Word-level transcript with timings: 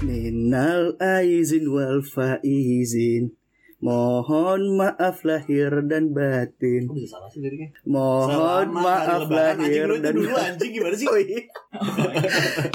Minal 0.00 0.96
aizin 0.96 1.68
wal 1.68 2.00
faizin 2.00 3.36
Mohon 3.84 4.80
maaf 4.80 5.20
lahir 5.28 5.84
dan 5.84 6.16
batin 6.16 6.88
Kok 6.88 6.96
bisa 6.96 7.20
salah 7.20 7.28
sih 7.28 7.44
liriknya? 7.44 7.68
Mohon 7.84 8.32
Selamat 8.32 8.64
hari 8.64 8.80
maaf 8.80 9.20
Lebaran. 9.20 9.36
lahir 9.36 9.60
anjing, 9.60 9.84
lu 9.84 9.92
itu 9.92 10.00
dan 10.00 10.16
dulu 10.16 10.32
anjing 10.40 10.72
gimana 10.72 10.96
sih? 10.96 11.04
Oh, 11.12 11.20
iya. 11.20 11.44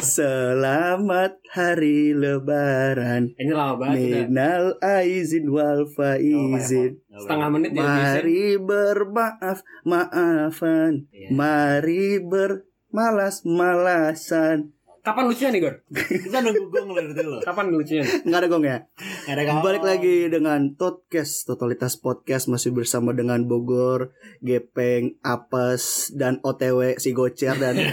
Selamat 0.01 1.37
hari 1.49 2.13
lebaran 2.13 3.33
Ini 3.41 3.53
lama 3.57 3.73
banget. 3.81 4.29
Minal 4.29 4.77
aizin 4.85 5.49
wal 5.49 5.89
faizin 5.89 7.01
Setengah 7.09 7.49
menit 7.49 7.73
ya. 7.73 7.81
Mari 7.81 8.61
bermaaf 8.61 9.65
maafan 9.81 11.09
Iya. 11.09 11.33
Mari 11.33 12.21
bermalas-malasan 12.21 14.74
Kapan 15.05 15.29
lucunya 15.29 15.53
nih, 15.53 15.61
Gor? 15.61 15.75
Kita 15.93 16.37
nunggu 16.41 16.65
gue 16.65 16.81
ngeliat 16.81 17.13
dari 17.13 17.29
lo. 17.29 17.37
Kapan 17.39 17.69
lucunya? 17.69 18.01
Nggak 18.25 18.39
ada 18.41 18.47
gong 18.49 18.65
ya 18.65 18.77
Nggak 19.21 19.35
ada 19.37 19.43
kawan. 19.45 19.61
Balik 19.61 19.83
lagi 19.85 20.17
dengan 20.27 20.73
Totcast 20.73 21.45
Totalitas 21.45 21.93
Podcast 21.95 22.49
Masih 22.49 22.73
bersama 22.73 23.13
dengan 23.13 23.45
Bogor 23.45 24.09
Gepeng 24.41 25.21
Apes 25.21 26.09
Dan 26.09 26.41
OTW 26.41 26.97
si 26.97 27.13
Gocer 27.13 27.53
Dan 27.53 27.77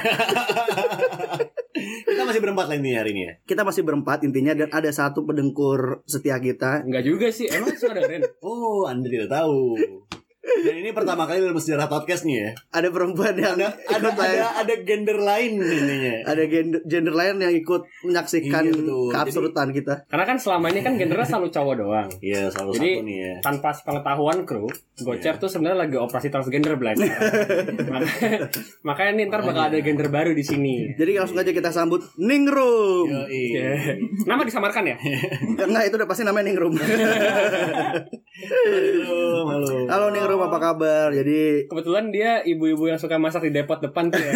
Kita 2.03 2.23
masih 2.25 2.41
berempat 2.41 2.67
lagi 2.69 2.81
nih 2.81 2.95
hari 2.95 3.11
ini 3.13 3.23
ya. 3.25 3.33
kita 3.43 3.61
masih 3.61 3.83
berempat 3.83 4.23
intinya 4.23 4.55
Dan 4.55 4.69
ada 4.71 4.89
satu 4.89 5.25
pedengkur 5.25 6.01
setia 6.05 6.39
kita 6.39 6.81
Enggak 6.81 7.05
juga 7.05 7.29
sih. 7.29 7.45
Emang 7.47 7.77
suka 7.77 7.93
dengerin? 7.93 8.25
Oh, 8.41 8.89
Anda 8.89 9.05
tidak 9.05 9.29
tahu. 9.29 9.77
Dan 10.43 10.75
ini 10.77 10.91
pertama 10.91 11.23
kali 11.23 11.39
dalam 11.39 11.55
sejarah 11.55 11.87
podcast 11.87 12.23
nih 12.23 12.37
ya. 12.37 12.51
Ada 12.73 12.91
perempuan 12.91 13.31
yang 13.33 13.55
Ada 13.55 13.79
ada 13.89 14.09
ada, 14.11 14.47
ada 14.59 14.75
gender 14.83 15.15
lain 15.17 15.55
ininya. 15.57 16.15
Ada 16.27 16.43
gender, 16.45 16.81
gender 16.83 17.15
lain 17.15 17.39
yang 17.39 17.55
ikut 17.55 17.83
menyaksikan 18.03 18.63
Iya, 18.65 18.75
betul. 18.75 19.07
keabsurdan 19.09 19.71
kita 19.71 19.95
Karena 20.05 20.25
kan 20.25 20.37
selama 20.37 20.67
ini 20.69 20.83
kan 20.83 20.99
gendernya 20.99 21.23
selalu 21.25 21.49
cowok 21.49 21.75
doang. 21.79 22.09
Iya, 22.19 22.51
selalu 22.51 22.71
Jadi- 22.75 22.91
satu 22.93 23.07
nih 23.07 23.17
ya. 23.17 23.35
Tanpa 23.39 23.71
pengetahuan 23.77 24.39
kru, 24.43 24.67
Gocer 24.99 25.33
Iya. 25.33 25.39
tuh 25.39 25.49
sebenarnya 25.49 25.79
lagi 25.81 25.97
operasi 25.97 26.29
transgender 26.29 26.75
belajar. 26.75 27.07
makanya, 27.95 28.39
makanya 28.83 29.13
nih 29.15 29.25
ntar 29.29 29.41
bakal 29.43 29.63
ada 29.65 29.79
gender 29.79 30.09
baru 30.09 30.31
di 30.31 30.43
sini. 30.43 30.91
Jadi 30.93 31.17
langsung 31.17 31.39
aja 31.39 31.51
kita 31.51 31.71
sambut 31.71 32.03
Ningrum 32.19 33.07
Yoi. 33.07 33.45
Ya. 33.53 33.95
Nama 34.27 34.43
disamarkan 34.43 34.85
ya? 34.85 34.97
Enggak 35.63 35.87
itu 35.87 35.95
udah 35.95 36.09
pasti 36.09 36.23
namanya 36.23 36.51
Ningrum 36.51 36.75
Halo, 38.43 39.47
halo. 39.47 39.75
Halo 39.87 40.07
Ningrum 40.11 40.32
apa 40.41 40.59
kabar 40.61 41.09
Jadi 41.13 41.67
Kebetulan 41.67 42.09
dia 42.09 42.41
ibu-ibu 42.47 42.89
yang 42.89 42.97
suka 42.97 43.19
masak 43.19 43.49
di 43.49 43.53
depot 43.53 43.81
depan 43.83 44.09
tuh 44.09 44.21
ya. 44.21 44.33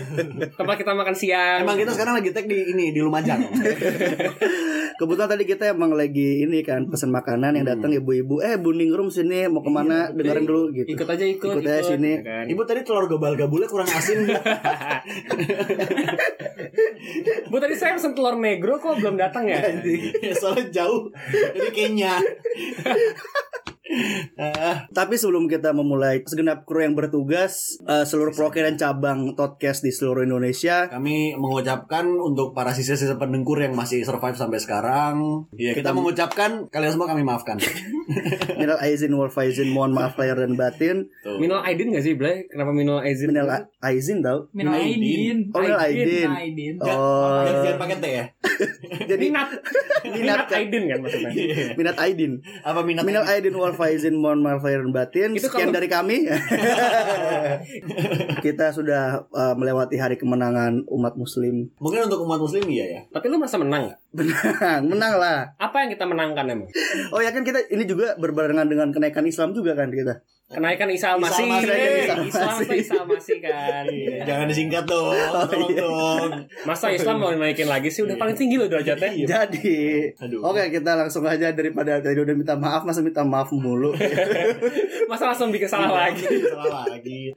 Tempat 0.58 0.76
kita 0.80 0.92
makan 0.96 1.14
siang. 1.14 1.62
Emang 1.62 1.76
kita 1.76 1.92
sekarang 1.94 2.18
lagi 2.18 2.30
tag 2.32 2.48
di 2.48 2.72
ini 2.72 2.90
di 2.90 3.00
Lumajang. 3.04 3.38
kebetulan 4.98 5.30
tadi 5.30 5.44
kita 5.46 5.64
emang 5.70 5.94
lagi 5.94 6.42
ini 6.42 6.60
kan 6.66 6.90
Pesen 6.90 7.14
makanan 7.14 7.54
yang 7.54 7.66
datang 7.66 7.94
ibu-ibu 7.94 8.42
Eh 8.42 8.58
Bu 8.58 8.74
Ningrum 8.74 9.08
sini 9.08 9.46
mau 9.46 9.62
ke 9.62 9.70
mana 9.70 10.10
Iya, 10.10 10.18
Dengerin 10.18 10.44
dulu 10.44 10.74
gitu 10.74 10.88
Ikut 10.92 11.06
aja 11.06 11.24
ikut. 11.24 11.48
Ikut 11.54 11.62
aja 11.64 11.82
sini. 11.82 12.18
ya 12.18 12.26
kan? 12.26 12.44
Ibu 12.50 12.62
tadi 12.66 12.80
telur 12.82 13.06
gobal 13.06 13.38
gabulnya 13.38 13.70
kurang 13.70 13.86
asin. 13.86 14.26
Bu 17.50 17.56
tadi 17.56 17.74
saya 17.78 17.94
pesen 17.96 18.12
telur 18.12 18.36
negro 18.36 18.76
kok 18.76 18.98
belum 18.98 19.16
datang 19.16 19.46
ya? 19.46 19.62
Ya, 20.20 20.34
Soalnya 20.34 20.68
jauh 20.82 21.08
dari 21.54 21.70
Kenya. 21.72 22.18
Ah, 24.36 24.84
Tapi 24.98 25.16
sebelum 25.16 25.48
kita 25.48 25.72
memulai 25.72 26.20
segenap 26.20 26.68
kru 26.68 26.84
yang 26.84 26.92
bertugas 26.92 27.80
eh, 27.88 28.04
Seluruh 28.04 28.36
perwakilan 28.36 28.76
cabang 28.76 29.32
Totcast 29.32 29.80
di 29.80 29.88
seluruh 29.88 30.28
Indonesia 30.28 30.92
kami 30.92 31.32
mengucapkan 31.40 32.04
untuk 32.04 32.52
para 32.52 32.76
sisa-sisa 32.76 33.16
pendengkur 33.16 33.56
yang 33.64 33.72
masih 33.72 34.04
survive 34.04 34.36
sampai 34.36 34.60
sekarang. 34.60 34.87
Ya, 35.54 35.72
kita, 35.76 35.90
Kita- 35.90 35.96
mengucapkan 35.96 36.50
kalian 36.72 36.92
semua 36.96 37.08
kami 37.12 37.22
maafkan. 37.22 37.56
Minal 38.60 38.80
aizin 38.80 39.12
wal 39.12 39.28
faizin 39.28 39.68
Mohon 39.68 39.92
maaf 40.00 40.16
lahir 40.16 40.40
dan 40.40 40.56
batin 40.56 41.12
Tuh. 41.20 41.36
Minal 41.36 41.60
Aidin 41.60 41.92
gak 41.92 42.02
sih, 42.02 42.16
Blay? 42.16 42.48
Kenapa 42.48 42.72
Minal 42.72 43.04
Aidin? 43.04 43.28
Minal 43.30 43.68
aizin 43.84 44.24
tau 44.24 44.48
Minal 44.56 44.80
Aidin. 44.80 45.52
Oh 45.52 45.60
Minal 45.60 45.80
aidin 45.84 46.30
Aidin. 46.32 46.74
Oh 46.80 47.44
jangan 47.44 47.78
pakai 47.78 47.96
T 48.00 48.06
ya. 48.08 48.24
Jadi 49.10 49.24
Minat. 49.30 49.48
Minat 50.16 50.48
Aidin 50.52 50.84
kan 50.88 50.98
maksudnya. 51.04 51.30
Minat 51.74 51.96
aidin 52.00 52.32
Apa 52.64 52.80
minat? 52.82 53.04
Minal 53.04 53.24
aidin 53.28 53.54
wal 53.54 53.74
faizin 53.74 54.16
mohon 54.16 54.40
maaf 54.40 54.64
lahir 54.64 54.82
batin. 54.88 55.36
Itu 55.36 55.48
Sekian 55.48 55.70
kalau- 55.70 55.76
dari 55.76 55.88
kami. 55.90 56.16
Kita 58.44 58.72
sudah 58.72 59.28
uh, 59.32 59.54
melewati 59.58 59.98
hari 59.98 60.16
kemenangan 60.16 60.86
umat 60.88 61.14
muslim. 61.18 61.68
Mungkin 61.78 62.08
untuk 62.08 62.24
umat 62.24 62.40
muslim 62.40 62.64
iya 62.70 62.86
ya. 62.86 63.00
Tapi 63.10 63.28
lu 63.28 63.36
merasa 63.38 63.58
menang 63.60 63.92
gak? 63.92 63.98
Menang, 64.14 64.80
menang 64.88 65.14
lah. 65.20 65.38
Apa 65.60 65.84
yang 65.84 65.90
kita 65.92 66.04
menangkan 66.08 66.44
emang? 66.48 66.70
Oh 67.12 67.20
ya 67.20 67.30
kan 67.34 67.44
kita 67.44 67.68
ini 67.68 67.84
juga 67.84 68.16
berbarengan 68.16 68.68
dengan 68.68 68.88
kenaikan 68.94 69.26
Islam 69.26 69.52
juga 69.52 69.76
kan 69.76 69.92
kita. 69.92 70.22
Kenaikan 70.48 70.88
Isa 70.88 71.12
Masih. 71.20 71.44
Isa 71.44 72.16
Masih. 72.24 72.24
Islam 72.32 72.64
Isa 72.72 72.98
Masih. 73.04 73.36
Kan. 73.44 73.84
Iya, 73.84 74.24
Jangan 74.24 74.46
disingkat 74.48 74.84
dong. 74.88 75.12
Tolong 75.12 75.72
iya. 75.76 75.84
dong. 75.84 76.30
Masa 76.64 76.88
Islam 76.88 77.20
mau 77.20 77.28
naikin 77.36 77.68
lagi 77.68 77.92
sih? 77.92 78.00
Udah 78.00 78.16
paling 78.16 78.32
tinggi 78.32 78.56
loh 78.56 78.64
derajatnya. 78.64 79.12
Jadi, 79.28 80.08
Aduh. 80.16 80.40
oke 80.40 80.72
kita 80.72 80.96
langsung 80.96 81.28
aja 81.28 81.52
daripada 81.52 82.00
tadi 82.00 82.16
udah 82.16 82.32
minta 82.32 82.56
maaf 82.56 82.88
masa 82.88 83.04
minta 83.04 83.20
maaf 83.28 83.52
mulu. 83.52 83.92
Masa 85.12 85.28
langsung 85.28 85.52
bikin 85.52 85.68
salah 85.68 85.92
lagi? 85.92 86.24
Salah 86.24 86.88
lagi. 86.88 87.28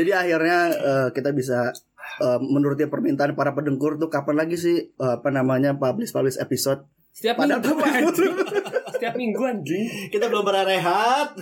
Jadi 0.00 0.10
akhirnya 0.16 0.58
uh, 0.80 1.08
kita 1.12 1.36
bisa 1.36 1.76
uh, 2.24 2.40
menuruti 2.40 2.88
permintaan 2.88 3.36
para 3.36 3.52
pendengkur 3.52 4.00
tuh 4.00 4.08
kapan 4.08 4.40
lagi 4.40 4.56
sih 4.56 4.96
uh, 4.96 5.20
apa 5.20 5.28
namanya 5.28 5.76
publish 5.76 6.12
publish 6.16 6.40
episode 6.40 6.88
Setiap 7.10 7.36
Padahal 7.36 7.60
minggu. 7.60 8.16
Setiap 9.00 9.16
minggu 9.16 9.40
anjing. 9.40 9.84
Kita 10.12 10.28
belum 10.28 10.44
pernah 10.44 10.64
rehat. 10.68 11.32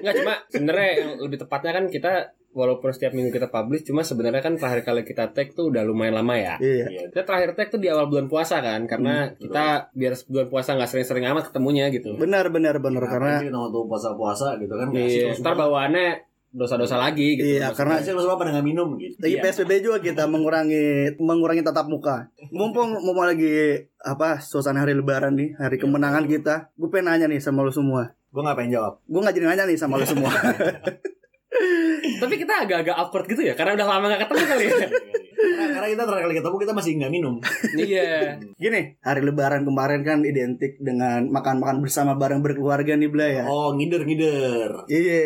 Enggak 0.00 0.14
cuma 0.24 0.34
sebenarnya 0.48 0.88
yang 0.96 1.10
lebih 1.20 1.38
tepatnya 1.44 1.72
kan 1.76 1.84
kita 1.92 2.12
walaupun 2.52 2.92
setiap 2.92 3.16
minggu 3.16 3.32
kita 3.32 3.48
publish 3.48 3.88
cuma 3.88 4.04
sebenarnya 4.04 4.44
kan 4.44 4.60
terakhir 4.60 4.84
kali 4.84 5.02
kita 5.08 5.32
tag 5.32 5.56
tuh 5.56 5.72
udah 5.72 5.84
lumayan 5.84 6.20
lama 6.20 6.36
ya. 6.36 6.54
Iya. 6.60 6.86
Iya. 6.88 7.02
Kita 7.12 7.24
terakhir 7.24 7.56
tag 7.56 7.68
tuh 7.72 7.80
di 7.80 7.88
awal 7.88 8.08
bulan 8.08 8.28
puasa 8.28 8.60
kan 8.60 8.84
karena 8.84 9.32
kita 9.36 9.92
biar 9.92 10.12
bulan 10.28 10.48
puasa 10.52 10.76
nggak 10.76 10.88
sering-sering 10.88 11.24
amat 11.32 11.52
ketemunya 11.52 11.88
gitu. 11.88 12.16
Benar 12.16 12.52
benar 12.52 12.80
benar 12.80 13.04
karena 13.08 13.40
Karena 13.40 13.48
kita 13.48 13.72
tuh 13.72 13.84
puasa-puasa 13.88 14.56
gitu 14.60 14.74
kan. 14.76 14.88
Iya, 14.92 15.36
ntar 15.40 15.54
bawaannya 15.56 16.31
dosa-dosa 16.52 17.00
lagi 17.00 17.34
gitu. 17.34 17.48
Iya, 17.56 17.72
karena- 17.72 17.96
Karena 17.96 18.04
sih 18.04 18.12
lu 18.12 18.20
semua 18.20 18.36
pada 18.36 18.52
nggak 18.52 18.62
minum 18.62 18.88
gitu. 18.94 19.16
lagi 19.18 19.36
Iya. 19.36 19.42
PSBB 19.42 19.72
juga 19.80 19.98
kita 19.98 20.28
mengurangi 20.28 21.16
mengurangi 21.16 21.64
tatap 21.64 21.88
muka. 21.88 22.28
Mumpung 22.48 22.92
mau 22.94 23.24
lagi 23.24 23.72
apa 23.98 24.36
suasana 24.38 24.84
hari 24.84 24.92
lebaran 24.92 25.32
nih, 25.32 25.56
hari 25.56 25.76
kemenangan 25.76 26.24
kita. 26.24 26.68
Gue 26.76 26.88
pengen 26.88 27.08
nanya 27.08 27.26
nih 27.26 27.40
sama 27.40 27.64
lu 27.64 27.72
semua. 27.72 28.12
Gue 28.28 28.40
nggak 28.40 28.56
pengen 28.56 28.72
jawab. 28.76 29.00
Gue 29.04 29.20
gak 29.20 29.32
jadi 29.32 29.46
nanya 29.48 29.64
nih 29.64 29.76
sama 29.76 29.96
lu 29.96 30.04
semua. 30.04 30.28
Tapi 32.22 32.34
kita 32.40 32.64
agak-agak 32.64 32.96
awkward 32.96 33.26
gitu 33.28 33.42
ya 33.44 33.52
karena 33.52 33.76
udah 33.76 33.86
lama 33.86 34.06
gak 34.08 34.20
ketemu 34.26 34.44
kali 34.48 34.64
ya. 34.64 34.76
karena, 35.42 35.64
karena 35.74 35.88
kita 35.90 36.02
terakhir 36.06 36.24
kali 36.24 36.34
ketemu 36.38 36.56
kita 36.62 36.72
masih 36.72 36.90
nggak 37.02 37.12
minum. 37.12 37.34
iya. 37.76 38.38
Gini, 38.56 38.80
hari 39.02 39.20
lebaran 39.26 39.62
kemarin 39.66 40.00
kan 40.06 40.22
identik 40.22 40.78
dengan 40.78 41.28
makan-makan 41.28 41.82
bersama 41.82 42.14
bareng 42.16 42.40
berkeluarga 42.40 42.94
nih 42.94 43.10
Bla 43.10 43.26
ya. 43.28 43.44
Oh 43.46 43.74
ngider 43.74 44.06
ngider. 44.06 44.70
Iya. 44.88 45.22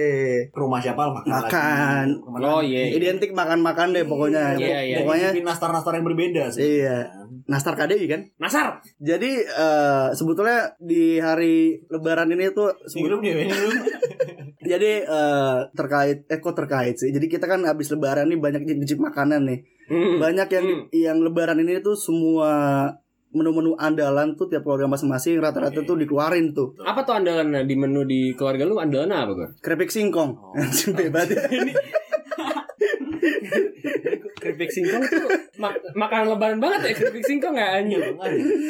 Rumah 0.50 0.80
siapa 0.82 1.02
makan. 1.12 1.30
Makan. 1.30 2.06
lagi. 2.40 2.44
Oh 2.44 2.62
iya. 2.64 2.82
Identik 2.96 3.30
makan-makan 3.36 3.92
deh 3.94 4.04
pokoknya. 4.08 4.56
Iya, 4.56 4.78
iya. 4.82 4.96
Pokoknya 5.04 5.28
Jadi 5.36 5.44
nastar-nastar 5.44 5.92
yang 6.00 6.06
berbeda 6.06 6.42
sih. 6.50 6.82
Iya. 6.82 7.06
Nastar 7.46 7.78
KDI 7.78 8.06
kan. 8.10 8.20
Nasar. 8.42 8.82
Jadi 8.98 9.44
eh, 9.44 10.06
sebetulnya 10.16 10.74
di 10.80 11.20
hari 11.22 11.78
lebaran 11.92 12.32
ini 12.32 12.50
tuh 12.50 12.72
minum. 12.96 13.20
Jadi 14.66 15.06
eh, 15.06 15.58
terkait 15.72 16.26
eh 16.26 16.38
kok 16.42 16.58
terkait 16.58 16.98
sih. 16.98 17.14
Jadi 17.14 17.26
kita 17.30 17.46
kan 17.46 17.62
habis 17.62 17.88
lebaran 17.94 18.26
nih 18.26 18.36
banyak 18.36 18.66
nyicip 18.66 18.98
makanan 18.98 19.46
nih. 19.46 19.62
Hmm. 19.86 20.18
Banyak 20.18 20.48
yang 20.50 20.66
Hmm. 20.66 20.82
yang 20.90 21.18
lebaran 21.22 21.62
ini 21.62 21.78
tuh 21.78 21.94
semua 21.94 22.90
menu-menu 23.30 23.76
andalan 23.76 24.32
tuh 24.34 24.48
tiap 24.48 24.64
keluarga 24.64 24.88
masing-masing 24.88 25.36
rata-rata 25.38 25.84
tuh 25.84 26.00
dikeluarin 26.00 26.56
tuh. 26.56 26.72
Apa 26.80 27.04
tuh 27.04 27.20
andalan 27.20 27.52
di 27.68 27.74
menu 27.76 28.08
di 28.08 28.32
keluarga 28.34 28.64
lu 28.64 28.80
andalan 28.80 29.12
apa 29.12 29.32
gue? 29.36 29.48
Keripik 29.60 29.92
singkong. 29.92 30.32
Oh. 30.34 30.52
Bebas. 30.98 31.28
Keripik 34.46 34.70
singkong 34.70 35.02
tuh 35.02 35.26
mak- 35.56 35.82
makanan 35.92 36.30
lebaran 36.30 36.58
banget 36.58 36.80
ya 36.86 36.92
keripik 36.96 37.24
singkong 37.24 37.52
nggak 37.52 37.70
anjing. 37.76 38.02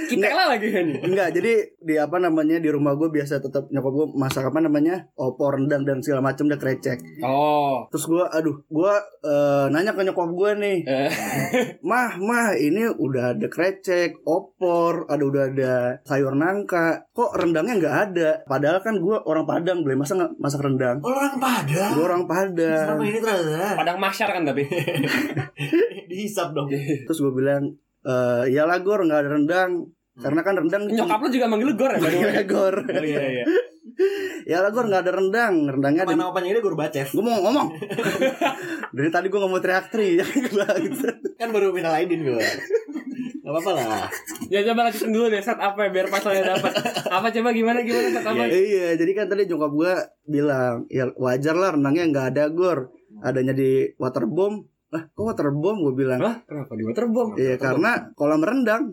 Kita 0.08 0.26
lah 0.28 0.46
lagi 0.50 0.68
kan. 0.72 0.86
Enggak, 1.02 1.28
jadi 1.30 1.52
di 1.76 1.94
apa 1.94 2.16
namanya 2.16 2.56
di 2.56 2.68
rumah 2.68 2.94
gue 2.94 3.08
biasa 3.08 3.38
tetap 3.38 3.68
nyokap 3.68 3.92
gue 3.92 4.06
masak 4.14 4.44
apa 4.44 4.58
namanya 4.58 5.04
opor 5.14 5.54
rendang 5.54 5.84
dan 5.84 6.00
segala 6.00 6.24
macam 6.24 6.48
udah 6.48 6.56
krecek. 6.56 6.98
Oh. 7.20 7.84
Terus 7.88 8.04
gue, 8.06 8.24
aduh, 8.24 8.56
gue 8.62 8.92
eh, 9.22 9.66
nanya 9.68 9.92
ke 9.92 10.02
nyokap 10.02 10.30
gue 10.32 10.50
nih, 10.56 10.78
Eh, 10.86 11.10
mah, 11.88 12.16
mah 12.16 12.54
ini 12.54 12.88
udah 12.88 13.34
ada 13.34 13.46
krecek, 13.46 14.22
opor, 14.22 15.04
ada 15.06 15.20
udah 15.20 15.42
ada 15.50 15.74
sayur 16.02 16.32
nangka, 16.32 17.10
kok 17.10 17.34
rendangnya 17.34 17.74
nggak 17.76 17.96
ada? 18.06 18.30
Padahal 18.46 18.80
kan 18.80 18.96
gue 18.96 19.16
orang 19.22 19.44
Padang, 19.44 19.82
boleh 19.82 19.96
masa 19.96 20.14
nggak 20.14 20.32
masak 20.38 20.62
rendang? 20.62 20.98
Orang 21.02 21.36
Padang. 21.36 21.90
Gue 21.92 22.04
orang 22.04 22.24
Padang. 22.24 22.84
Selama 22.86 23.04
ini 23.04 23.18
ternyata 23.18 23.74
Padang 23.74 23.98
masyar 23.98 24.28
kan 24.30 24.42
tapi. 24.42 24.62
dihisap 26.10 26.52
dong. 26.52 26.68
Terus 26.72 27.18
gue 27.18 27.32
bilang, 27.32 27.74
e, 28.04 28.14
iyalah 28.52 28.80
Gor 28.82 29.02
nggak 29.04 29.20
ada 29.26 29.30
rendang. 29.36 29.72
Karena 30.16 30.40
kan 30.40 30.56
rendang 30.56 30.88
Nyokap 30.88 31.20
lu 31.20 31.28
juga 31.28 31.46
manggil 31.46 31.68
lu 31.68 31.76
Gor 31.76 31.92
ya? 31.92 32.00
Iya, 32.00 32.42
Gor. 32.48 32.76
Oh 32.88 33.04
iya 33.04 33.22
iya. 33.42 33.44
Ya 34.46 34.62
lah 34.62 34.70
Gor 34.70 34.86
nggak 34.86 35.02
ada 35.02 35.12
rendang, 35.18 35.66
rendangnya 35.66 36.06
ada. 36.06 36.14
Mana 36.14 36.30
opanya 36.30 36.54
ini 36.54 36.60
gue 36.62 36.70
bacef. 36.70 37.10
Gue 37.10 37.24
mau 37.24 37.42
ngomong. 37.42 37.74
Dari 38.94 39.10
tadi 39.10 39.26
gue 39.26 39.38
nggak 39.40 39.50
mau 39.50 39.58
teriak 39.58 39.90
tri, 39.90 40.20
gitu. 40.20 41.06
Kan 41.34 41.50
baru 41.50 41.74
minal 41.74 41.98
aidin 41.98 42.22
gue. 42.22 42.38
Gak 42.38 43.50
apa-apa 43.50 43.70
lah. 43.74 44.06
Ya 44.50 44.62
coba 44.66 44.90
lanjutin 44.90 45.10
dulu 45.14 45.26
deh 45.30 45.42
set 45.42 45.58
apa 45.58 45.86
ya 45.86 45.90
biar 45.90 46.06
pasalnya 46.10 46.58
dapat. 46.58 46.72
Apa 47.10 47.26
coba 47.30 47.48
gimana 47.50 47.82
gimana 47.82 48.06
set 48.10 48.26
apa? 48.26 48.42
Iya, 48.46 48.88
jadi 48.98 49.10
kan 49.18 49.26
tadi 49.30 49.42
nyokap 49.50 49.72
gue 49.74 49.92
bilang, 50.26 50.74
ya 50.90 51.10
wajar 51.18 51.54
lah 51.58 51.74
rendangnya 51.74 52.04
nggak 52.10 52.26
ada 52.34 52.44
Gor. 52.50 52.90
Adanya 53.22 53.54
di 53.56 53.90
waterbomb. 53.98 54.66
Lah, 54.96 55.04
kok 55.12 55.24
waterbomb 55.28 55.78
gue 55.84 55.94
bilang. 55.94 56.20
Hah? 56.24 56.40
Kenapa 56.48 56.72
di 56.72 56.84
waterbomb? 56.88 57.36
Iya, 57.36 57.60
karena 57.60 58.08
kolam 58.16 58.40
rendang. 58.40 58.88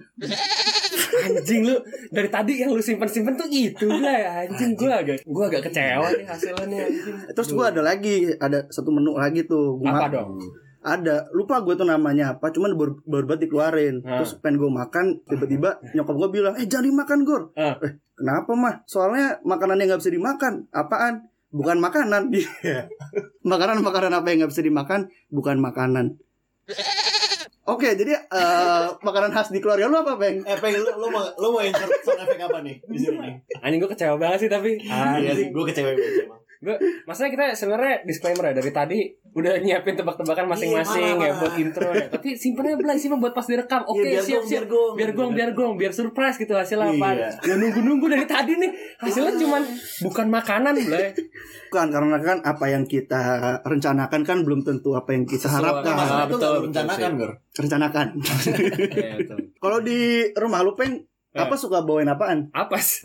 Anjing 1.13 1.61
lu 1.63 1.77
dari 2.09 2.27
tadi 2.27 2.59
yang 2.59 2.73
lu 2.73 2.81
simpen-simpen 2.81 3.37
tuh 3.37 3.45
itu 3.47 3.85
lah 3.85 4.17
ya 4.17 4.31
anjing 4.43 4.73
gua 4.73 4.97
agak 4.97 5.21
gua 5.29 5.45
agak 5.45 5.69
kecewa 5.69 6.09
nih 6.09 6.25
hasilnya 6.25 6.65
nih 6.65 6.79
anjing. 6.89 7.15
Terus 7.37 7.49
gue 7.53 7.65
ada 7.65 7.81
lagi, 7.85 8.33
ada 8.41 8.65
satu 8.73 8.89
menu 8.89 9.13
lagi 9.13 9.45
tuh. 9.45 9.77
Gua 9.77 9.93
Apa 9.93 10.09
dong? 10.09 10.41
Ada, 10.83 11.31
lupa 11.31 11.63
gue 11.63 11.79
tuh 11.79 11.87
namanya 11.87 12.35
apa, 12.35 12.51
cuman 12.51 12.75
baru, 12.75 12.99
baru 13.07 13.23
banget 13.23 13.47
dikeluarin. 13.47 14.03
Terus 14.03 14.35
pengen 14.43 14.59
gue 14.59 14.67
makan, 14.67 15.23
tiba-tiba 15.23 15.79
nyokap 15.95 16.15
gue 16.19 16.29
bilang, 16.35 16.53
eh 16.59 16.67
jadi 16.67 16.91
makan 16.91 17.23
Gor. 17.23 17.55
Eh, 17.55 18.03
kenapa 18.19 18.51
mah? 18.51 18.83
Soalnya 18.83 19.39
makanan 19.47 19.79
yang 19.79 19.95
nggak 19.95 20.01
bisa 20.03 20.11
dimakan. 20.11 20.67
Apaan? 20.75 21.23
Bukan 21.53 21.77
makanan. 21.77 22.33
Iya. 22.33 22.89
Makanan-makanan 23.51 24.11
apa 24.11 24.27
yang 24.33 24.43
nggak 24.43 24.51
bisa 24.57 24.65
dimakan? 24.65 25.13
Bukan 25.29 25.61
makanan. 25.61 26.17
Oke, 27.63 27.95
jadi 27.95 28.19
eh, 28.19 28.85
makanan 28.99 29.31
khas 29.31 29.47
di 29.55 29.63
keluarga 29.63 29.87
lu 29.87 29.95
apa, 29.95 30.19
Bang? 30.19 30.43
Eh, 30.43 30.57
pengen 30.59 30.83
lu, 30.83 30.91
lu 30.99 31.07
mau 31.07 31.23
lu 31.39 31.47
mau 31.55 31.63
insert 31.63 31.87
sound 32.03 32.19
effect 32.19 32.43
apa 32.43 32.59
nih 32.59 32.75
di 32.83 32.99
sini? 32.99 33.39
Anjing 33.63 33.79
gua 33.79 33.95
kecewa 33.95 34.19
banget 34.19 34.39
sih 34.43 34.49
tapi. 34.51 34.83
Iya 34.83 35.31
sih, 35.31 35.47
gue 35.47 35.63
kecewa 35.71 35.95
banget 35.95 36.27
emang. 36.27 36.42
Gue, 36.63 36.75
maksudnya 37.03 37.29
kita 37.29 37.45
sebenarnya 37.53 37.93
disclaimer 38.01 38.43
ya 38.47 38.53
dari 38.55 38.71
tadi 38.71 38.99
udah 39.33 39.59
nyiapin 39.59 39.93
tebak-tebakan 39.93 40.45
masing-masing 40.47 41.17
Iya, 41.17 41.25
ya 41.25 41.33
buat 41.35 41.53
intro 41.57 41.89
ya. 41.89 42.05
Tapi 42.07 42.29
simpennya 42.33 42.73
belai 42.73 42.95
simpen 42.95 43.17
buat 43.17 43.33
pas 43.33 43.43
direkam. 43.43 43.83
Oke, 43.83 43.99
Iya, 44.01 44.21
biar 44.21 44.23
siap 44.23 44.33
gong, 44.33 44.47
siap. 44.47 44.51
biar 44.53 44.65
gong. 44.69 44.93
biar 44.95 45.11
gong, 45.11 45.31
biar 45.33 45.49
gong, 45.51 45.73
biar 45.75 45.91
surprise 45.91 46.37
gitu 46.37 46.53
hasilnya 46.53 46.93
apa. 46.93 47.07
Iya. 47.11 47.29
Ya 47.43 47.55
nunggu-nunggu 47.57 48.05
dari 48.07 48.23
tadi 48.23 48.55
nih. 48.55 48.71
Hasilnya 48.97 49.33
cuman 49.35 49.61
bukan 50.01 50.27
makanan, 50.29 50.73
belai. 50.87 51.11
Bukan 51.67 51.87
karena 51.89 52.17
kan 52.17 52.37
apa 52.39 52.65
yang 52.69 52.85
kita 52.85 53.21
rencanakan 53.59 54.21
kan 54.21 54.37
belum 54.41 54.61
tentu 54.61 54.93
apa 54.93 55.11
yang 55.11 55.25
kita 55.25 55.49
Sesuai. 55.49 55.57
harapkan. 55.59 55.91
Ah, 55.91 55.97
Masalah 55.99 56.23
itu 56.23 56.31
betul, 56.31 56.39
gak 56.39 56.53
betul 56.53 56.63
rencanakan, 56.63 57.11
sih. 57.11 57.59
Rencanakan. 57.59 58.07
Iya, 58.93 59.13
betul. 59.17 59.37
Kalau 59.57 59.79
di 59.81 59.99
rumah 60.33 60.61
lu, 60.61 60.71
Peng, 60.73 60.93
Eh. 61.33 61.39
apa 61.39 61.53
suka 61.53 61.81
bawain 61.81 62.05
apaan? 62.05 62.45
Apa 62.51 62.77
sih? 62.77 63.01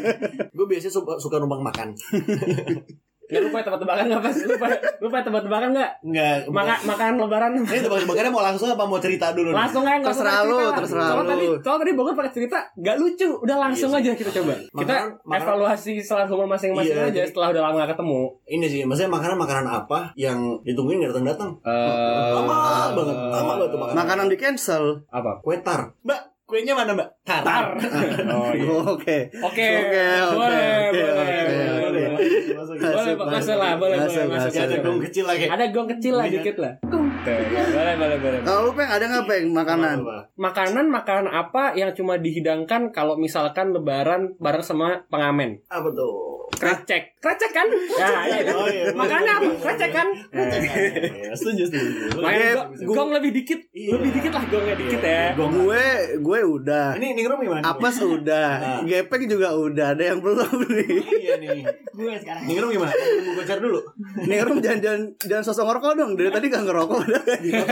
Gue 0.56 0.66
biasanya 0.66 0.92
suka, 0.94 1.12
suka 1.16 1.36
numpang 1.36 1.60
makan. 1.62 1.92
Ya, 3.26 3.42
lu 3.42 3.50
punya 3.50 3.58
tebak-tebakan 3.60 4.06
nggak 4.06 4.22
pas? 4.22 4.36
Lu 4.38 4.54
punya, 4.54 4.78
lu 5.02 5.10
punya 5.10 5.24
tebak-tebakan 5.26 5.74
nggak? 5.74 5.90
Enggak. 6.00 6.36
Maka, 6.46 6.74
makan 6.86 7.18
lebaran 7.18 7.50
Ini 7.58 7.82
tebak-tebakannya 7.82 8.30
mau 8.30 8.38
langsung 8.40 8.70
apa 8.70 8.86
mau 8.86 9.02
cerita 9.02 9.34
dulu 9.34 9.50
nih? 9.50 9.58
langsung 9.58 9.82
aja 9.82 9.98
Terserah 9.98 10.40
lu, 10.46 10.54
cerita. 10.54 10.78
terserah 10.78 11.08
lu. 11.10 11.26
tadi 11.26 11.46
soalnya 11.58 11.80
tadi 11.82 11.92
Bogor 11.92 12.14
pakai 12.14 12.30
cerita 12.30 12.58
nggak 12.72 12.96
lucu 12.96 13.26
udah 13.36 13.56
langsung 13.58 13.90
Iya 13.90 13.98
aja 13.98 14.10
kita 14.14 14.30
coba 14.30 14.54
kita 14.54 14.70
Makanan- 14.70 15.10
makanan- 15.18 15.42
evaluasi 15.42 15.92
setelah 15.98 16.26
humor 16.30 16.46
masing-masing 16.46 16.94
Iya, 16.94 17.02
aja 17.02 17.14
jadi- 17.16 17.26
setelah 17.26 17.48
udah 17.50 17.62
lama 17.64 17.76
gak 17.76 17.90
ketemu 17.98 18.20
Ini 18.46 18.66
sih, 18.70 18.80
maksudnya 18.84 19.10
makanan-makanan 19.10 19.66
apa 19.74 19.98
yang 20.14 20.38
ditungguin 20.62 20.96
gak 21.00 21.10
datang-datang? 21.10 21.50
Lama 21.66 22.56
banget, 22.94 23.16
lama 23.26 23.42
banget 23.50 23.68
tuh 23.68 23.80
makanan. 23.80 23.96
Makanan 23.98 24.26
di 24.30 24.36
cancel. 24.38 24.84
apa 25.08 25.42
Kue 25.42 25.58
tar. 25.58 25.98
Mbak, 26.00 26.20
kuenya 26.46 26.72
mana 26.72 26.94
mbak? 26.94 27.08
Tar. 27.20 27.42
tar 27.42 27.64
oh 28.30 28.54
iya 28.54 28.70
Oke. 28.86 29.18
oke 29.34 29.42
Oke, 29.42 29.66
oke, 29.66 30.06
boleh 30.30 30.62
oke, 30.86 30.94
boleh 30.94 31.10
oke, 31.10 31.42
boleh 31.82 32.04
oke. 32.06 32.24
Masuk. 32.56 32.76
boleh 32.78 33.34
Masuk, 33.34 33.56
lah 33.56 33.72
boleh 33.74 33.96
masuk, 33.98 34.22
boleh 34.22 34.38
masuk 34.38 34.50
ada 34.56 34.76
gong 34.78 35.00
kecil 35.02 35.24
lagi. 35.26 35.44
ada 35.46 35.64
gong 35.68 35.88
kecil 35.90 36.14
lah 36.14 36.24
Iya. 36.24 36.34
dikit 36.38 36.56
lah 36.56 36.72
boleh 36.86 37.94
boleh 37.98 38.16
boleh 38.16 38.38
Kalau 38.40 38.60
lu 38.62 38.72
Peng 38.72 38.86
ada 38.88 39.04
nggak 39.04 39.24
Peng 39.26 39.44
makanan? 39.50 39.96
makanan 40.36 40.86
makanan 40.86 41.26
apa 41.28 41.74
yang 41.74 41.90
cuma 41.92 42.14
dihidangkan 42.16 42.94
kalau 42.94 43.14
misalkan 43.16 43.74
lebaran 43.74 44.38
bareng 44.38 44.62
sama 44.62 45.02
pengamen 45.06 45.58
Apa 45.66 45.90
tuh? 45.90 46.35
Krecek 46.48 47.18
krecek 47.18 47.50
kan 47.50 47.66
ya 47.92 48.08
iya 48.24 48.52
Oh, 48.52 48.64
iya. 48.64 48.88
makannya 48.90 49.32
apa 49.34 49.50
krecek 49.60 49.90
kan 49.90 50.08
Ya, 50.36 51.32
setuju, 51.32 51.62
setuju. 51.64 52.16
Makanya 52.16 52.50
gong, 52.54 52.70
gong 52.86 53.10
lebih 53.12 53.30
dikit, 53.32 53.60
Iya. 53.68 53.96
lebih 53.96 54.10
dikit 54.14 54.32
lah 54.32 54.44
gongnya 54.46 54.74
dikit 54.74 55.00
ya. 55.00 55.24
Gong. 55.34 55.52
Gue 55.58 55.86
gue 56.16 56.38
udah. 56.46 56.88
Ini 56.94 57.06
ningrum 57.12 57.38
gimana? 57.40 57.62
Apes 57.66 57.98
udah. 57.98 58.50
Nah. 58.56 58.80
Gepeng 58.84 59.26
juga 59.26 59.48
udah. 59.52 59.86
Ada 59.92 60.04
yang 60.06 60.18
belum 60.20 60.38
nih. 60.70 60.88
Iya 61.18 61.34
nih. 61.36 61.48
gue 61.90 62.12
sekarang 62.14 62.42
Ningrum 62.44 62.68
gimana? 62.70 62.92
Tunggu 62.92 63.32
gocar 63.34 63.58
dulu. 63.58 63.80
Nih 64.22 64.38
Rum 64.38 64.58
jangan 64.60 64.78
jangan 64.78 65.00
jangan 65.18 65.44
sosok 65.44 65.64
ngerokok 65.66 65.92
dong. 65.94 66.10
Dari 66.14 66.30
tadi 66.30 66.46
gak 66.46 66.62
ngerokok 66.64 66.96
udah. 67.02 67.22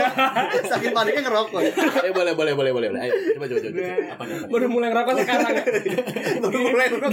Saking 0.71 0.91
paniknya 0.91 1.21
ngerokok. 1.23 1.61
Eh 2.01 2.11
boleh 2.11 2.33
boleh 2.33 2.53
boleh 2.53 2.71
boleh. 2.71 2.87
boleh. 2.89 3.01
Ayo 3.01 3.13
coba 3.35 3.45
coba 3.47 3.59
coba. 3.61 3.77
Apa 4.11 4.23
nih? 4.25 4.37
Baru 4.47 4.65
mulai 4.67 4.87
ngerokok 4.89 5.13
sekarang 5.17 5.51
ya. 5.53 5.63
Baru 6.39 6.57
mulai 6.65 6.85
ngerokok. 6.89 7.11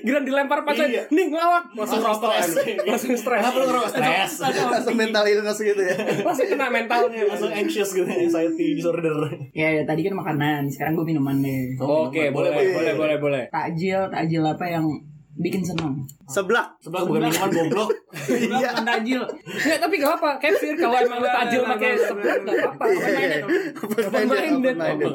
Giran, 0.00 0.22
dilempar 0.24 0.58
pacar, 0.62 0.86
Iya. 1.00 1.14
nih 1.16 1.26
ngelawak, 1.28 1.64
langsung 1.72 2.00
Langsung 2.00 2.20
rokok 2.20 2.30
stres. 2.36 2.48
Langsung 2.84 3.12
stres. 3.14 3.40
Kenapa 3.40 3.56
lu 3.56 3.66
ngerokok? 3.66 3.90
Stres. 3.90 4.32
Langsung 4.44 4.96
mental 4.96 5.24
illness 5.24 5.58
gitu 5.58 5.82
ya. 5.82 5.94
Langsung 6.20 6.46
kena 6.46 6.66
mentalnya. 6.68 7.22
Langsung 7.24 7.50
anxious 7.50 7.90
gitu, 7.90 8.04
anxiety 8.06 8.66
disorder. 8.74 9.14
ya, 9.50 9.68
ya 9.70 9.82
tadi 9.82 10.00
kan 10.02 10.14
makanan 10.14 10.66
sekarang 10.66 10.92
gue 10.92 11.06
minuman 11.06 11.36
deh 11.40 11.74
Oke, 11.76 12.28
boleh, 12.30 12.50
boleh, 12.52 12.94
boleh, 12.94 13.16
boleh. 13.16 13.42
takjil 13.48 14.06
takjil 14.08 14.42
apa 14.42 14.66
yang 14.66 14.84
bikin 15.32 15.64
seneng 15.64 16.04
Seblak. 16.28 16.76
Sebelah 16.78 17.02
bukan 17.08 17.26
minuman 17.26 17.48
goblok. 17.48 17.88
Iya. 18.28 18.70
bukan 18.76 18.84
takjil 18.84 19.20
Nggak, 19.24 19.78
tapi 19.80 19.94
gak 19.96 20.12
apa, 20.20 20.30
kefir 20.36 20.74
kalau 20.76 21.00
emang 21.00 21.18
lu 21.18 21.28
tajil 21.28 21.60
pakai 21.64 21.90
seblak 21.96 22.38
gak 22.44 22.54
apa-apa. 22.60 22.84
Iya. 22.86 23.38
Open-minded. 23.80 24.74
Open-minded. 24.76 25.10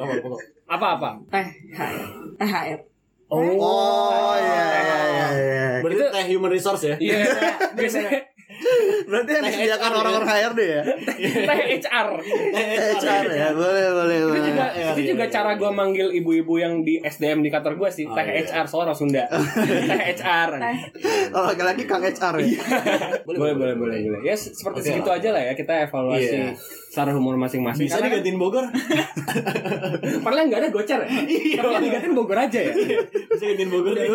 Apa-apa? 0.66 1.10
teh 1.30 1.48
THR 2.40 2.80
Oh, 3.26 3.42
Oh 3.42 4.34
iya 4.38 4.66
iya 4.70 4.98
iya. 5.10 5.28
iya. 5.34 5.66
Berarti 5.82 5.98
Itu- 5.98 6.12
teh 6.14 6.26
human 6.30 6.52
resource 6.52 6.84
ya? 6.86 6.96
Iya, 7.02 7.18
biasanya 7.74 8.10
Berarti 9.06 9.30
yang 9.32 9.44
disediakan 9.46 9.92
orang-orang 9.94 10.28
HRD 10.28 10.60
ya? 10.62 10.82
teh 10.82 11.60
HR. 11.80 12.08
HR 12.96 13.26
ya, 13.30 13.48
boleh 13.52 13.86
boleh 13.94 14.18
Itu 14.18 14.28
boleh. 14.28 14.42
juga, 14.44 14.66
Iya, 14.68 14.88
itu 14.90 15.00
iya, 15.00 15.10
juga 15.12 15.24
iya. 15.24 15.32
cara 15.32 15.52
gue 15.54 15.72
manggil 15.72 16.08
ibu-ibu 16.12 16.54
yang 16.56 16.74
di 16.82 16.98
SDM 17.00 17.40
di 17.40 17.50
kantor 17.50 17.76
gue 17.76 17.90
sih, 17.90 18.04
Oh, 18.04 18.12
teh 18.12 18.24
iya. 18.24 18.42
HR 18.44 18.66
soalnya 18.66 18.86
orang 18.88 18.98
Sunda. 18.98 19.24
teh 19.90 20.02
HR. 20.16 20.50
Kalau 21.28 21.46
laki-laki 21.48 21.84
Kang 21.84 22.02
HR 22.02 22.36
ya. 22.40 22.60
boleh 23.24 23.38
boleh 23.54 23.76
boleh 23.76 23.76
boleh 23.76 24.00
ya 24.24 24.34
se- 24.34 24.52
seperti 24.52 24.80
segitu 24.86 25.06
lah. 25.06 25.18
aja 25.18 25.30
lah 25.30 25.42
ya 25.44 25.54
kita 25.54 25.74
evaluasi 25.84 26.38
secara 26.88 27.12
humor 27.12 27.36
masing-masing 27.36 27.86
Bisa 27.86 27.98
kan 27.98 28.08
digantiin 28.08 28.38
Bogor? 28.38 28.64
padahal 30.24 30.48
nggak 30.48 30.62
ada 30.62 30.70
gocor 30.70 31.00
ya 31.02 31.10
Iya. 31.26 31.58
tapi 31.58 31.72
yang 31.72 31.84
digantiin 31.84 32.14
Bogor 32.14 32.38
aja 32.38 32.60
ya 32.62 32.74
Bisa 33.28 33.44
gantiin 33.46 33.70
Bogor 33.70 33.94
ya? 33.94 34.06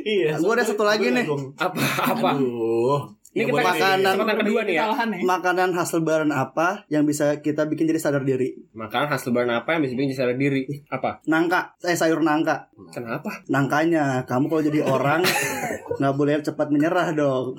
Iya. 0.00 0.30
Gua 0.36 0.52
ada 0.52 0.64
satu 0.64 0.82
lagi 0.82 1.06
nih. 1.08 1.24
apa 1.56 1.78
apa 2.10 2.30
Aduh. 2.34 3.17
Ini 3.38 3.46
Ya, 3.46 3.46
kita 3.46 3.62
makanan. 3.62 4.36
kedua 4.36 4.60
nih 4.60 4.74
ya 4.74 4.84
nih 5.06 5.20
Makanan 5.22 5.68
khas 5.70 5.90
lebaran 5.92 6.30
apa 6.30 6.68
yang 6.88 7.04
bisa 7.04 7.38
kita 7.38 7.64
bikin 7.64 7.86
jadi 7.86 8.00
sadar 8.00 8.22
diri? 8.22 8.58
makanan 8.72 9.06
khas 9.06 9.22
lebaran 9.24 9.52
apa 9.52 9.68
yang 9.72 9.80
bisa 9.80 9.94
bikin 9.94 10.10
sadar 10.12 10.34
diri 10.34 10.66
apa 10.88 11.22
Nangka, 11.24 11.78
eh 11.80 11.94
sayur 11.94 12.18
nangka. 12.20 12.66
kenapa 12.88 13.30
Nangkanya, 13.46 14.24
kamu 14.24 14.46
kalau 14.46 14.62
jadi 14.64 14.80
orang 14.82 15.22
nggak 15.98 16.14
boleh 16.14 16.38
cepat 16.40 16.68
menyerah 16.68 17.10
dong. 17.12 17.54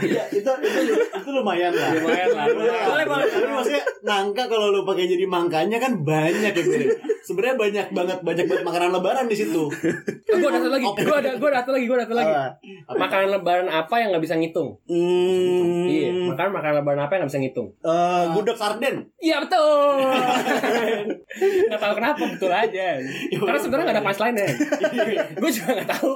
Iya, 0.00 0.24
itu 0.30 0.50
itu 0.60 0.80
itu 0.92 1.30
lumayan 1.30 1.70
lah. 1.70 1.90
lumayan 1.92 2.28
lah 2.30 2.44
boleh 2.46 3.04
boleh 3.04 3.26
Tapi 3.26 3.46
maksudnya 3.48 3.82
nangka 4.02 4.42
kalau 4.44 4.70
lu 4.70 4.82
pakai 4.82 5.06
jadi 5.06 5.24
mangkanya 5.24 5.78
kan 5.78 5.92
banyak 6.00 6.52
ya. 6.52 6.64
Sebenarnya 7.24 7.56
banyak 7.56 7.86
banget 7.90 8.18
banyak 8.20 8.44
banget 8.44 8.62
makanan 8.62 8.90
lebaran 8.92 9.24
di 9.24 9.34
situ. 9.34 9.64
gue 10.34 10.44
ada 10.44 10.58
satu 10.58 10.70
lagi 10.70 10.84
gue 10.84 11.16
ada 11.16 11.30
gue 11.34 11.48
ada 11.48 11.58
satu 11.62 11.72
lagi 11.72 11.84
gue 11.86 11.96
ada 11.96 12.04
satu 12.04 12.16
lagi 12.16 12.32
Apa? 12.84 12.98
makanan 12.98 13.28
lebaran 13.30 13.66
apa 13.66 13.94
yang 13.96 14.08
nggak 14.10 14.20
bisa 14.20 14.34
ngitung 14.34 14.74
Hmm, 14.84 15.86
iya 15.86 16.10
makanan 16.10 16.50
makanan 16.52 16.74
lebaran 16.82 17.00
apa 17.00 17.12
yang 17.14 17.20
nggak 17.22 17.32
bisa 17.32 17.40
ngitung 17.40 17.68
eh, 17.80 18.22
Gudeg 18.30 18.56
sarden. 18.56 18.96
Iya 19.16 19.36
betul. 19.40 19.96
Gak 21.64 21.80
tahu 21.80 21.92
kenapa 21.94 22.22
betul 22.28 22.50
aja. 22.50 22.86
Karena 23.30 23.58
sebenarnya 23.58 23.84
gak 23.86 23.96
ada 23.96 24.04
punchline 24.04 24.34
nya. 24.34 24.46
gue 25.34 25.50
juga 25.50 25.70
gak 25.74 25.88
tahu. 25.90 26.12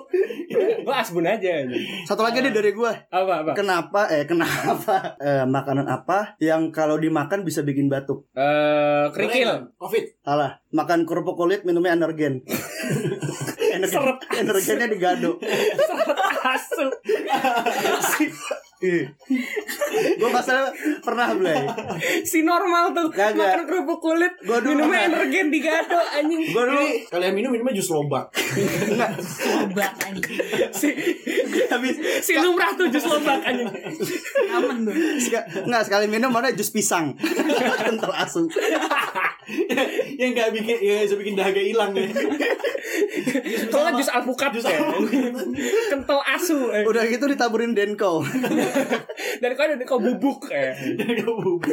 Gue 0.58 0.94
asbun 0.94 1.26
aja. 1.26 1.64
satu 2.04 2.22
lagi 2.22 2.42
deh 2.42 2.52
dari 2.52 2.72
gue. 2.74 2.92
Apa 3.10 3.32
apa? 3.44 3.50
Kenapa? 3.54 4.08
Eh 4.10 4.24
kenapa? 4.24 5.16
Eh, 5.18 5.44
makanan 5.46 5.86
apa 5.86 6.36
yang 6.42 6.70
kalau 6.74 6.98
dimakan 6.98 7.42
bisa 7.42 7.62
bikin 7.62 7.90
batuk? 7.90 8.26
Eh 8.32 9.06
kerikil. 9.14 9.72
Covid. 9.78 10.04
Salah. 10.22 10.60
Makan 10.70 11.08
kerupuk 11.08 11.38
kulit 11.38 11.64
minumnya 11.64 11.96
energen. 11.96 12.44
energen 13.76 14.18
energennya 14.34 14.88
digado. 14.90 15.38
Asu. 16.44 16.86
Gue 18.78 20.30
masalah 20.30 20.70
pernah 21.00 21.34
Blay. 21.34 21.66
Si 22.22 22.42
normal 22.42 22.92
tuh 22.92 23.10
Kagak. 23.10 23.34
makan 23.34 23.62
kerupuk 23.64 23.98
kulit, 23.98 24.30
Gua 24.40 24.58
dulu 24.58 24.86
minumnya 24.86 25.02
pernah. 25.04 25.18
energen 25.18 25.46
di 25.48 25.58
gado 25.58 25.98
anjing. 25.98 26.42
Gue 26.46 26.62
dulu 26.62 26.82
kalian 27.08 27.32
minum 27.32 27.50
minumnya 27.50 27.74
jus 27.74 27.90
lobak. 27.90 28.30
Coba 28.30 29.86
anjing. 30.00 30.30
si 30.70 30.88
habis 31.66 31.94
si 32.22 32.32
lumrah 32.34 32.70
tuh 32.72 32.86
jus 32.86 33.02
lobak 33.02 33.42
anjing. 33.42 33.66
Aman 34.48 34.86
tuh. 34.86 34.94
Nggak 35.64 35.82
sekali 35.84 36.06
minum 36.06 36.30
mana 36.30 36.50
jus 36.50 36.70
pisang 36.70 37.18
Kental 37.78 38.14
asu 38.14 38.46
yang 40.14 40.30
nggak 40.32 40.50
bikin 40.52 40.76
ya 40.78 41.02
bisa 41.02 41.16
bikin 41.16 41.34
dahaga 41.34 41.58
hilang 41.58 41.92
ya. 41.92 42.04
Kalau 43.68 43.82
nggak 43.84 43.96
jus 43.96 44.10
alpukat 44.10 44.50
Jus 44.52 44.64
ya. 44.64 44.80
Kental 45.88 46.20
asu. 46.26 46.68
eh. 46.70 46.84
Udah 46.84 47.04
gitu 47.04 47.24
ditaburin 47.24 47.72
denko 47.72 48.20
Dan 49.38 49.50
kau 49.54 49.64
ada 49.64 49.76
kau 49.82 49.98
bubuk 49.98 50.48
eh. 50.50 50.72
Dahaga 50.94 51.24
bubuk. 51.26 51.64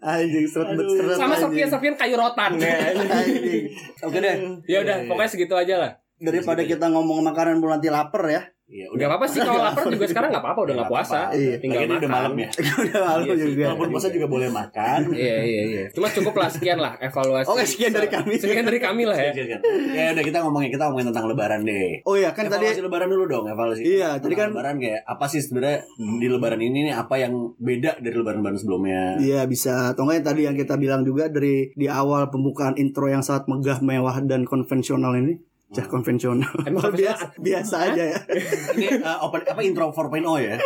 Anjing 0.00 0.46
seret 0.46 0.72
Aduh. 0.74 0.88
seret 0.90 1.16
Sama 1.16 1.34
anjing. 1.34 1.42
serpian-serpian 1.44 1.94
kayu 1.94 2.16
rotan 2.16 2.56
ya. 2.56 2.76
Anjing. 2.94 3.64
Oke 4.00 4.18
deh 4.18 4.36
Ya 4.64 4.80
udah, 4.80 5.04
pokoknya 5.04 5.30
segitu 5.30 5.54
aja 5.54 5.74
lah. 5.76 5.92
Daripada 6.16 6.60
kita 6.62 6.88
ngomong 6.88 7.24
makanan 7.24 7.58
belum 7.58 7.76
nanti 7.76 7.88
lapar 7.88 8.24
ya 8.26 8.42
Iya, 8.70 8.86
Gak 8.94 9.08
apa-apa 9.10 9.26
sih 9.26 9.42
kalau 9.42 9.66
lapar 9.66 9.84
juga 9.90 10.06
sekarang 10.06 10.28
gak 10.30 10.42
apa-apa 10.46 10.60
udah 10.62 10.74
gak 10.78 10.90
puasa. 10.90 11.20
Iya. 11.40 11.58
Tinggal 11.58 11.82
makan. 11.90 11.98
udah 11.98 12.10
malam 12.10 12.32
ya. 12.38 12.48
Udah 12.54 13.00
malu 13.02 13.22
Iya 13.26 13.34
juga 13.42 13.64
Walaupun 13.72 13.88
puasa 13.90 14.08
juga 14.14 14.26
boleh 14.30 14.48
makan. 14.48 15.00
Iya 15.20 15.36
iya 15.42 15.62
iya. 15.66 15.84
Cuma 15.90 16.06
cukup 16.06 16.34
lah 16.38 16.48
sekian 16.48 16.78
lah 16.78 16.94
evaluasi. 17.02 17.50
Oke, 17.50 17.64
sekian 17.66 17.90
dari 17.90 18.06
kami. 18.06 18.38
Sekian 18.38 18.62
dari 18.62 18.78
kami 18.78 19.02
lah 19.10 19.18
ya. 19.18 19.32
Ya, 19.34 19.58
ya 19.90 20.04
udah 20.14 20.24
kita 20.24 20.38
ngomongin 20.46 20.70
kita 20.70 20.86
ngomongin 20.86 21.10
tentang 21.10 21.26
lebaran 21.26 21.60
deh. 21.66 21.98
Oh 22.06 22.14
iya 22.14 22.30
kan 22.30 22.46
tadi 22.46 22.70
evaluasi 22.70 22.82
lebaran 22.86 23.08
dulu 23.10 23.24
dong, 23.26 23.44
evaluasi. 23.50 23.82
Iya, 23.82 24.22
tadi 24.22 24.34
kan- 24.38 24.54
lebaran 24.54 24.76
kayak 24.78 25.00
apa 25.02 25.24
sih 25.26 25.40
sebenarnya 25.42 25.82
di 25.98 26.28
lebaran 26.30 26.60
ini 26.62 26.78
nih 26.90 26.94
apa 26.94 27.14
yang 27.18 27.34
beda 27.58 27.98
dari 27.98 28.14
lebaran-lebaran 28.14 28.58
sebelumnya? 28.58 29.18
Iya 29.18 29.42
bisa 29.50 29.90
Atau 29.90 30.06
enggak 30.06 30.22
yang 30.22 30.26
tadi 30.30 30.40
yang 30.46 30.56
kita 30.56 30.74
bilang 30.76 31.02
juga 31.02 31.26
Dari 31.26 31.72
di 31.74 31.86
awal 31.90 32.30
pembukaan 32.30 32.78
intro 32.78 33.10
yang 33.10 33.24
sangat 33.24 33.50
megah, 33.50 33.82
mewah, 33.82 34.22
dan 34.22 34.46
konvensional 34.46 35.16
ini 35.18 35.49
Cah 35.70 35.86
konvensional 35.86 36.50
Emang 36.66 36.90
biasa, 36.90 37.38
biasa 37.38 37.74
aja 37.88 38.02
ya 38.10 38.18
Ini 38.74 38.98
uh, 39.00 39.22
open 39.22 39.46
apa 39.46 39.60
intro 39.62 39.88
4.0 39.88 40.18
ya? 40.42 40.58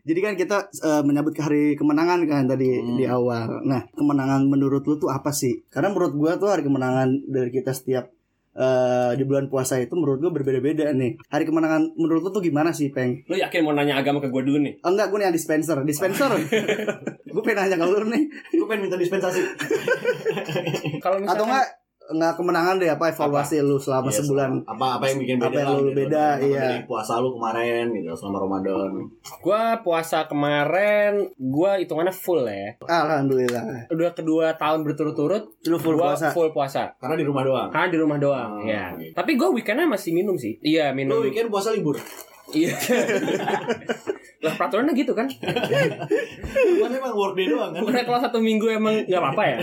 Jadi 0.00 0.20
kan 0.22 0.34
kita 0.34 0.56
eh, 0.70 1.02
menyambut 1.02 1.30
ke 1.30 1.42
hari 1.42 1.74
kemenangan 1.74 2.24
kan 2.26 2.46
tadi 2.46 2.78
Hmm. 2.78 2.96
di 2.96 3.04
awal 3.06 3.62
Nah 3.62 3.86
kemenangan 3.92 4.46
menurut 4.46 4.82
lu 4.82 4.96
tuh 4.96 5.06
apa 5.06 5.30
sih? 5.30 5.62
Karena 5.68 5.90
menurut 5.90 6.14
gua 6.14 6.34
tuh 6.34 6.50
hari 6.50 6.62
kemenangan 6.62 7.08
dari 7.26 7.50
kita 7.50 7.70
setiap 7.70 8.10
eh, 8.50 9.12
di 9.14 9.22
bulan 9.22 9.46
puasa 9.46 9.78
itu 9.78 9.94
menurut 9.94 10.18
gua 10.18 10.32
berbeda-beda 10.32 10.90
nih 10.90 11.14
Hari 11.26 11.44
kemenangan 11.44 11.94
menurut 11.94 12.26
lu 12.26 12.30
tuh 12.30 12.42
gimana 12.42 12.70
sih 12.70 12.90
Peng? 12.90 13.22
Lu 13.26 13.34
yakin 13.34 13.60
mau 13.62 13.70
nanya 13.70 13.98
agama 13.98 14.18
ke 14.18 14.28
gue 14.28 14.42
dulu 14.42 14.58
nih? 14.58 14.82
Oh 14.82 14.90
enggak 14.90 15.10
gue 15.10 15.18
nih 15.18 15.26
yang 15.30 15.36
dispenser 15.36 15.76
Dispenser 15.82 16.30
Gue 17.30 17.42
pengen 17.42 17.66
nanya 17.66 17.76
ke 17.78 17.86
lu 17.86 18.06
nih 18.06 18.22
Gue 18.54 18.66
pengen 18.66 18.86
minta 18.86 18.98
dispensasi. 18.98 19.40
Kalau 20.98 21.22
misalkan 21.22 21.38
Atau 21.38 21.44
enggak 21.46 21.66
Enggak 22.10 22.34
kemenangan 22.34 22.74
deh 22.76 22.88
apa 22.88 23.04
evaluasi 23.08 23.60
lu 23.60 23.74
selama 23.74 24.06
Iya, 24.06 24.18
sebulan? 24.18 24.50
apa 24.64 24.86
apa 24.98 25.04
yang 25.06 25.18
bikin 25.18 25.36
beda 25.36 25.46
Apa 25.46 25.58
yang 25.60 25.70
lu 25.70 25.80
gitu. 25.80 25.96
beda, 25.96 26.24
Apa 26.32 26.44
iya. 26.44 26.68
puasa 26.82 27.12
lu 27.16 27.28
kemarin 27.32 27.84
gitu 27.92 28.10
selama 28.12 28.36
Ramadan. 28.40 28.90
Gua 29.38 29.62
puasa 29.80 30.18
kemarin 30.24 31.12
Gua 31.36 31.70
hitungannya 31.76 32.10
full 32.10 32.42
ya. 32.42 32.74
Alhamdulillah. 32.82 33.62
Udah 33.88 34.10
kedua 34.10 34.52
tahun 34.54 34.82
berturut-turut 34.82 35.44
Lu 35.64 35.76
full 35.76 35.94
gua 35.94 36.12
puasa? 36.12 36.28
full 36.30 36.50
puasa. 36.50 36.90
Karena 36.96 37.14
di 37.14 37.22
rumah 37.22 37.42
doang? 37.42 37.68
Karena 37.68 37.88
di 37.88 37.98
rumah 37.98 38.18
doang 38.18 38.50
Oh, 38.52 38.66
ya. 38.66 38.90
gitu. 38.94 39.14
Tapi 39.14 39.34
gue 39.34 39.48
weekendnya 39.52 39.86
masih 39.86 40.10
minum 40.10 40.34
sih. 40.34 40.58
Iya 40.60 40.90
minum. 40.90 41.14
Lu 41.14 41.24
weekend 41.24 41.46
puasa 41.48 41.70
libur 41.70 41.94
Iya. 42.50 42.74
Lah 44.40 44.56
peraturannya 44.56 44.96
gitu 44.96 45.12
kan? 45.12 45.28
Kan 45.28 46.90
emang 46.96 47.12
work 47.12 47.36
day 47.36 47.44
doang 47.52 47.76
kan? 47.76 47.84
Bukannya 47.84 48.04
kalau 48.08 48.20
satu 48.24 48.38
minggu 48.40 48.72
emang 48.72 49.04
gak 49.04 49.20
apa-apa 49.20 49.42
ya? 49.44 49.56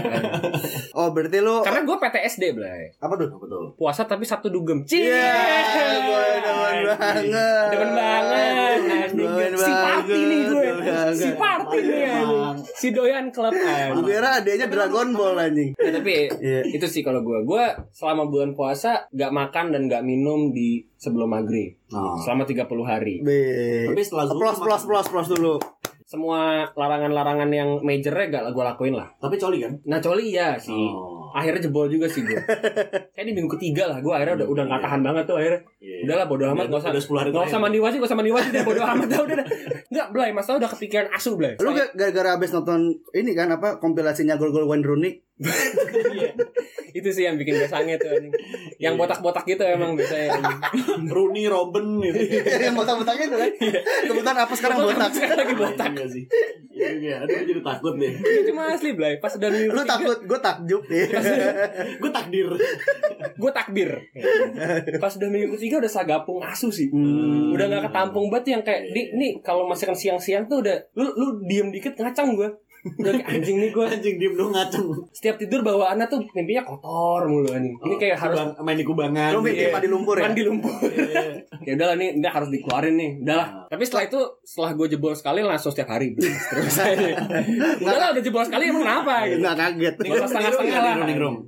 Oh 0.93 1.09
berarti 1.09 1.41
lu 1.41 1.65
Karena 1.65 1.81
gue 1.81 1.97
PTSD 1.97 2.43
Blay. 2.53 2.93
Apa 3.01 3.17
tuh? 3.17 3.29
apa 3.33 3.45
tuh? 3.49 3.73
Puasa 3.73 4.05
tapi 4.05 4.21
satu 4.29 4.53
dugem. 4.53 4.85
Cie 4.85 5.09
Iya 5.09 6.05
Gue 6.05 6.25
demen 6.45 6.76
banget 6.97 7.67
Demen 7.69 7.91
banget 7.91 8.79
anjing. 8.83 9.15
Demen 9.17 9.51
Si 9.53 9.71
party 9.71 10.19
nih 10.19 10.39
gue. 10.43 10.67
Si 11.13 11.29
party 11.33 11.77
nih 11.79 12.03
anjing. 12.05 12.55
Si 12.73 12.87
doyan 12.89 13.25
klub 13.29 13.53
Gue 13.53 14.03
kira 14.03 14.29
adanya 14.37 14.67
Dragon 14.67 15.07
Ball 15.11 15.37
anjing 15.39 15.71
Ya, 15.75 15.91
tapi 15.91 16.27
Iya. 16.37 16.61
itu 16.67 16.85
sih 16.85 17.01
kalau 17.01 17.21
gue 17.21 17.39
Gue 17.43 17.63
selama 17.89 18.25
bulan 18.25 18.51
puasa 18.51 19.05
Gak 19.09 19.29
makan 19.29 19.69
dan 19.69 19.81
gak 19.85 20.01
minum 20.01 20.49
di 20.49 20.81
sebelum 20.95 21.29
maghrib 21.29 21.77
Oh. 21.87 22.19
Selama 22.19 22.43
30 22.43 22.67
hari 22.83 23.15
Be. 23.21 23.87
Tapi 23.87 24.01
setelah 24.01 24.25
zuhur 24.25 24.43
Plus 24.43 24.57
plus 24.59 24.83
plus 24.83 25.07
plus 25.07 25.27
dulu 25.31 25.55
Semua 26.03 26.67
larangan-larangan 26.69 27.47
yang 27.47 27.79
majornya 27.79 28.27
gak 28.29 28.43
gue 28.49 28.65
lakuin 28.65 28.93
lah 28.93 29.07
tapi 29.17 29.35
coli 29.35 29.59
kan 29.59 29.71
Nah 29.85 29.97
coli 29.97 30.31
iya 30.31 30.55
sih 30.55 30.75
Oh. 30.75 31.16
Akhirnya 31.37 31.61
jebol 31.61 31.85
juga 31.85 32.09
sih 32.09 32.19
gue 32.19 32.33
Kayak 33.13 33.25
di 33.25 33.31
minggu 33.31 33.49
ketiga 33.53 33.83
lah 33.85 33.97
Gue 33.99 34.09
akhirnya 34.11 34.41
udah, 34.41 34.47
udah 34.49 34.63
gak 34.65 34.81
tahan 34.81 35.01
banget 35.01 35.23
tuh 35.23 35.35
akhirnya. 35.37 35.61
Iya. 35.77 35.97
Udahlah 36.03 36.25
bodo 36.25 36.43
amat 36.47 36.53
Udah- 36.57 36.67
Gak 36.67 36.81
usah 36.81 36.89
udah 36.89 37.03
10 37.03 37.13
hari 37.15 37.29
Gak 37.29 37.45
usah 37.45 37.59
mandi 37.59 37.77
wajib 37.77 37.97
Gak 37.99 38.09
usah 38.09 38.17
mandi 38.17 38.31
wajib 38.31 38.49
deh 38.49 38.63
Bodo 38.63 38.81
amat. 38.83 39.07
Dah 39.07 39.21
udah. 39.21 39.35
Dah 39.37 39.47
Enggak 39.87 40.07
Blay 40.09 40.29
Masa 40.31 40.49
udah 40.53 40.69
kepikiran 40.69 41.07
asu 41.09 41.29
Blay? 41.33 41.53
Lu 41.57 41.69
ga- 41.71 41.93
gara-gara 41.93 42.29
abis 42.33 42.49
nonton 42.51 42.79
ini 43.13 43.31
kan 43.31 43.47
apa 43.49 43.77
kompilasinya 43.77 44.33
gol-gol 44.35 44.65
Wayne 44.65 44.81
Rooney? 44.81 45.11
Iya. 45.13 45.26
Itu 46.97 47.09
sih 47.13 47.29
yang 47.29 47.37
bikin 47.37 47.61
gue 47.61 47.69
sange 47.69 47.93
tuh 48.01 48.09
anjing. 48.09 48.33
Yang 48.81 48.93
botak-botak 48.97 49.45
gitu 49.45 49.61
emang 49.61 49.93
biasanya 49.93 50.33
anjing. 50.33 50.59
Rooney 51.13 51.45
Robin 51.45 52.01
gitu 52.01 52.17
yang 52.57 52.73
botak-botaknya 52.73 53.25
itu 53.29 53.37
kan 53.37 53.51
kebetulan 54.09 54.37
apa 54.41 54.53
sekarang 54.57 54.77
botak 54.81 55.09
Sekarang 55.13 55.37
lagi 55.37 55.55
botak. 55.55 55.89
Iya 55.93 56.05
sih 56.09 56.25
Iya, 56.77 56.89
iya. 57.01 57.15
Aduh, 57.25 57.41
jadi 57.41 57.61
takut 57.65 57.97
deh. 57.97 58.13
Cuma 58.49 58.69
asli 58.69 58.93
Blay 58.93 59.17
Pas 59.17 59.33
udah 59.33 59.49
lu 59.49 59.81
takut 59.81 60.17
gue 60.29 60.39
takjub 60.41 60.83
nih 60.85 61.09
Gue 61.97 62.11
takdir. 62.13 62.47
Gue 63.33 63.51
takbir 63.53 63.89
Pas 65.01 65.13
udah 65.17 65.29
minggu 65.29 65.57
ketiga 65.57 65.81
udah 65.81 65.91
sagapung 65.91 66.41
asu 66.41 66.69
sih 66.69 66.89
Hmm. 66.93 67.51
Udah 67.53 67.67
gak 67.67 67.91
ketampung 67.91 68.31
banget 68.31 68.57
yang 68.57 68.61
kayak 68.63 68.93
di, 68.93 69.11
Nih 69.17 69.41
kalau 69.43 69.65
masakan 69.67 69.93
siang-siang 69.97 70.45
tuh 70.45 70.61
udah 70.65 70.77
Lu 70.97 71.09
lu 71.17 71.41
diem 71.45 71.69
dikit 71.69 71.97
ngacang 71.97 72.33
gue 72.37 72.49
Udah 72.93 73.13
anjing 73.25 73.57
nih 73.57 73.69
gue 73.69 73.83
Anjing 73.83 74.15
diem 74.15 74.33
dong 74.33 74.49
ngaceng. 74.49 74.87
Setiap 75.09 75.35
tidur 75.35 75.59
bawaannya 75.61 76.05
tuh 76.05 76.23
mimpinya 76.31 76.63
kotor 76.63 77.25
mulu 77.25 77.49
anjing 77.49 77.75
Ini 77.77 77.95
kayak 77.95 78.17
harus 78.17 78.37
Kubang- 78.37 78.55
main 78.61 78.75
di 78.75 78.85
kubangan. 78.85 79.29
lu 79.29 79.39
mimpi 79.39 79.59
Iya. 79.59 79.71
mandi 79.71 79.87
lumpur 79.87 80.15
ya 80.15 80.23
mandi 80.23 80.41
lumpur 80.41 80.73
ya 81.59 81.71
udahlah 81.73 81.95
nih 81.95 82.09
ini 82.13 82.23
harus 82.25 82.47
dikeluarin 82.47 82.93
nih 82.93 83.11
udahlah 83.19 83.47
tapi 83.67 83.83
setelah 83.83 84.03
itu 84.05 84.19
setelah 84.41 84.71
gue 84.73 84.87
jebol 84.87 85.11
sekali 85.11 85.39
langsung 85.41 85.69
setiap 85.69 85.89
hari 85.89 86.15
terus 86.15 86.77
aja 86.77 87.07
udahlah 87.77 88.07
udah 88.09 88.23
jebol 88.23 88.39
sekali 88.41 88.63
emang 88.65 88.83
kenapa 88.83 89.13
gitu 89.25 89.39
nggak 89.39 89.55
kaget 89.57 89.93
setengah-setengah 89.97 90.79
lah. 90.79 90.95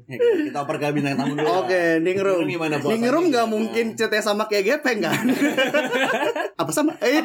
Kita 0.09 0.57
oper 0.59 0.75
ke 0.75 0.87
bintang 0.89 1.15
tamu 1.15 1.33
dulu. 1.33 1.47
Oke, 1.61 1.81
Ningrum. 1.99 2.43
Gimana? 2.43 2.75
Ningrum 2.77 3.23
nggak 3.27 3.45
Gimana? 3.45 3.53
mungkin 3.53 3.85
ceritanya 3.93 4.23
sama 4.23 4.43
kayak 4.45 4.63
gepeng 4.81 4.99
kan? 4.99 5.23
Apa 6.61 6.71
sama? 6.71 6.91
Eh, 6.99 7.21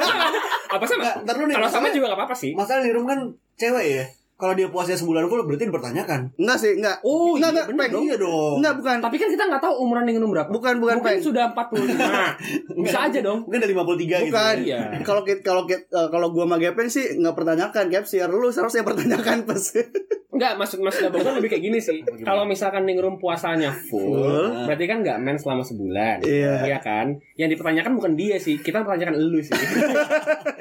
apa 0.66 0.84
sama 0.84 1.02
ntar 1.20 1.34
dulu 1.34 1.46
nih, 1.46 1.56
kalau 1.56 1.70
sama 1.70 1.86
juga 1.88 2.06
gak 2.06 2.18
apa-apa 2.18 2.34
sih 2.34 2.50
Masalah 2.52 2.82
Ningrum 2.82 3.04
kan 3.04 3.18
cewek 3.58 3.86
ya. 3.90 4.04
Kalau 4.34 4.50
dia 4.52 4.66
puasanya 4.66 4.98
sebulan 4.98 5.24
full 5.24 5.44
berarti 5.44 5.64
dipertanyakan. 5.64 6.20
enggak 6.34 6.58
sih, 6.58 6.74
enggak. 6.74 6.98
oh 7.00 7.32
Enggak, 7.32 7.38
iya 7.38 7.48
enggak, 7.54 7.66
bener 7.66 7.78
Peng. 7.80 7.92
dong 7.92 8.04
Iya 8.04 8.16
dong. 8.18 8.54
Enggak, 8.58 8.74
bukan. 8.76 8.96
tapi 8.98 9.16
kan 9.16 9.28
kita 9.28 9.44
nggak 9.46 9.62
tahu 9.62 9.74
umuran 9.78 10.04
Ningrum 10.04 10.30
berapa 10.30 10.48
Bukan, 10.48 10.74
bukan, 10.76 10.96
mungkin 10.98 11.14
Peng. 11.14 11.22
sudah 11.22 11.44
45 11.50 11.94
bisa 12.84 12.98
aja 13.04 13.18
dong 13.20 13.38
Mungkin 13.44 13.58
ada 13.58 13.68
53 13.68 13.94
gitu. 14.20 14.26
Bukan. 14.28 14.56
Iya. 14.60 14.80
Kalau 15.00 15.22
kalau 15.40 15.62
eh, 15.68 15.78
kalau 16.08 16.26
gua 16.28 16.44
sama 16.44 16.56
Gepeng 16.58 16.88
sih 16.88 17.14
nggak 17.14 17.34
pertanyakan, 17.34 17.84
Gap 17.86 18.04
sih 18.04 18.18
lu 18.20 18.48
seharusnya 18.48 18.82
pertanyakan 18.82 19.44
pas. 19.44 19.64
Enggak, 20.34 20.58
maksud 20.58 20.82
maksud 20.82 21.06
abang 21.06 21.22
kan 21.22 21.38
lebih 21.38 21.46
kayak 21.46 21.62
gini 21.62 21.78
sih. 21.78 22.02
Kalau 22.20 22.42
misalkan 22.42 22.82
Ningrum 22.82 23.22
puasanya 23.22 23.70
full, 23.70 24.18
Full. 24.18 24.66
berarti 24.66 24.84
kan 24.84 24.98
nggak 24.98 25.14
men 25.16 25.38
selama 25.38 25.62
sebulan. 25.62 26.26
Iya. 26.26 26.82
kan? 26.82 27.14
Yang 27.38 27.54
dipertanyakan 27.54 27.94
bukan 27.94 28.12
dia 28.18 28.34
sih, 28.34 28.58
kita 28.58 28.82
pertanyakan 28.82 29.14
elu 29.14 29.38
sih. 29.38 29.54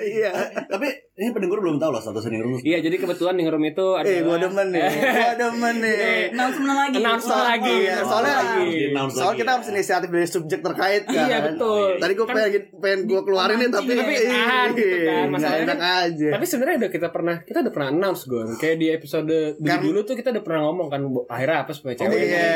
Iya. 0.04 0.36
Tapi 0.68 0.88
ini 1.16 1.32
pendengar 1.32 1.58
belum 1.58 1.80
tahu 1.80 1.90
loh 1.90 2.02
status 2.02 2.28
Ningrum. 2.28 2.60
iya, 2.60 2.84
jadi 2.84 2.92
kebetulan 2.98 3.34
Ningrum 3.34 3.63
itu 3.66 3.86
adalah 3.94 4.10
Eh, 4.10 4.22
gua 4.22 4.38
demen 4.38 4.68
nih. 4.70 4.84
Gua 4.84 5.34
demen 5.36 5.76
nih. 5.80 5.96
Announcement 6.30 6.78
lagi. 6.78 6.96
Announcement 6.98 7.44
lagi. 7.44 7.76
Iya, 7.80 7.98
soalnya 8.02 8.34
lagi. 8.36 8.70
Soalnya 9.10 9.38
kita 9.38 9.52
harus 9.54 9.68
inisiatif 9.70 10.10
dari 10.10 10.28
subjek 10.28 10.60
terkait 10.62 11.04
kan. 11.04 11.24
Iya, 11.24 11.38
betul. 11.46 11.90
Tadi 11.98 12.14
gua 12.14 12.26
Kan- 12.26 12.36
pengen 12.38 12.64
pengen 12.76 13.00
gua 13.04 13.22
keluarin 13.22 13.58
nih 13.58 13.70
tapi 13.70 13.92
Tapi 13.94 14.14
tahan 14.20 14.68
gitu 14.72 14.98
kan, 15.00 15.14
nggak 15.14 15.30
masalahnya 15.30 15.64
enak 15.64 15.78
kan- 15.78 16.02
aja. 16.04 16.30
Tapi 16.32 16.46
sebenarnya 16.46 16.78
udah 16.78 16.92
kita 16.92 17.08
pernah 17.10 17.36
kita 17.42 17.58
udah 17.60 17.72
pernah 17.72 17.90
announce 17.90 18.22
gue 18.26 18.44
kayak 18.56 18.78
di 18.78 18.88
episode 18.90 19.36
dulu, 19.56 19.64
Kan- 19.64 20.04
tuh 20.04 20.16
kita 20.16 20.30
udah 20.32 20.44
pernah 20.44 20.62
ngomong 20.66 20.88
kan 20.88 21.02
akhirnya 21.28 21.58
apa 21.62 21.72
supaya 21.72 21.94
cewek. 21.94 22.18
Iya. 22.20 22.52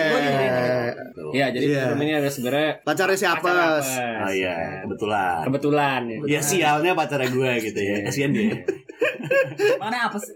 Betul. 0.97 1.29
Iya, 1.31 1.45
jadi 1.51 1.65
Iya. 1.67 1.83
Ini 1.97 2.13
ada 2.15 2.29
sebenarnya 2.29 2.71
Pacarnya 2.81 3.17
siapa? 3.17 3.49
Oh 4.23 4.31
iya, 4.31 4.55
kebetulan. 4.81 5.43
Kebetulan 5.43 6.01
ya. 6.07 6.17
Ya 6.29 6.41
sialnya 6.41 6.91
pacarnya 6.93 7.27
gue 7.27 7.51
gitu 7.61 7.79
ya. 7.79 7.95
Kasihan 8.01 8.31
dia. 8.31 8.55
Mana 9.77 10.09
apa 10.09 10.17
sih? 10.17 10.35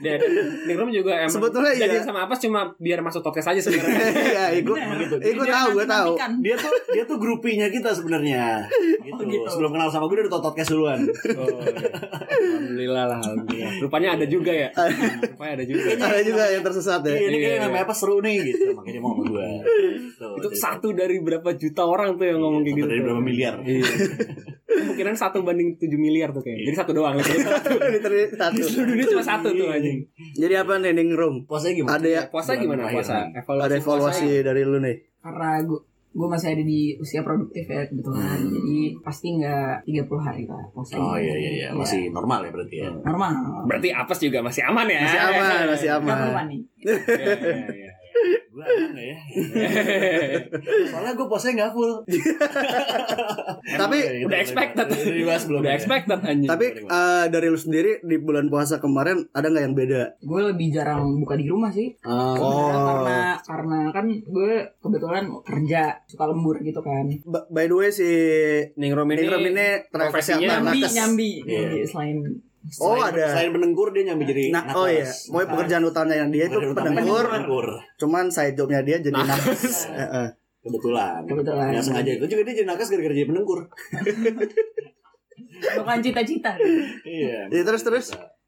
Dia 0.00 0.16
Ningrum 0.64 0.90
juga 0.90 1.16
emang 1.18 1.32
Sebetulnya 1.32 1.72
iya. 1.72 1.80
jadi 1.88 1.96
sama 2.02 2.24
apa 2.24 2.34
cuma 2.36 2.72
biar 2.76 3.00
masuk 3.00 3.20
podcast 3.20 3.52
aja 3.52 3.60
sebenarnya. 3.60 4.04
Iya, 4.26 4.62
gue 4.62 4.76
gitu. 4.76 5.14
eh, 5.18 5.32
gue 5.32 5.46
tahu, 5.46 5.68
gue 5.74 5.86
tahu. 5.86 6.10
Dia 6.40 6.56
tuh 6.56 6.72
dia 6.92 7.04
tuh 7.04 7.16
grupinya 7.16 7.66
kita 7.66 7.90
sebenarnya. 7.90 8.64
Gitu. 9.00 9.16
Oh, 9.16 9.24
gitu. 9.24 9.46
Sebelum 9.48 9.70
kenal 9.72 9.88
sama 9.88 10.06
gue 10.06 10.16
dia 10.16 10.24
udah 10.26 10.34
tau 10.34 10.44
podcast 10.44 10.70
duluan. 10.70 11.00
Oh, 11.02 11.46
iya. 11.46 11.88
Alhamdulillah 12.36 13.04
lah, 13.06 13.18
alhamdulillah. 13.18 13.72
Rupanya 13.80 14.08
ada 14.14 14.26
juga 14.26 14.52
ya. 14.52 14.68
Rupanya 15.24 15.52
ada 15.56 15.64
juga. 15.64 15.88
Ada 15.96 16.20
juga 16.22 16.44
yang 16.48 16.62
tersesat 16.62 17.00
ya. 17.02 17.10
Iya, 17.10 17.18
ini 17.18 17.26
Iya, 17.26 17.30
kayaknya 17.36 17.56
iya. 17.56 17.64
namanya 17.64 17.84
apa 17.84 17.94
seru 17.94 18.16
nih 18.20 18.36
gitu. 18.44 18.64
Makanya 18.72 18.92
dia 18.92 19.02
mau 19.02 19.12
sama 19.12 19.24
gue. 19.26 19.46
Tuh, 20.16 20.34
Itu 20.36 20.48
jadi- 20.48 20.58
satu 20.58 20.88
dari 20.92 21.16
berapa 21.18 21.50
juta 21.54 21.82
orang 21.82 22.08
tuh 22.14 22.26
yang 22.26 22.38
ngomong 22.38 22.60
kayak 22.60 22.72
Satu 22.72 22.80
gitu. 22.82 22.90
dari 22.90 23.00
berapa 23.02 23.22
miliar. 23.22 23.54
Iya. 23.62 23.84
Kemungkinan 24.66 25.14
satu 25.16 25.38
banding 25.40 25.70
7 25.74 25.88
miliar 25.96 26.28
tuh 26.30 26.42
kayaknya. 26.42 26.64
Jadi 26.68 26.76
satu 26.76 26.92
doang. 26.92 27.16
Di 27.20 27.22
Literally 27.92 28.24
satu. 28.32 28.58
seluruh 28.62 28.86
dunia 28.92 29.04
cuma 29.06 29.24
satu 29.34 29.48
tuh 29.52 29.66
anjing. 29.70 29.98
Jadi 30.34 30.54
apa 30.56 30.72
nih 30.78 30.92
Ning 30.94 31.10
Room? 31.14 31.44
Puasanya 31.46 31.74
gimana? 31.78 31.92
Ada 31.98 32.08
ya 32.08 32.22
Puasa 32.28 32.50
gimana 32.58 32.82
puasa? 32.90 33.14
ada 33.30 33.74
evaluasi 33.74 34.42
dari 34.42 34.62
lu 34.66 34.78
nih. 34.82 34.96
Karena 35.22 35.60
gue 35.64 35.80
gue 36.16 36.24
masih 36.32 36.48
ada 36.56 36.64
di 36.64 36.96
usia 36.96 37.20
produktif 37.20 37.68
ya 37.68 37.84
kebetulan. 37.84 38.40
Jadi 38.40 38.96
pasti 39.04 39.36
nggak 39.36 39.84
30 39.84 40.08
hari 40.24 40.44
lah 40.48 40.64
puasa. 40.72 40.96
Oh 40.96 41.20
iya 41.20 41.36
iya 41.36 41.50
iya, 41.52 41.68
masih 41.76 42.08
normal 42.08 42.40
ya 42.48 42.50
berarti 42.56 42.76
ya. 42.80 42.88
normal. 42.88 43.32
Berarti 43.68 43.88
apes 43.92 44.18
juga 44.24 44.40
masih 44.40 44.64
aman 44.64 44.88
ya? 44.88 45.04
Masih 45.04 45.20
aman, 45.20 45.60
masih 45.68 45.88
aman. 45.92 46.16
perlu 46.16 46.32
panik. 46.32 46.60
Iya, 46.86 47.34
iya, 47.36 47.66
iya. 47.72 47.92
Gue 48.50 48.64
aman 48.64 48.90
gak 48.92 49.04
ya? 49.04 49.18
Soalnya 50.90 51.12
gue 51.12 51.26
puasanya 51.26 51.54
gak 51.62 51.72
full. 51.72 51.92
Tapi 53.80 53.98
Udah 54.24 54.38
expected. 54.38 54.86
Udah 54.88 55.14
dibahas 55.14 55.42
belum? 55.44 55.60
Udah 55.60 55.72
ya? 55.72 55.76
expected 55.76 56.18
anjing. 56.22 56.48
tapi 56.48 56.66
eh, 56.80 57.24
dari 57.28 57.46
lu 57.46 57.58
sendiri 57.58 58.00
di 58.00 58.16
bulan 58.16 58.48
puasa 58.48 58.78
kemarin 58.78 59.26
ada 59.30 59.46
nggak 59.46 59.64
yang 59.64 59.76
beda? 59.76 60.02
Gue 60.22 60.40
lebih 60.46 60.72
jarang 60.72 61.18
buka 61.18 61.34
di 61.36 61.46
rumah 61.46 61.70
sih. 61.70 61.92
Ah, 62.02 62.34
Oh. 62.36 62.70
Karena 62.72 63.18
karena 63.42 63.78
kan 63.90 64.06
gue 64.08 64.52
kebetulan 64.78 65.24
kerja 65.42 65.82
suka 66.06 66.24
lembur 66.26 66.60
gitu 66.60 66.80
kan. 66.80 67.06
By 67.48 67.66
the 67.66 67.76
way 67.76 67.90
si 67.90 68.08
Ningrum 68.76 69.08
ini, 69.10 69.24
Ning 69.24 69.30
Room 69.32 69.46
ini 69.46 69.68
profesinya 69.88 70.60
Nyambi 70.62 70.80
nyambi. 70.86 71.30
Iya. 71.44 71.60
Jadi 71.86 72.45
selain 72.68 72.82
Oh 72.82 72.96
selain- 72.96 73.14
ada. 73.14 73.26
Selain 73.30 73.50
menengkur 73.50 73.88
dia 73.90 74.02
nyambi 74.04 74.24
jadi 74.24 74.42
Nah, 74.50 74.64
oh 74.72 74.86
iya, 74.86 75.06
mau 75.28 75.40
pekerjaan 75.40 75.82
utamanya 75.82 76.26
dia 76.26 76.44
itu 76.44 76.58
penengkur, 76.68 77.24
penengkur. 77.24 77.66
cuman 77.96 78.26
side 78.26 78.54
jobnya 78.54 78.80
dia 78.80 78.98
jadi 78.98 79.14
nakes. 79.14 79.86
Heeh. 79.92 80.28
Kebetulan. 80.60 81.22
Kebetulan. 81.24 81.70
Nggak 81.70 81.84
sengaja 81.84 82.10
itu 82.12 82.26
juga 82.26 82.42
dia 82.42 82.54
jadi 82.56 82.66
nakes 82.66 82.88
gara-gara 82.88 83.14
jadi 83.14 83.28
penengkur. 83.28 83.60
bukan 85.76 85.98
cita-cita. 86.04 86.52
Iya. 87.02 87.46
Ya, 87.46 87.62
terus 87.62 87.82
terus. 87.82 88.06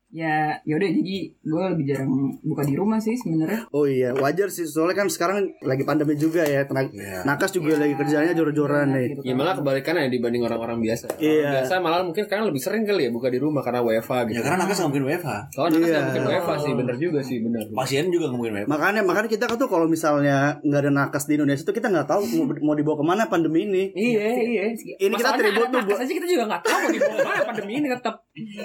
Ya 0.09 0.57
yaudah 0.65 0.89
jadi 0.89 1.17
gue 1.37 1.65
lebih 1.69 1.85
jarang 1.85 2.09
buka 2.41 2.65
di 2.65 2.73
rumah 2.73 2.97
sih 2.97 3.13
sebenarnya. 3.13 3.69
Oh 3.69 3.85
iya, 3.85 4.11
wajar 4.11 4.49
sih 4.49 4.65
soalnya 4.65 4.97
kan 4.97 5.07
sekarang 5.07 5.37
lagi 5.61 5.85
pandemi 5.85 6.17
juga 6.17 6.41
ya. 6.41 6.65
Tenaga 6.65 6.89
Iya. 6.89 7.21
nakes 7.23 7.53
juga 7.53 7.77
lagi 7.77 7.93
kerjanya 7.93 8.33
jor-joran 8.33 8.89
nih. 8.91 9.07
Gitu 9.11 9.21
Ya 9.23 9.33
kan. 9.33 9.37
malah 9.37 9.55
kebalikannya 9.55 10.09
dibanding 10.09 10.41
orang-orang 10.43 10.81
biasa. 10.81 11.07
Orang 11.11 11.21
Iya. 11.21 11.51
Biasa 11.55 11.75
malah 11.79 12.01
mungkin 12.03 12.25
sekarang 12.25 12.49
lebih 12.49 12.57
sering 12.59 12.83
kali 12.83 13.05
ya 13.05 13.11
buka 13.11 13.29
di 13.29 13.37
rumah 13.37 13.61
karena 13.61 13.81
WFA 13.81 14.25
Ya 14.25 14.25
gitu. 14.27 14.41
karena 14.43 14.59
nakes 14.59 14.77
nggak 14.79 14.89
mungkin 14.89 15.05
WFH. 15.07 15.29
Oh, 15.55 15.67
nakes 15.67 15.77
Iya. 15.79 15.93
nggak 15.93 16.05
mungkin 16.09 16.25
WFA 16.27 16.55
sih, 16.57 16.73
bener 16.73 16.97
juga 16.97 17.21
sih, 17.21 17.37
bener. 17.39 17.63
Pasien 17.71 18.05
juga 18.09 18.25
nggak 18.25 18.39
mungkin 18.39 18.53
WFH. 18.57 18.69
Makanya 18.71 19.01
makanya 19.05 19.29
kita 19.29 19.45
kan 19.45 19.57
tuh 19.57 19.69
kalau 19.69 19.87
misalnya 19.87 20.37
nggak 20.63 20.81
ada 20.83 20.91
nakes 20.91 21.25
di 21.25 21.37
Indonesia 21.37 21.63
tuh 21.63 21.77
kita 21.77 21.93
nggak 21.93 22.09
tahu 22.09 22.23
mau, 22.35 22.45
mau 22.65 22.75
dibawa 22.75 22.97
ke 22.97 23.05
mana 23.05 23.23
pandemi 23.29 23.69
ini. 23.69 23.93
Iya, 23.93 24.25
iya. 24.41 24.63
Ini 24.73 24.81
kita 24.97 25.13
Masalahnya 25.13 25.37
tribut 25.45 25.69
ada 25.69 25.81
tuh 25.85 25.97
aja 26.01 26.13
kita 26.15 26.27
juga 26.27 26.45
nggak 26.49 26.63
tahu 26.65 26.79
mau 26.81 26.91
dibawa 26.91 27.13
ke 27.13 27.27
mana 27.27 27.43
pandemi 27.45 27.73
ini 27.77 27.87
tetap. 27.87 28.15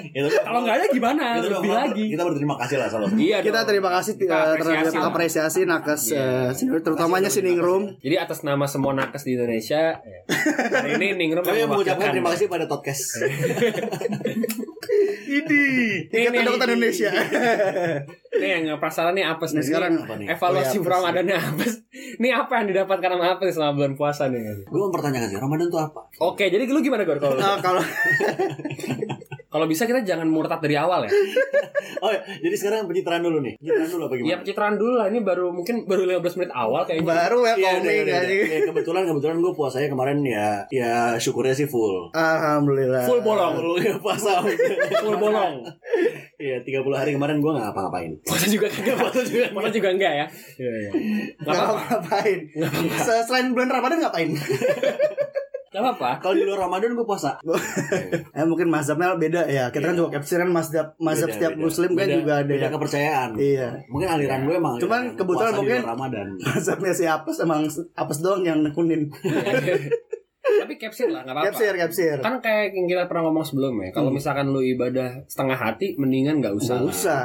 Ya, 0.08 0.20
tapi- 0.22 0.40
Kalau 0.40 0.60
nggak 0.62 0.76
ada 0.78 0.86
gimana? 0.88 1.24
Kita 1.36 1.48
Lebih 1.50 1.66
ber- 1.66 1.80
lagi. 1.80 2.04
Kita 2.06 2.22
berterima 2.22 2.54
kasih 2.56 2.76
lah 2.76 2.88
sama 2.88 3.04
Iya 3.12 3.38
kita 3.40 3.58
dong. 3.58 3.68
terima 3.68 3.90
kasih 3.90 4.12
Kita 4.14 4.34
apresiasi 4.34 4.60
terhadap 4.60 4.92
lah. 4.94 5.08
apresiasi 5.08 5.60
nakes 5.64 6.02
Iya. 6.06 6.26
uh, 6.50 6.80
terutamanya 6.80 7.28
si 7.28 7.40
Ningrum. 7.40 7.82
Jadi 7.98 8.16
atas 8.16 8.38
nama 8.40 8.64
semua 8.64 8.92
nakes 8.92 9.22
di 9.22 9.34
Indonesia, 9.34 9.98
hari 10.70 10.90
ini 10.94 11.06
Ningrum 11.16 11.42
Kami 11.42 11.58
yang 11.58 11.68
mengucapkan 11.68 12.10
terima 12.10 12.30
kasih 12.30 12.46
pada 12.46 12.64
podcast. 12.64 13.02
Ini 15.24 15.62
Ikatan 16.06 16.30
Ini, 16.32 16.46
Dokter 16.46 16.68
ini. 16.68 16.74
Indonesia. 16.76 17.10
Nih 18.34 18.48
yang 18.52 18.76
penasaran 18.76 19.10
nih 19.12 19.24
apa 19.24 19.42
Nah, 19.44 19.62
sekarang 19.62 19.92
Apa 19.96 20.14
nih? 20.16 20.26
evaluasi 20.28 20.76
Oh, 20.76 20.82
iya, 20.84 20.90
Ramadannya 20.92 21.36
apa? 21.48 21.64
Ini 22.14 22.28
apa 22.30 22.52
yang 22.54 22.66
didapatkan 22.68 23.08
sama 23.08 23.26
apa 23.28 23.42
nih 23.42 23.52
selama 23.52 23.72
bulan 23.74 23.92
puasa 23.94 24.22
nih? 24.28 24.40
Gue 24.64 24.80
mempertanyakan 24.80 25.28
sih, 25.28 25.38
Ramadan 25.40 25.66
itu 25.66 25.78
apa? 25.80 26.00
Oke, 26.20 26.44
jadi 26.46 26.62
lu 26.64 26.78
gimana 26.78 27.02
Gor 27.02 27.18
kalau 27.18 27.34
uh, 27.34 27.58
kalau 27.58 27.82
kalau 29.54 29.64
bisa 29.64 29.86
kita 29.86 30.02
jangan 30.02 30.26
murtad 30.26 30.58
dari 30.58 30.74
awal 30.74 31.06
ya. 31.06 31.12
Oh 31.96 32.08
ya, 32.08 32.20
jadi 32.38 32.52
sekarang 32.54 32.84
pencitraan 32.84 33.20
dulu 33.20 33.40
nih. 33.40 33.56
Pencitraan 33.56 33.88
dulu 33.88 34.02
apa 34.02 34.12
Iya 34.12 34.18
gimana? 34.18 34.40
pencitraan 34.40 34.74
dulu 34.74 34.92
lah 34.94 35.06
ini 35.06 35.20
baru 35.20 35.46
mungkin 35.50 35.74
baru 35.84 36.02
15 36.10 36.36
menit 36.38 36.52
awal 36.54 36.80
kayaknya. 36.82 37.06
baru 37.06 37.38
ya 37.42 37.54
Iya, 37.54 37.70
komik 37.70 37.96
udah. 38.02 38.22
Ya, 38.24 38.58
kebetulan 38.62 39.02
kebetulan 39.06 39.36
gue 39.38 39.52
puasanya 39.54 39.88
kemarin 39.90 40.18
ya 40.22 40.48
ya 40.70 40.92
syukurnya 41.14 41.54
sih 41.54 41.64
full. 41.64 42.08
Alhamdulillah. 42.10 43.04
Full 43.04 43.20
bolong. 43.20 43.52
Full 43.54 43.76
ya 43.80 43.94
puasa. 43.96 44.40
Full 45.04 45.16
bolong. 45.18 45.54
Iya, 46.34 46.56
30 46.60 46.84
hari 46.90 47.10
kemarin 47.12 47.36
gue 47.38 47.52
nggak 47.52 47.64
ngapa-ngapain. 47.66 48.10
Puasa 48.22 48.46
juga 48.48 48.66
kagak 48.66 48.96
puasa 48.98 49.20
juga. 49.22 49.46
Puasa 49.50 49.68
juga 49.70 49.88
enggak 49.90 50.12
ya. 50.14 50.26
Iya 50.58 50.72
iya. 50.74 50.90
Enggak 50.90 51.40
Nggak 51.46 51.56
apa-apa. 51.62 51.84
ngapain. 51.90 52.38
Se- 52.98 53.24
Selain 53.24 53.48
bulan 53.50 53.68
Ramadan 53.70 53.98
ngapain? 54.00 54.28
Enggak 55.74 55.90
apa-apa. 55.90 56.10
Kalau 56.22 56.34
di 56.34 56.46
luar 56.46 56.70
Ramadan 56.70 56.94
gue 56.94 57.02
puasa. 57.02 57.34
eh 58.38 58.46
mungkin 58.46 58.70
mazhabnya 58.70 59.18
beda 59.18 59.42
ya. 59.44 59.74
Kita 59.74 59.90
kan 59.90 59.96
juga 59.96 60.10
capture 60.14 60.38
kan 60.38 60.48
mazhab 60.48 60.86
mazhab 60.96 61.26
Beda, 61.26 61.34
setiap 61.34 61.52
beda. 61.52 61.64
muslim 61.66 61.90
kan 61.90 61.98
Beda- 61.98 62.14
juga 62.14 62.32
ada 62.36 62.46
beda 62.46 62.62
ya. 62.62 62.70
kepercayaan. 62.70 63.30
Iya. 63.34 63.68
Mungkin 63.90 64.08
aliran 64.08 64.40
gue 64.44 64.54
emang 64.54 64.74
Cuman 64.78 65.02
kebetulan 65.12 65.52
mungkin- 65.52 65.82
Ramadan. 65.82 66.26
Mazhabnya 66.46 66.92
si 66.94 67.04
apes 67.04 67.36
emang 67.38 67.66
apes 67.92 68.18
doang 68.22 68.42
yang 68.42 68.62
nekunin. 68.62 69.10
Tapi 70.62 70.74
capsir 70.78 71.08
lah 71.10 71.26
enggak 71.26 71.34
apa-apa. 71.34 71.48
Capsir, 71.50 71.72
capsir. 71.74 72.16
Kan 72.22 72.34
kayak 72.38 72.76
yang 72.76 72.86
kita 72.86 73.02
pernah 73.10 73.26
ngomong 73.30 73.42
sebelumnya, 73.42 73.90
kalau 73.90 74.14
misalkan 74.14 74.52
lu 74.52 74.60
ibadah 74.62 75.24
setengah 75.26 75.58
hati 75.58 75.98
mendingan 75.98 76.38
nggak 76.38 76.54
usah. 76.54 76.78
Nggak 76.78 76.92
usah. 76.92 77.20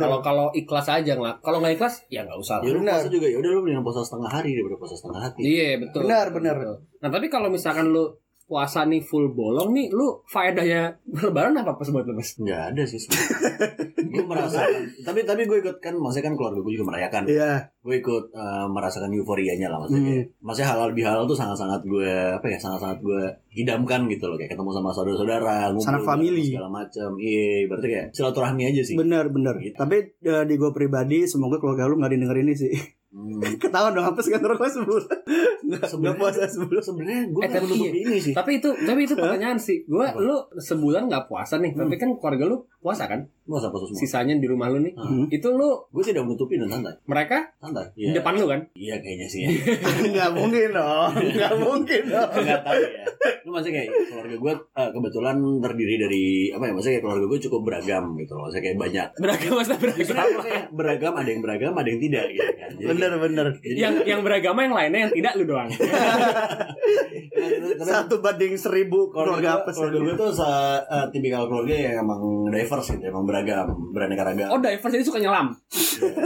Kalau 0.00 0.18
kalau 0.24 0.46
ikhlas 0.54 0.86
aja 0.88 1.12
nggak. 1.14 1.42
Kalau 1.42 1.58
nggak 1.62 1.74
ikhlas 1.78 1.94
ya 2.08 2.24
nggak 2.24 2.38
usah. 2.38 2.58
Ya 2.64 2.70
lu 2.74 2.80
puasa 2.82 3.08
juga 3.10 3.26
ya 3.28 3.36
udah 3.38 3.50
lu 3.52 3.60
mendingan 3.62 3.84
puasa 3.84 4.00
setengah 4.02 4.30
hari 4.30 4.50
daripada 4.56 4.76
puasa 4.78 4.94
setengah 4.96 5.20
hati. 5.26 5.40
Iya 5.42 5.68
betul. 5.82 6.00
Benar, 6.06 6.26
benar. 6.32 6.54
Betul. 6.58 6.76
Nah 7.02 7.10
tapi 7.10 7.26
kalau 7.26 7.48
misalkan 7.50 7.90
lu 7.90 8.04
puasa 8.52 8.84
nih 8.84 9.00
full 9.00 9.32
bolong 9.32 9.72
nih, 9.72 9.88
lu 9.88 10.20
faedahnya 10.24 11.00
lebaran 11.08 11.56
apa 11.56 11.72
pas 11.72 11.88
buat 11.88 12.04
lu 12.04 12.12
mas? 12.12 12.36
Enggak 12.36 12.60
ada 12.68 12.82
sih 12.84 13.00
gue 14.04 14.20
merasakan 14.22 14.82
tapi 15.00 15.24
tapi 15.24 15.42
gue 15.42 15.58
ikut 15.58 15.76
kan 15.78 15.94
maksudnya 15.94 16.28
kan 16.28 16.34
keluarga 16.34 16.60
gue 16.60 16.72
juga 16.74 16.86
merayakan 16.86 17.24
Iya. 17.24 17.52
gue 17.78 17.94
ikut 17.96 18.24
eh, 18.30 18.66
merasakan 18.68 19.08
euforianya 19.10 19.66
lah 19.66 19.80
maksudnya 19.80 20.00
Hmm. 20.02 20.28
maksudnya 20.42 20.68
halal 20.68 20.90
bihalal 20.92 21.24
tuh 21.24 21.32
sangat 21.32 21.56
sangat 21.56 21.80
gue 21.82 22.04
apa 22.30 22.44
ya 22.44 22.58
sangat 22.58 22.78
sangat 22.78 22.98
gue 23.00 23.22
idamkan 23.54 24.04
gitu 24.06 24.24
loh 24.26 24.36
kayak 24.36 24.52
ketemu 24.52 24.70
sama 24.70 24.90
saudara-saudara 24.90 25.70
ngumpul 25.70 25.88
Sanak 25.88 26.04
family. 26.04 26.44
segala 26.46 26.68
macam 26.70 27.10
iya 27.16 27.64
berarti 27.64 27.86
kayak 27.88 28.06
silaturahmi 28.12 28.62
aja 28.66 28.82
sih 28.82 28.94
Bener, 28.94 29.24
bener. 29.26 29.56
Gitu. 29.56 29.74
Tapi 29.74 29.96
eh, 30.20 30.44
di 30.44 30.54
gue 30.54 30.70
pribadi, 30.70 31.24
semoga 31.24 31.56
keluarga 31.56 31.86
lu 31.86 31.96
nggak 31.96 32.12
denger 32.12 32.36
ini 32.38 32.52
sih. 32.52 32.72
Hmm. 33.12 33.44
Ketahuan 33.60 33.92
dong, 33.92 34.08
apes 34.08 34.24
kan 34.24 34.40
rokok 34.40 34.72
sebulan. 34.72 35.04
Nggak 35.04 35.20
nggak 35.68 35.84
Sebenarnya- 35.84 36.16
puasa 36.16 36.48
sebulan. 36.48 36.80
sebenarnya 36.82 37.22
gue 37.28 37.42
Eh, 37.42 37.50
tapi 37.50 37.64
menutup 37.66 37.92
ini 37.92 38.16
sih 38.16 38.32
Tapi 38.32 38.50
itu 38.56 38.68
tapi 38.72 39.00
itu 39.02 39.14
pertanyaan 39.14 39.58
sih. 39.58 39.84
Gua 39.84 40.08
Apa? 40.08 40.16
lu 40.18 40.32
sebulan 40.54 41.02
nggak 41.06 41.24
puasa 41.26 41.54
nih, 41.58 41.72
tapi 41.72 41.94
kan 41.94 42.08
keluarga 42.14 42.44
lu 42.46 42.56
puasa 42.80 43.04
kan? 43.04 43.20
Masa 43.44 43.68
puasa 43.68 43.84
semua 43.86 43.98
Sisanya 43.98 44.34
di 44.34 44.44
rumah 44.44 44.66
lu 44.66 44.78
nih. 44.80 44.94
Hmm. 44.94 45.26
Itu 45.28 45.50
lu 45.50 45.68
gue 45.86 46.02
tidak 46.02 46.22
menutupi 46.22 46.56
dan 46.56 46.68
santai 46.68 46.94
mereka 47.04 47.50
santai 47.56 47.90
di 47.90 48.06
iya 48.06 48.14
depan 48.14 48.32
lu 48.34 48.46
kan? 48.46 48.60
iya 48.72 48.94
kayaknya 48.96 49.26
sih 49.26 49.40
ya 49.42 49.50
Nggak 50.12 50.30
mungkin 50.32 50.68
dong. 50.70 51.10
Nggak 51.36 51.54
mungkin 51.56 52.02
dong. 52.06 52.30
nggak 52.32 52.60
tahu 52.60 52.80
ya 52.80 53.04
lu 53.42 53.50
maksudnya 53.50 53.74
kayak 53.76 53.90
keluarga 54.04 54.36
gue 54.36 54.52
eh, 54.72 54.90
kebetulan 54.90 55.36
terdiri 55.58 55.94
dari 55.96 56.24
apa 56.48 56.64
ya 56.64 56.72
maksudnya 56.72 56.92
kayak 56.92 57.04
keluarga 57.04 57.26
gue 57.28 57.40
cukup 57.42 57.60
beragam 57.62 58.04
gitu 58.16 58.32
loh 58.32 58.42
maksudnya 58.44 58.64
kayak 58.64 58.78
banyak 58.78 59.08
Beragam 59.14 59.52
masa 59.54 59.74
beragam. 59.74 60.26
Kayak 60.40 60.64
beragam 60.72 61.12
ada 61.12 61.28
yang 61.28 61.40
beragam 61.40 61.72
ada 61.72 61.88
yang 61.88 62.00
tidak 62.00 62.24
gitu 62.28 62.52
kan 62.52 62.70
Jadi 62.72 62.86
Bener, 62.88 63.12
bener. 63.16 63.46
jadi- 63.58 63.78
yang 63.80 63.94
yang 64.04 64.20
beragama 64.22 64.60
yang 64.60 64.74
lainnya 64.74 65.00
yang 65.00 65.12
tidak 65.12 65.32
lu 65.34 65.44
doang. 65.46 65.68
Karena 67.72 67.84
Satu 67.92 68.18
banding 68.18 68.54
seribu 68.54 69.08
keluarga 69.08 69.32
keluarga 69.32 69.50
apes. 69.60 69.74
keluarga 69.74 69.98
gue 70.00 70.14
tuh 70.16 70.30
se- 70.32 70.82
eh, 70.84 71.06
tipikal 71.10 71.42
keluarga 71.44 71.74
yang 71.74 71.94
emang 72.00 72.20
diverse 72.48 72.88
gitu 72.92 73.04
emang 73.04 73.24
beragam 73.32 73.66
beraneka 73.90 74.22
ragam 74.22 74.46
Oh, 74.46 74.58
diverse 74.58 74.92
jadi 74.92 75.02
suka 75.02 75.18
nyelam. 75.18 75.48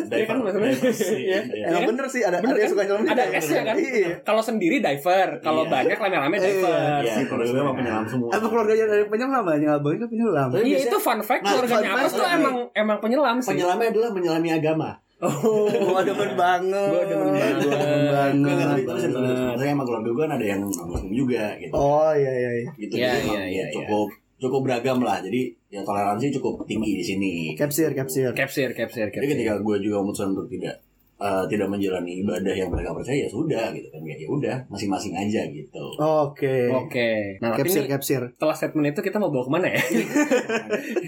Iya, 0.08 0.24
kan, 0.28 0.36
maksudnya. 0.38 0.72
diverse, 0.72 1.14
iya, 1.14 1.40
iya. 1.44 1.64
Emang 1.68 1.80
kan? 1.80 1.88
bener 1.92 2.06
sih, 2.08 2.20
ada, 2.20 2.36
Bener 2.36 2.50
ada 2.50 2.58
yang 2.58 2.64
kan? 2.64 2.72
suka 2.72 2.82
nyelam 2.84 3.02
Ada 3.04 3.22
juga. 3.24 3.38
S-nya 3.38 3.62
kan? 3.62 3.74
Iya. 3.76 4.08
Kalau 4.20 4.42
sendiri 4.42 4.76
diver, 4.78 5.28
kalau 5.38 5.62
Iya. 5.62 5.72
banyak 5.72 5.96
rame-rame 5.96 6.36
diver. 6.36 7.00
Iya, 7.00 7.12
keluarga 7.24 7.48
gue 7.48 7.62
emang 7.62 7.76
penyelam 7.76 8.04
semua 8.04 8.28
Apa 8.28 8.46
keluarganya 8.46 8.86
dari 8.88 9.04
penyelam 9.06 9.42
banyak 9.42 9.68
abangnya 9.70 9.98
kan 9.98 10.08
penyelam. 10.08 10.48
Iya 10.48 10.58
biasanya- 10.58 10.86
itu 10.86 10.98
fun 10.98 11.20
fact 11.20 11.40
Nah, 11.40 11.50
keluarganya 11.52 11.90
fact 11.92 12.10
tuh 12.10 12.20
nih. 12.20 12.36
emang 12.36 12.54
emang 12.74 12.98
penyelam 12.98 13.36
sih. 13.38 13.50
penyelamnya 13.52 13.88
adalah 13.88 14.10
menyelami 14.10 14.50
agama 14.52 14.90
Oh, 15.16 15.64
Gua 15.64 16.04
demen 16.04 16.36
banget. 16.36 16.92
Gua 16.92 17.02
demen 17.02 17.28
banget. 17.32 17.56
Gua 17.56 17.72
demen 17.72 18.36
Gue 18.36 18.52
nggak 18.52 18.68
banget. 18.68 18.68
tapi 18.68 18.82
tapi 18.84 19.00
serius, 19.00 19.16
serius. 19.16 19.40
Maksudnya 19.46 19.72
emang 19.72 19.86
keluarga 19.86 20.08
gue 20.08 20.20
kan 20.20 20.32
ada 20.34 20.44
yang 20.46 20.60
muslim 20.62 21.10
juga 21.10 21.44
gitu 21.56 21.72
Oh 21.72 22.12
iya 22.12 22.32
iya 22.34 22.50
iya. 22.54 22.70
gitu 22.76 22.94
Iya, 22.94 23.12
iya, 23.16 23.42
iya, 23.46 23.64
cukup 23.72 24.08
cukup 24.38 24.68
beragam 24.68 25.02
lah. 25.02 25.20
Jadi 25.20 25.52
ya 25.68 25.82
toleransi 25.82 26.32
cukup 26.38 26.64
tinggi 26.64 26.96
di 27.00 27.04
sini. 27.04 27.32
Capsir, 27.58 27.92
capsir. 27.92 28.30
Capsir, 28.32 28.70
capsir, 28.72 29.08
Jadi 29.10 29.26
ketika 29.26 29.58
gue 29.60 29.76
juga 29.82 30.00
memutuskan 30.00 30.32
untuk 30.32 30.48
tidak 30.48 30.85
eh, 31.16 31.44
tidak 31.48 31.68
menjalani 31.68 32.20
ibadah 32.20 32.52
yang 32.52 32.68
mereka 32.68 32.92
percaya 32.92 33.24
ya 33.24 33.28
sudah 33.28 33.72
gitu 33.72 33.88
kan 33.88 34.00
ya 34.04 34.14
ya 34.16 34.28
udah 34.28 34.56
masing-masing 34.68 35.12
aja 35.12 35.40
gitu. 35.48 35.84
Oke. 35.96 36.68
Oke. 36.68 37.38
Nah, 37.40 37.56
Capsir, 37.56 37.84
ini 37.84 37.90
capsir. 37.90 38.20
setelah 38.36 38.56
statement 38.56 38.92
itu 38.92 39.00
kita 39.00 39.16
mau 39.16 39.32
bawa 39.32 39.44
ke 39.44 39.52
mana 39.52 39.66
ya? 39.70 39.80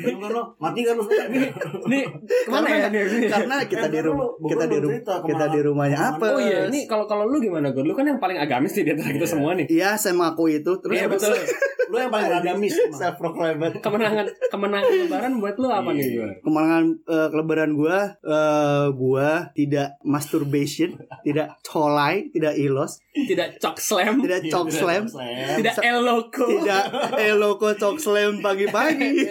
Belum 0.05 0.19
kan 0.23 0.31
lo 0.33 0.43
mati 0.57 0.81
kan 0.85 0.95
lo 0.97 1.05
Ini 1.05 2.01
ke 2.47 2.51
mana 2.51 2.67
ya? 2.69 2.89
Ini? 2.89 3.29
Karena 3.29 3.57
kita 3.65 3.87
Eh, 3.89 3.93
di 3.95 4.01
rumah 4.05 4.29
kita 4.45 4.65
di 4.69 4.79
rumah 4.85 5.01
kita 5.25 5.45
di 5.49 5.61
rumahnya 5.65 5.99
apa? 6.15 6.27
Oh 6.37 6.41
iya, 6.41 6.69
ini 6.69 6.85
kalau 6.85 7.09
kalau 7.09 7.25
lu 7.25 7.41
gimana, 7.41 7.73
Gur? 7.73 7.89
Lu 7.89 7.97
kan 7.97 8.05
yang 8.05 8.21
paling 8.21 8.37
agamis 8.37 8.77
nih 8.77 8.85
di 8.85 8.91
antara 8.93 9.11
kita 9.17 9.27
semua 9.27 9.57
nih. 9.57 9.67
Iya, 9.71 9.97
saya 9.97 10.13
mengaku 10.13 10.53
itu. 10.53 10.73
Terus 10.85 10.95
Iya 10.95 11.07
betul. 11.09 11.33
Lo 11.89 11.97
yang 11.97 12.13
paling 12.13 12.29
agamis. 12.29 12.75
Self 12.93 13.17
proclaimed. 13.17 13.81
Kemenangan 13.81 14.29
kemenangan 14.53 14.93
lebaran 14.93 15.33
buat 15.41 15.57
lu 15.57 15.69
apa 15.73 15.91
nih, 15.97 16.05
Gur? 16.21 16.31
Kemenangan 16.45 16.85
eh, 17.09 17.29
kelebaran 17.33 17.71
gua 17.73 17.99
eh, 18.21 18.87
gua 18.93 19.29
tidak 19.57 19.98
masturbation, 20.07 20.95
tidak 21.27 21.59
colai, 21.67 22.31
tidak 22.31 22.55
ilos, 22.55 23.03
Tidak 23.11 23.59
cok 23.59 23.77
slam, 23.83 24.23
tidak 24.23 24.47
cok 24.47 24.69
slam, 24.71 25.05
tidak 25.59 25.77
el 25.83 25.99
loco. 26.07 26.47
tidak 26.47 26.85
eloko 27.19 27.75
cok 27.75 27.97
slam 27.99 28.39
pagi-pagi. 28.39 29.27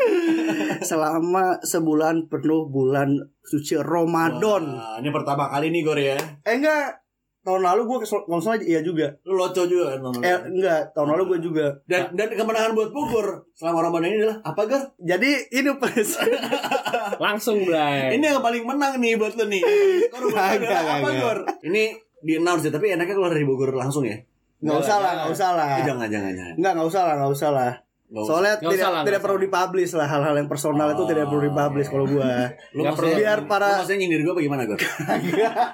Selama 0.80 1.60
sebulan 1.60 2.30
penuh 2.30 2.70
bulan 2.70 3.20
suci 3.44 3.76
Ramadan. 3.80 4.64
Wah, 4.76 4.96
ini 5.02 5.10
pertama 5.12 5.50
kali 5.50 5.68
nih 5.74 5.82
Gor 5.84 5.98
ya. 5.98 6.16
Eh 6.46 6.56
enggak, 6.56 7.04
tahun 7.40 7.62
lalu 7.64 7.80
kalau 7.88 8.20
nggak 8.28 8.40
salah 8.44 8.60
iya 8.60 8.80
juga. 8.84 9.08
Lu 9.24 9.40
loco 9.40 9.64
juga 9.64 9.96
kan 9.96 9.98
nonton. 10.04 10.20
Eh 10.20 10.38
enggak, 10.52 10.92
tahun 10.92 11.08
lalu 11.16 11.22
gua 11.24 11.38
juga. 11.40 11.66
Dan 11.88 12.12
dan 12.12 12.28
kemenangan 12.36 12.76
buat 12.76 12.90
Bogor 12.92 13.48
selama 13.56 13.88
Ramadan 13.88 14.12
ini 14.12 14.16
adalah 14.20 14.38
apa 14.44 14.62
Gar? 14.68 14.82
Jadi 15.00 15.30
ini 15.56 15.70
pas 15.80 15.92
Langsung, 17.24 17.64
Bray. 17.64 18.16
Ini 18.16 18.24
yang 18.24 18.40
paling 18.44 18.64
menang 18.64 18.96
nih 19.00 19.16
buat 19.16 19.36
lu 19.36 19.44
nih. 19.48 19.62
Skor 20.08 20.24
apa. 20.32 21.08
Gor? 21.16 21.38
Ini 21.64 21.82
di 22.20 22.32
announce 22.36 22.68
ya, 22.68 22.72
tapi 22.72 22.92
enaknya 22.92 23.16
keluar 23.16 23.32
dari 23.32 23.48
Bogor 23.48 23.72
langsung 23.72 24.04
ya. 24.04 24.16
nggak 24.60 24.76
usah 24.76 24.96
lah, 25.00 25.12
nggak 25.24 25.32
usah 25.32 25.50
lah. 25.56 25.68
Eh, 25.80 25.84
jangan 25.88 26.08
jangan 26.12 26.32
jangan. 26.36 26.54
Enggak, 26.60 26.72
nggak 26.76 26.88
usah 26.92 27.02
lah, 27.08 27.14
nggak 27.16 27.32
usah 27.32 27.48
lah. 27.48 27.72
Usah. 28.10 28.26
Soalnya 28.26 28.52
Nggak 28.52 28.62
tidak 28.66 28.74
usah 28.76 28.90
lah, 28.90 29.02
tidak 29.06 29.20
perlu 29.20 29.38
dipublish 29.38 29.92
lah 29.92 30.02
hal-hal 30.04 30.34
yang 30.34 30.46
personal 30.46 30.88
itu 30.88 31.02
tidak 31.06 31.24
perlu 31.24 31.42
dipublish 31.44 31.88
kalau 31.88 32.04
gua. 32.04 32.26
Lu 32.74 32.82
maksudnya- 32.82 32.92
perlu. 32.92 33.10
Biar 33.16 33.38
para- 33.46 33.66
Lu 33.68 33.78
maksudnya 33.78 33.98
nyindir 33.98 34.20
gua 34.20 34.32
apa 34.32 34.40
gimana? 34.40 34.62
Agak, 34.66 34.80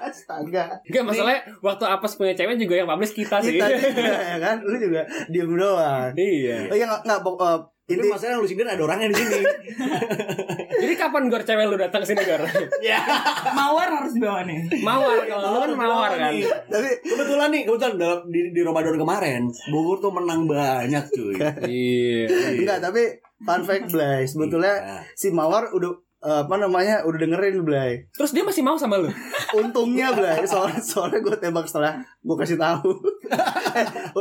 astaga. 0.05 0.63
Enggak 0.83 1.03
masalahnya 1.03 1.41
waktu 1.59 1.83
Apes 1.87 2.13
punya 2.13 2.33
cewek 2.33 2.55
juga 2.55 2.73
yang 2.75 2.87
publish 2.87 3.13
kita 3.15 3.35
sih. 3.39 3.57
Kita 3.57 3.65
juga 3.73 4.13
ya 4.15 4.37
kan, 4.37 4.55
lu 4.61 4.77
juga 4.77 5.01
diem 5.27 5.49
doang. 5.51 6.09
iya. 6.13 6.57
Oh 6.65 6.75
iya 6.75 6.85
nggak 6.85 7.01
nggak 7.03 7.19
pok- 7.21 7.41
eh, 7.41 7.57
Tapi 7.87 7.93
inti 7.95 8.07
masalahnya 8.07 8.33
yang 8.33 8.43
lu 8.43 8.47
sindir 8.47 8.67
ada 8.67 8.83
orangnya 8.83 9.07
di 9.07 9.15
sini. 9.15 9.39
Jadi 10.87 10.95
kapan 10.95 11.27
Gor 11.27 11.43
cewek 11.43 11.65
lu 11.65 11.75
datang 11.75 11.99
ke 11.99 12.07
sini, 12.07 12.23
Gor? 12.23 12.39
Ya. 12.79 13.03
Mawar 13.51 13.91
harus 13.91 14.13
dibawa 14.13 14.41
nih. 14.41 14.63
Mawar 14.79 15.19
kalau 15.21 15.47
lu 15.49 15.59
kan 15.59 15.71
mawar 15.75 16.11
kan. 16.13 16.31
Tapi 16.65 16.89
Kebetulan 17.03 17.49
nih, 17.49 17.61
kebetulan 17.63 17.93
dalam 17.97 18.19
di, 18.25 18.39
di 18.49 18.61
Ramadan 18.61 18.95
kemarin 18.95 19.41
Bogor 19.67 19.99
tuh 19.99 20.11
menang 20.11 20.45
banyak 20.45 21.03
cuy. 21.09 21.35
Iya. 21.67 22.25
enggak 22.55 22.79
tapi 22.79 23.03
fun 23.37 23.61
fact 23.61 23.89
Blay 23.89 24.23
sebetulnya 24.23 24.73
Iya. 24.77 24.97
si 25.11 25.27
Mawar 25.29 25.69
udah 25.69 25.91
eh, 26.19 26.41
apa 26.41 26.55
namanya 26.55 27.03
udah 27.03 27.19
dengerin 27.19 27.61
Blay 27.61 28.07
Terus 28.09 28.31
dia 28.31 28.41
masih 28.41 28.61
mau 28.61 28.73
sama 28.73 28.97
lu? 28.97 29.09
untungnya 29.53 30.09
Blay 30.11 30.41
soalnya 30.43 30.79
soalnya 30.81 31.19
gue 31.19 31.35
tembak 31.35 31.65
setelah 31.65 31.93
gue 31.99 32.35
kasih 32.35 32.55
tahu 32.55 32.89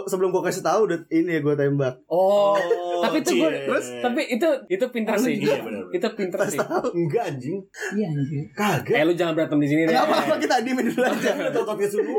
sebelum 0.07 0.31
gue 0.31 0.42
kasih 0.45 0.62
tahu 0.62 0.81
udah 0.90 0.99
ini 1.09 1.40
gue 1.40 1.55
tembak 1.55 1.95
Oh. 2.07 2.57
Oh, 2.97 3.05
tapi 3.05 3.21
itu 3.21 3.33
gue 3.37 3.51
terus 3.69 3.87
tapi 4.01 4.21
itu 4.25 4.49
itu 4.73 4.85
pinter 4.88 5.14
sih. 5.21 5.37
Iya. 5.37 5.61
Itu 5.92 6.09
pinter 6.16 6.38
pas 6.40 6.49
sih. 6.49 6.57
tahu 6.57 6.88
Enggak 6.97 7.29
anjing. 7.29 7.61
Iya 7.92 8.07
anjir. 8.09 8.42
Kagak. 8.57 8.97
Eh 8.97 9.05
lu 9.05 9.12
jangan 9.12 9.33
berantem 9.37 9.59
di 9.61 9.69
sini 9.69 9.81
deh. 9.85 9.92
apa-apa 9.92 10.35
kita 10.40 10.64
diemin 10.64 10.88
dulu 10.88 11.05
aja. 11.05 11.31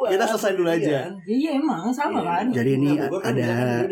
Kita 0.08 0.26
selesai 0.30 0.52
dulu 0.54 0.70
aja. 0.70 0.86
Iya. 0.86 1.02
Ya, 1.26 1.34
iya 1.34 1.50
emang 1.58 1.90
sama 1.90 2.22
kan. 2.22 2.46
jadi 2.54 2.78
ini 2.78 2.94
kan 2.98 3.10
ada 3.10 3.46
kan 3.82 3.90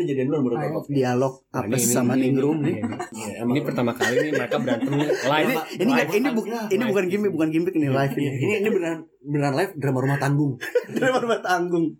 dialog 0.86 1.34
Nah, 1.56 1.64
apa 1.64 1.76
sama 1.80 2.12
Ningrum 2.20 2.60
nih 2.60 2.84
Iya, 3.16 3.48
Ini 3.48 3.60
pertama 3.64 3.96
kali 3.96 4.28
nih 4.28 4.32
mereka 4.36 4.60
berantem 4.60 4.92
live. 4.92 5.56
ini 5.80 5.92
ini 6.12 6.28
kan? 6.28 6.34
bukan 6.36 6.52
ini 6.68 6.82
bukan 6.84 7.04
gimmick 7.08 7.32
bukan 7.32 7.48
gimmick 7.48 7.74
nih 7.74 7.88
live 7.88 8.12
Iya, 8.12 8.30
ini 8.30 8.44
ini 8.44 8.54
ini 8.60 8.68
beneran 8.68 9.00
beneran 9.26 9.54
live 9.58 9.72
drama 9.74 9.98
rumah 10.06 10.18
tanggung. 10.22 10.54
drama 10.96 11.18
rumah 11.18 11.40
tanggung 11.42 11.98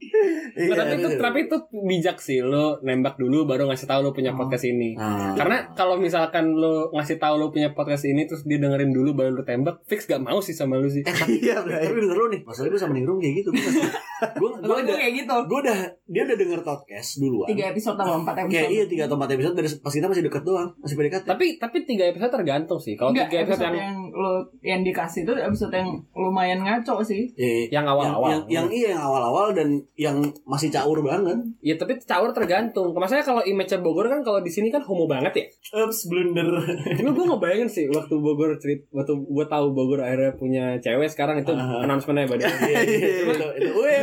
Nah, 0.57 0.73
tapi 0.73 0.95
itu 0.97 1.09
iya. 1.13 1.21
tapi 1.21 1.39
itu 1.45 1.57
bijak 1.85 2.17
sih 2.17 2.41
lo 2.41 2.81
nembak 2.81 3.21
dulu 3.21 3.45
baru 3.45 3.69
ngasih 3.69 3.85
tahu 3.85 4.01
lo 4.09 4.11
punya 4.17 4.33
podcast 4.33 4.65
ini. 4.65 4.97
Nah, 4.97 5.37
Karena 5.37 5.69
kalau 5.77 6.01
misalkan 6.01 6.57
lo 6.57 6.89
ngasih 6.97 7.21
tahu 7.21 7.37
lo 7.37 7.53
punya 7.53 7.77
podcast 7.77 8.09
ini 8.09 8.25
terus 8.25 8.49
dia 8.49 8.57
dengerin 8.57 8.89
dulu 8.89 9.13
baru 9.13 9.37
lo 9.37 9.45
tembak, 9.45 9.85
fix 9.85 10.09
gak 10.09 10.25
mau 10.25 10.41
sih 10.41 10.57
sama 10.57 10.81
lo 10.81 10.89
sih. 10.89 11.05
iya 11.45 11.61
Blay 11.61 11.85
tapi 11.85 12.01
denger 12.01 12.17
lu 12.17 12.27
nih, 12.33 12.41
masalahnya 12.49 12.73
gue 12.73 12.81
sama 12.81 12.93
Ningrum 12.97 13.19
kayak 13.21 13.35
gitu. 13.45 13.51
Gue 13.53 14.49
gue 14.49 14.51
Gue 14.65 14.77
udah 14.81 14.97
kayak 14.97 15.13
gitu. 15.13 15.35
gue 15.45 15.59
udah 15.61 15.79
dia 16.09 16.23
udah 16.25 16.37
denger 16.41 16.61
podcast 16.65 17.11
duluan. 17.21 17.49
Tiga 17.53 17.65
episode 17.69 17.97
atau 18.01 18.17
empat 18.17 18.35
episode. 18.41 18.57
Kayak 18.57 18.71
iya 18.73 18.85
tiga 18.89 19.03
atau 19.05 19.17
empat 19.21 19.31
episode 19.37 19.55
dari 19.61 19.69
pas 19.77 19.93
kita 19.93 20.07
masih 20.09 20.25
deket 20.25 20.43
doang, 20.49 20.69
masih 20.81 20.95
PDKT. 20.97 21.25
Tapi 21.29 21.47
tapi 21.61 21.77
tiga 21.85 22.05
episode 22.09 22.33
tergantung 22.33 22.81
sih. 22.81 22.95
Kalau 22.97 23.13
tiga 23.13 23.45
episode 23.45 23.61
episode 23.61 23.77
yang 23.77 23.77
yang 23.77 23.97
lo 24.17 24.33
yang 24.65 24.81
dikasih 24.81 25.29
itu 25.29 25.33
episode 25.37 25.73
yang 25.77 25.89
lumayan 26.17 26.65
ngaco 26.65 27.05
sih. 27.05 27.16
Eh, 27.35 27.65
yang 27.69 27.85
awal-awal. 27.85 28.29
yang, 28.29 28.43
yang, 28.45 28.47
yang 28.49 28.67
iya 28.69 28.89
yang 28.93 29.03
awal-awal 29.03 29.51
dan 29.51 29.69
yang 29.95 30.17
masih 30.45 30.69
caur 30.69 31.01
banget. 31.01 31.37
Ya 31.61 31.75
tapi 31.75 31.97
caur 32.01 32.31
tergantung. 32.31 32.91
Maksudnya 32.91 33.23
kalau 33.23 33.43
image 33.43 33.73
Bogor 33.79 34.07
kan 34.07 34.21
kalau 34.21 34.41
di 34.41 34.49
sini 34.49 34.69
kan 34.69 34.81
homo 34.81 35.05
banget 35.05 35.33
ya. 35.35 35.45
Ups, 35.81 36.07
blunder. 36.07 36.47
Cuma 36.99 37.11
gue 37.11 37.25
ngebayangin 37.27 37.69
sih 37.69 37.85
waktu 37.87 38.15
Bogor 38.15 38.57
cerit, 38.57 38.85
waktu 38.91 39.13
gue 39.13 39.47
tahu 39.47 39.67
Bogor 39.71 40.01
akhirnya 40.01 40.33
punya 40.35 40.65
cewek 40.77 41.07
sekarang 41.07 41.41
itu 41.41 41.53
Ah. 41.53 41.83
announcement-nya 41.83 42.27
pada. 42.27 42.45
Iya, 42.67 42.81
iya, 42.83 43.09
itu, 43.25 43.47
itu. 43.57 43.71
Weh. 43.73 44.01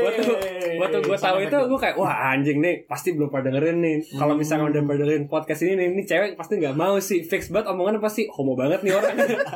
waktu 0.00 0.22
waktu 0.80 0.98
gue 1.02 1.18
tahu 1.18 1.38
itu 1.40 1.56
gue 1.60 1.78
kayak 1.78 1.96
wah 1.96 2.32
anjing 2.32 2.58
nih 2.58 2.86
pasti 2.86 3.12
belum 3.12 3.28
pada 3.28 3.50
dengerin 3.50 3.78
nih 3.78 3.96
kalau 4.16 4.32
misalnya 4.32 4.70
udah 4.70 4.82
pada 4.82 4.98
dengerin 4.98 5.26
podcast 5.26 5.60
ini 5.62 5.76
nih 5.76 5.86
ini 5.92 6.02
cewek 6.02 6.30
pasti 6.34 6.56
nggak 6.56 6.72
mau 6.72 6.96
sih 6.96 7.20
fix 7.20 7.50
banget 7.50 7.68
omongannya 7.68 8.00
pasti 8.00 8.24
homo 8.30 8.54
banget 8.54 8.80
nih 8.80 8.94
orang 8.94 9.12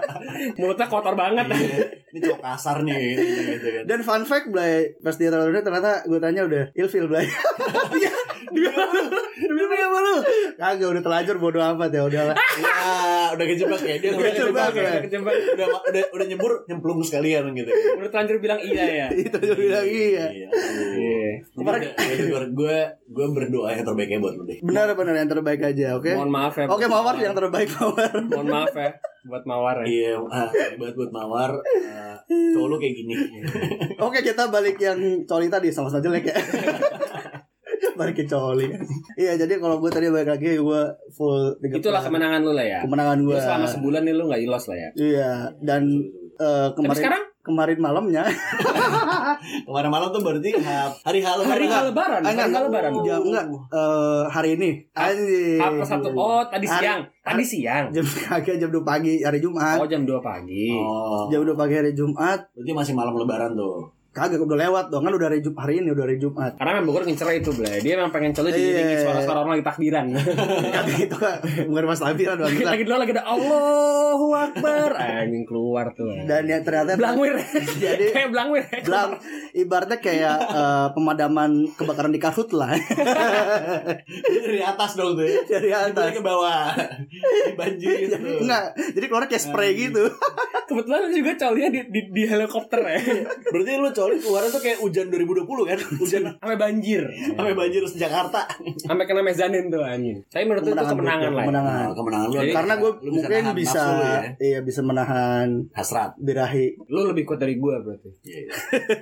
mulutnya 0.61 0.87
kotor 0.87 1.15
banget 1.15 1.47
Iya, 1.49 1.79
Ini 2.15 2.23
cowok 2.23 2.41
kasar 2.41 2.77
nih 2.81 2.95
gitu, 2.95 3.23
gitu 3.51 3.67
kan. 3.73 3.83
Dan 3.85 3.99
fun 4.01 4.23
fact 4.23 4.47
Blay 4.49 4.95
Pas 4.97 5.13
dia 5.13 5.29
terlalu 5.29 5.59
ternyata 5.59 6.07
gue 6.07 6.15
tanya 6.17 6.43
udah 6.43 6.71
ilfil 6.73 7.11
Blay 7.11 7.27
Iya 7.99 8.13
Demi 9.35 9.77
apa 9.77 9.99
lu 9.99 10.15
Kagak 10.55 10.89
udah 10.89 11.03
terlanjur 11.03 11.37
bodo 11.37 11.59
amat 11.59 11.91
ya 11.91 12.03
udahlah 12.05 12.37
Ya, 12.55 13.35
udah 13.35 13.47
kejebak 13.49 13.83
ya. 13.83 13.95
Dia 13.99 14.11
Udah 14.13 14.31
kejebak 14.31 14.71
ya. 14.73 14.83
udah 14.87 15.03
kejebak 15.03 15.35
Udah, 15.53 15.67
udah, 15.83 16.05
udah 16.13 16.27
nyebur 16.29 16.53
nyemplung 16.65 17.03
sekalian 17.03 17.51
gitu. 17.51 17.67
udah 17.99 18.09
terlanjur 18.09 18.39
bilang 18.39 18.61
iya 18.61 18.85
ya 18.87 19.07
Itu 19.27 19.35
dia 19.37 19.57
bilang 19.57 19.83
iya 19.85 20.27
Iya. 20.31 20.49
Iya. 20.95 21.31
Kemarin 21.51 21.83
gue 22.55 22.77
gue 23.05 23.27
berdoa 23.29 23.69
yang 23.71 23.83
terbaiknya 23.83 24.19
buat 24.19 24.35
lu 24.35 24.45
deh. 24.45 24.59
Benar-benar 24.61 25.15
yang 25.17 25.27
terbaik 25.29 25.61
aja 25.65 25.99
oke 25.99 26.11
mohon 26.15 26.31
maaf 26.31 26.55
ya 26.55 26.71
Oke 26.71 26.87
Mawar 26.87 27.19
yang 27.19 27.35
terbaik 27.35 27.75
Mawar 27.75 28.15
mohon 28.25 28.47
maaf 28.49 28.71
ya 28.73 28.95
buat 29.25 29.45
mawar 29.49 29.77
ya? 29.83 29.87
Iya, 29.89 30.13
ah, 30.29 30.51
buat 30.77 30.95
buat 30.95 31.11
mawar. 31.11 31.53
ah, 31.57 32.17
cowok 32.29 32.67
lu 32.69 32.77
kayak 32.77 32.95
gini. 32.97 33.15
Oke 34.05 34.21
kita 34.21 34.53
balik 34.53 34.77
yang 34.77 35.25
coli 35.25 35.49
tadi 35.49 35.73
sama-sama 35.73 36.05
jelek 36.05 36.29
ya. 36.29 36.37
Balik 37.95 38.15
ke 38.19 38.25
coli. 38.27 38.67
Iya 39.15 39.39
jadi 39.39 39.63
kalau 39.63 39.79
gue 39.79 39.87
tadi 39.87 40.11
balik 40.11 40.35
lagi 40.35 40.59
gue 40.59 40.83
full 41.15 41.55
itulah 41.63 42.03
kemenangan 42.03 42.43
lu 42.43 42.51
lah 42.51 42.67
ya. 42.67 42.81
Kemenangan 42.83 43.23
gue 43.23 43.39
selama 43.39 43.67
sebulan 43.71 44.03
nih 44.03 44.15
lu 44.19 44.27
nggak 44.27 44.43
ilos 44.43 44.65
lah 44.67 44.79
ya? 44.83 44.91
Iya 44.99 45.33
dan 45.63 45.83
eh, 46.43 46.69
tapi 46.75 46.91
kemarin 46.91 46.99
sekarang 46.99 47.23
kemarin 47.45 47.77
malamnya. 47.77 48.25
Kemarin 49.67 49.91
malam 49.91 50.09
tuh 50.09 50.21
berarti 50.21 50.51
ha- 50.57 50.93
hari 51.03 51.21
hal 51.21 51.39
hari 51.39 51.69
lebaran. 51.69 51.85
lebaran 51.91 52.21
Ah, 52.21 52.33
hari 52.33 52.49
enggak, 52.49 52.63
lebaran. 52.65 52.93
Jam 53.03 53.21
enggak. 53.23 53.45
Eh, 53.69 54.23
hari 54.27 54.49
ini. 54.57 54.71
Anjing. 54.91 55.61
apa 55.61 55.85
satu 55.85 56.09
oh 56.11 56.41
tadi 56.43 56.65
Hari- 56.65 56.81
siang. 56.83 57.01
Tadi 57.21 57.45
siang. 57.45 57.85
Jam 57.91 58.05
kagak 58.25 58.57
jam 58.57 58.69
2 58.69 58.81
pagi 58.83 59.21
hari 59.21 59.39
Jumat. 59.39 59.77
Oh 59.77 59.85
jam 59.85 60.03
2 60.03 60.17
pagi. 60.19 60.73
Oh, 60.73 61.29
jam 61.29 61.41
2 61.43 61.53
pagi 61.55 61.75
hari 61.75 61.93
Jumat. 61.93 62.41
Berarti 62.51 62.73
masih 62.73 62.95
malam 62.95 63.15
lebaran 63.15 63.53
tuh. 63.53 63.85
Kagak 64.15 64.39
udah 64.39 64.55
lewat 64.57 64.85
dong 64.89 65.03
kan 65.03 65.13
udah 65.13 65.27
hari 65.27 65.43
Jumat 65.43 65.59
hari 65.61 65.75
ini 65.77 65.91
udah 65.91 66.05
hari 66.05 66.17
Jumat 66.17 66.55
Karena 66.55 66.71
memang 66.73 66.87
Bogor 66.87 67.03
ngincer 67.03 67.27
itu, 67.35 67.51
Blay. 67.53 67.83
Dia 67.83 67.99
memang 67.99 68.09
pengen 68.09 68.31
celo 68.31 68.47
diiringi 68.47 68.95
Iya. 68.95 69.03
suara-suara 69.03 69.39
orang 69.41 69.53
lagi 69.53 69.65
takbiran. 69.65 70.07
kagak 70.75 70.99
itu 71.01 71.17
kan 71.17 71.37
bukan 71.67 71.85
mas 71.85 71.99
Labiran 71.99 72.37
lagi, 72.37 72.55
bang 72.55 72.69
lagi 72.69 72.83
dulu 72.85 72.97
lagi 72.97 73.13
ada 73.13 73.25
Allahu 73.27 74.27
Akbar. 74.33 74.91
Anjing 74.95 75.45
keluar 75.45 75.87
tuh. 75.93 76.15
dan 76.25 76.43
ya 76.45 76.59
ternyata 76.61 76.95
Blangwir. 76.95 77.35
Jadi- 77.83 78.11
kayak 78.11 78.31
Blangwir. 78.31 78.63
Belang 78.81 79.19
ibaratnya 79.53 79.99
kayak 79.99 80.37
eh, 80.41 80.87
pemadaman 80.93 81.51
kebakaran 81.73 82.09
di 82.09 82.21
Karhut 82.21 82.51
lah 82.53 82.71
Jadi 82.71 84.39
dari 84.47 84.61
atas 84.61 84.95
dong 84.95 85.15
tuh. 85.15 85.25
ya. 85.25 85.43
dari 85.45 85.69
Dari 85.69 85.91
atas 85.91 86.07
ke 86.13 86.23
bawah. 86.23 86.71
Dibanjirin 87.45 88.09
tuh. 88.11 88.39
enggak 88.41 88.65
jadi 88.95 89.05
keluar 89.05 89.25
kayak 89.25 89.43
spray 89.43 89.75
gitu 89.77 90.07
Kebetulan 90.65 91.09
juga 91.09 91.33
colinya 91.37 91.71
di, 91.71 91.81
di, 91.87 92.01
di 92.09 92.23
helikopter 92.25 92.81
ya. 92.81 92.99
Berarti 93.45 93.71
lu 93.77 93.91
coli 94.05 94.17
keluarnya 94.21 94.51
tuh 94.53 94.61
kayak 94.61 94.79
hujan 94.79 95.07
2020 95.09 95.49
kan 95.65 95.79
hujan 96.05 96.23
Sampai 96.37 96.59
banjir. 96.61 97.03
sampai 97.09 97.55
banjir 97.57 97.81
di 97.81 97.97
Jakarta 97.97 98.41
Sampai 98.77 99.05
kena 99.09 99.25
mezanin 99.25 99.73
tuh 99.73 99.81
anjing. 99.81 100.21
Tapi 100.29 100.45
menurut 100.45 100.63
itu 100.63 100.77
kemenangan 100.77 101.33
lah. 101.33 101.41
ya. 101.41 101.47
kemenangan. 101.49 101.73
Nah, 101.81 101.95
kemenangan 101.97 102.27
lu 102.29 102.35
Jadi- 102.37 102.55
Karena 102.55 102.75
gue 102.77 102.91
mungkin 103.01 103.45
bisa, 103.57 103.83
ya. 103.97 104.21
iya 104.37 104.59
bisa 104.61 104.81
menahan 104.85 105.49
hasrat 105.73 106.11
birahi. 106.21 106.77
Lu 106.93 107.09
lebih 107.09 107.25
kuat 107.25 107.41
dari 107.41 107.57
gue 107.57 107.75
berarti. 107.81 108.11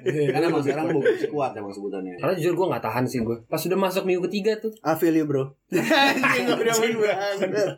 Iya. 0.03 0.29
Karena 0.35 0.47
emang 0.53 0.63
sekarang 0.63 0.87
bukan 0.93 1.15
kuat 1.31 1.53
emang 1.57 1.73
sebutannya. 1.73 2.15
Karena 2.21 2.35
jujur 2.37 2.55
gue 2.55 2.67
gak 2.71 2.85
tahan 2.85 3.05
sih 3.09 3.25
gue. 3.25 3.37
Pas 3.49 3.59
sudah 3.59 3.79
masuk 3.79 4.05
minggu 4.05 4.23
ketiga 4.31 4.55
tuh. 4.59 4.71
I 4.85 4.95
feel 4.95 5.15
you 5.15 5.27
bro. 5.27 5.51
Anjing 5.73 6.47
udah 6.47 6.75
banget. 6.79 7.75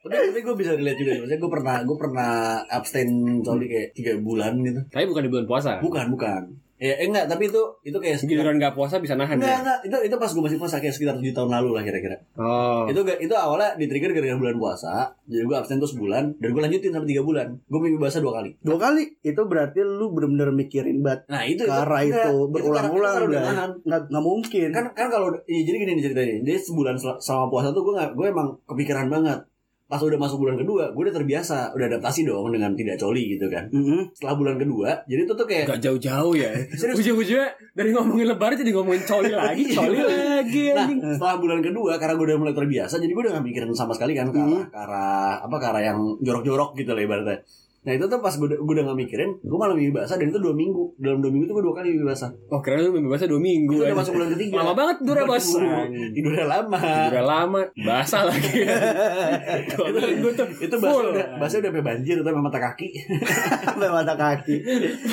Tapi 0.00 0.14
tapi 0.26 0.40
gue 0.40 0.54
bisa 0.54 0.70
relate 0.72 0.96
juga. 0.96 1.12
Maksudnya 1.18 1.38
gue 1.38 1.50
pernah 1.50 1.76
gue 1.80 1.96
pernah 1.98 2.32
abstain 2.66 3.10
coli 3.40 3.66
kayak 3.66 3.88
tiga 3.92 4.12
bulan 4.16 4.56
gitu. 4.60 4.80
Tapi 4.86 5.04
bukan 5.04 5.22
di 5.22 5.30
bulan 5.30 5.46
puasa. 5.46 5.76
Bukan 5.78 6.08
bukan. 6.08 6.42
Ya 6.80 6.96
eh, 6.96 7.04
enggak. 7.04 7.28
Tapi 7.28 7.44
itu 7.46 7.60
itu 7.82 7.92
kayak 7.94 8.16
sekitar 8.16 8.40
Giliran 8.40 8.56
gak 8.58 8.72
puasa 8.72 8.96
bisa 8.96 9.12
nahan 9.12 9.36
Enggak, 9.36 9.52
ya. 9.52 9.60
enggak. 9.60 9.78
Itu 9.84 9.96
itu 10.00 10.16
pas 10.16 10.30
gue 10.30 10.40
masih 10.40 10.56
puasa 10.56 10.80
kayak 10.80 10.94
sekitar 10.94 11.12
7 11.14 11.28
tahun 11.30 11.50
lalu 11.52 11.76
lah 11.76 11.82
kira-kira. 11.84 12.16
Oh. 12.34 12.88
Itu 12.88 13.04
gak- 13.04 13.20
itu 13.20 13.28
awalnya 13.30 13.76
di 13.76 13.84
trigger 13.84 14.10
gara-gara 14.10 14.40
bulan 14.40 14.56
puasa. 14.56 14.92
Jadi 15.22 15.44
gue 15.44 15.52
abstain 15.54 15.76
tuh 15.76 15.84
sebulan 15.86 16.40
dan 16.40 16.48
gue 16.48 16.62
lanjutin 16.62 16.88
sampai 16.90 17.08
3 17.10 17.20
bulan. 17.20 17.52
Gue 17.62 17.80
mimpi 17.82 18.00
basah 18.00 18.18
dua 18.18 18.32
kali. 18.34 18.56
Dua 18.58 18.80
kali 18.80 19.04
itu 19.20 19.40
berarti 19.42 19.80
lu 19.82 20.08
bener-bener 20.10 20.48
mikirin 20.50 20.98
banget 20.98 21.28
Nah, 21.28 21.44
itu 21.44 21.62
enggak. 21.62 21.84
itu 22.02 22.16
Itu 22.16 22.48
berulang-ulang 22.48 22.88
karena- 22.88 23.12
karena 23.12 23.28
udah 23.28 23.28
udah 23.28 23.42
nahan. 23.52 23.70
nggak 23.82 24.00
nggak 24.08 24.24
mungkin 24.24 24.68
kan 24.70 24.84
kan 24.90 25.06
kalau 25.10 25.28
ya, 25.44 25.60
jadi 25.60 25.76
gini 25.78 25.92
nih 25.92 26.04
ceritanya 26.06 26.34
dia 26.42 26.56
sebulan 26.56 26.96
sel- 26.96 27.20
selama 27.20 27.46
puasa 27.50 27.68
tuh 27.70 27.82
gue 27.82 27.92
nggak 27.94 28.10
gue 28.14 28.26
emang 28.26 28.48
kepikiran 28.64 29.06
banget 29.06 29.44
pas 29.90 29.98
udah 29.98 30.14
masuk 30.14 30.46
bulan 30.46 30.54
kedua 30.54 30.94
gue 30.94 31.02
udah 31.02 31.16
terbiasa 31.18 31.74
udah 31.74 31.86
adaptasi 31.90 32.22
dong 32.22 32.54
dengan 32.54 32.70
tidak 32.78 32.94
coli 32.94 33.34
gitu 33.34 33.50
kan. 33.50 33.66
Mm-mm. 33.74 34.14
setelah 34.14 34.38
bulan 34.38 34.54
kedua 34.54 35.02
jadi 35.10 35.26
itu 35.26 35.34
tuh 35.34 35.46
kayak 35.50 35.66
Gak 35.66 35.82
jauh-jauh 35.82 36.34
ya. 36.38 36.54
Ujung-ujungnya 36.94 37.50
dari 37.74 37.90
ngomongin 37.90 38.30
lebaran 38.30 38.54
jadi 38.54 38.70
ngomongin 38.70 39.02
coli 39.02 39.32
lagi, 39.34 39.64
coli 39.74 39.98
lagi 39.98 40.64
nah 40.70 40.86
setelah 41.10 41.36
bulan 41.42 41.58
kedua 41.58 41.98
karena 41.98 42.14
gue 42.14 42.26
udah 42.30 42.38
mulai 42.38 42.54
terbiasa 42.54 43.02
jadi 43.02 43.10
gue 43.10 43.22
udah 43.26 43.32
gak 43.34 43.44
mikirin 43.44 43.74
sama 43.74 43.90
sekali 43.90 44.14
kan 44.14 44.30
ke 44.30 44.38
arah, 44.38 44.62
ke 44.70 44.78
arah 44.78 45.34
apa 45.42 45.56
ke 45.58 45.66
arah 45.66 45.82
yang 45.82 45.98
jorok-jorok 46.22 46.78
gitu 46.78 46.94
lah 46.94 47.02
ibaratnya 47.02 47.38
nah 47.80 47.92
itu 47.92 48.04
tuh 48.04 48.20
pas 48.20 48.28
gue, 48.30 48.44
udah- 48.44 48.60
gue 48.60 48.74
udah 48.74 48.84
gak 48.84 48.98
mikirin 48.98 49.30
gue 49.36 49.56
malah 49.56 49.72
mimpi 49.72 49.88
basah 49.90 50.14
dan 50.14 50.28
itu 50.28 50.36
dua 50.36 50.52
minggu. 50.52 50.84
Dalam 50.96 51.18
dua 51.18 51.30
minggu 51.30 51.44
tuh 51.44 51.54
gue 51.54 51.64
dua 51.64 51.74
kali 51.74 51.88
mimpi 51.90 52.06
basah. 52.06 52.28
Oh 52.46 52.60
kira 52.60 52.76
lu 52.76 52.90
mimpi 52.90 53.08
basah 53.08 53.24
2 53.24 53.36
minggu. 53.36 53.72
itu 53.72 53.82
udah 53.82 53.96
masuk 53.96 54.12
bulan 54.14 54.28
ketiga. 54.30 54.54
Lama 54.60 54.72
banget 54.74 54.96
tidurnya 55.00 55.24
bos. 55.24 55.46
Waduh, 55.46 55.86
tidurnya 56.10 56.44
lama. 56.46 56.78
Udah 57.08 57.24
lama, 57.24 57.60
basah 57.78 58.22
lagi. 58.24 58.52
Dua 59.70 59.86
minggu 59.88 60.28
tuh. 60.34 60.48
itu 60.58 60.74
basah 60.76 61.08
udah 61.08 61.26
basah 61.38 61.56
udah 61.58 61.70
sampai 61.70 61.84
banjir 61.84 62.16
sama 62.20 62.40
mata 62.40 62.58
kaki. 62.58 62.88
Sampai 63.70 63.88
mata 63.88 64.14
kaki. 64.14 64.56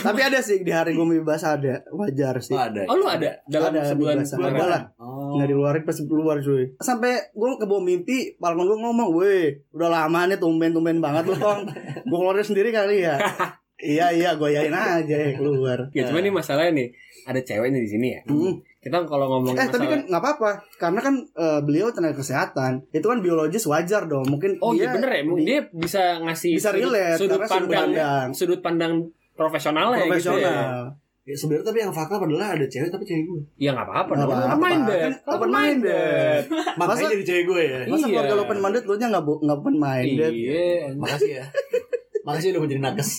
Tapi 0.02 0.20
ada 0.20 0.40
sih 0.40 0.60
di 0.60 0.72
hari 0.72 0.92
gue 0.92 1.06
mimpi 1.06 1.24
basah 1.24 1.56
ada. 1.56 1.80
Wajar 1.90 2.36
sih. 2.40 2.52
Oh, 2.52 2.62
ada. 2.62 2.84
Oh 2.86 2.96
lu 2.96 3.06
ada? 3.06 3.32
Dalam 3.48 3.72
Ada, 3.72 3.94
sebulan 3.94 4.16
basah. 4.20 4.30
sebulan 4.36 4.52
Ada. 4.54 4.66
lah. 4.68 4.82
oh. 5.00 5.16
nggak 5.38 5.48
diluarin 5.48 5.84
pasti 5.84 6.04
keluar 6.04 6.40
cuy. 6.40 6.68
Sampai 6.80 7.32
gue 7.32 7.48
ke 7.56 7.66
bawah 7.66 7.80
mimpi 7.80 8.36
palkon 8.36 8.66
gue 8.66 8.78
ngomong 8.78 9.10
weh 9.14 9.46
udah 9.72 9.88
lama 9.88 10.26
nih 10.26 10.36
tumben 10.36 10.72
tumben 10.72 10.98
banget 10.98 11.28
lu 11.28 11.36
tong. 11.36 11.64
Gue 12.04 12.18
keluarin 12.18 12.44
sendiri 12.58 12.70
kali 12.72 12.96
ya 13.00 13.16
iya 13.94 14.10
iya 14.10 14.30
gue 14.34 14.50
yain 14.50 14.74
aja 14.74 15.06
ya 15.16 15.32
keluar 15.32 15.86
Ya 15.92 16.02
cuma 16.04 16.18
nih 16.18 16.32
masalahnya 16.32 16.74
nih 16.76 16.90
ada 17.24 17.38
ceweknya 17.40 17.78
di 17.78 17.86
sini 17.88 18.08
ya. 18.10 18.22
Hmm. 18.24 18.56
Kita 18.80 19.04
kalau 19.04 19.28
ngomongin 19.30 19.54
eh 19.56 19.68
tapi 19.68 19.84
kan 19.84 20.00
masalah 20.00 20.08
nggak 20.08 20.22
apa-apa 20.24 20.50
karena 20.78 21.00
kan 21.00 21.14
eh, 21.20 21.60
beliau 21.62 21.88
tenaga 21.90 22.16
kesehatan 22.16 22.88
itu 22.90 23.04
kan 23.04 23.20
biologis 23.20 23.62
wajar 23.64 24.08
dong 24.08 24.26
mungkin 24.26 24.58
Oh 24.58 24.72
iya 24.72 24.88
dia- 24.88 24.94
bener 24.96 25.10
ya, 25.12 25.22
di- 25.22 25.46
dia 25.46 25.60
bisa 25.70 26.02
ngasih 26.20 26.52
Bisa 26.56 26.72
sudut, 26.72 26.82
relate, 26.88 27.16
sudut 27.16 27.30
sudut 27.36 27.46
pandang 27.46 27.70
pandang. 27.86 28.28
sudut 28.32 28.60
pandang 28.60 28.94
profesional 29.32 29.88
ya 29.90 29.98
gitu 30.00 30.02
ya. 30.02 30.08
profesional 30.08 30.82
Ya, 31.22 31.36
sebenarnya 31.36 31.68
tapi 31.68 31.78
yang 31.78 31.92
fakta 31.92 32.16
adalah 32.18 32.56
ada 32.56 32.64
cewek 32.66 32.88
tapi 32.88 33.04
cewek 33.04 33.28
gue. 33.28 33.42
Ya 33.60 33.76
nggak 33.76 33.84
apa-apa 33.84 34.12
dong. 34.16 34.32
apa-apa. 34.32 34.48
Open 34.48 34.62
minded. 34.64 35.02
Kan 35.04 35.14
open 35.28 35.50
minded. 35.52 36.42
Makanya 36.80 37.08
jadi 37.12 37.24
cewek 37.28 37.44
gue 37.46 37.62
ya. 37.62 37.80
masa 37.86 38.00
Iya. 38.00 38.12
keluarga 38.16 38.32
lu 38.32 38.42
open 38.42 38.60
minded 38.64 38.84
lu 38.84 38.94
nya 38.96 39.08
nggak 39.12 39.26
bo- 39.28 39.42
nggak 39.44 39.58
open 39.60 39.76
minded 39.78 40.32
Iya. 40.32 40.96
Makasih 40.96 41.32
ya. 41.34 41.46
Makasih 42.28 42.52
udah 42.52 42.60
mau 42.60 42.68
jadi 42.68 42.82
nakes. 42.84 43.10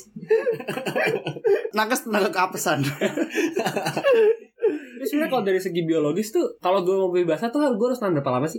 nakes 1.79 2.01
tenaga 2.05 2.29
keapesan 2.29 2.85
Tapi 4.99 5.07
sebenarnya 5.07 5.31
kalau 5.31 5.45
dari 5.47 5.57
segi 5.57 5.81
biologis 5.81 6.29
tuh, 6.29 6.59
kalau 6.59 6.83
gue 6.83 6.93
mau 6.93 7.09
beli 7.09 7.23
bahasa 7.23 7.49
tuh 7.49 7.63
gue 7.63 7.87
harus 7.87 7.97
nahan 7.99 8.13
berapa 8.13 8.35
lama 8.35 8.45
sih? 8.45 8.59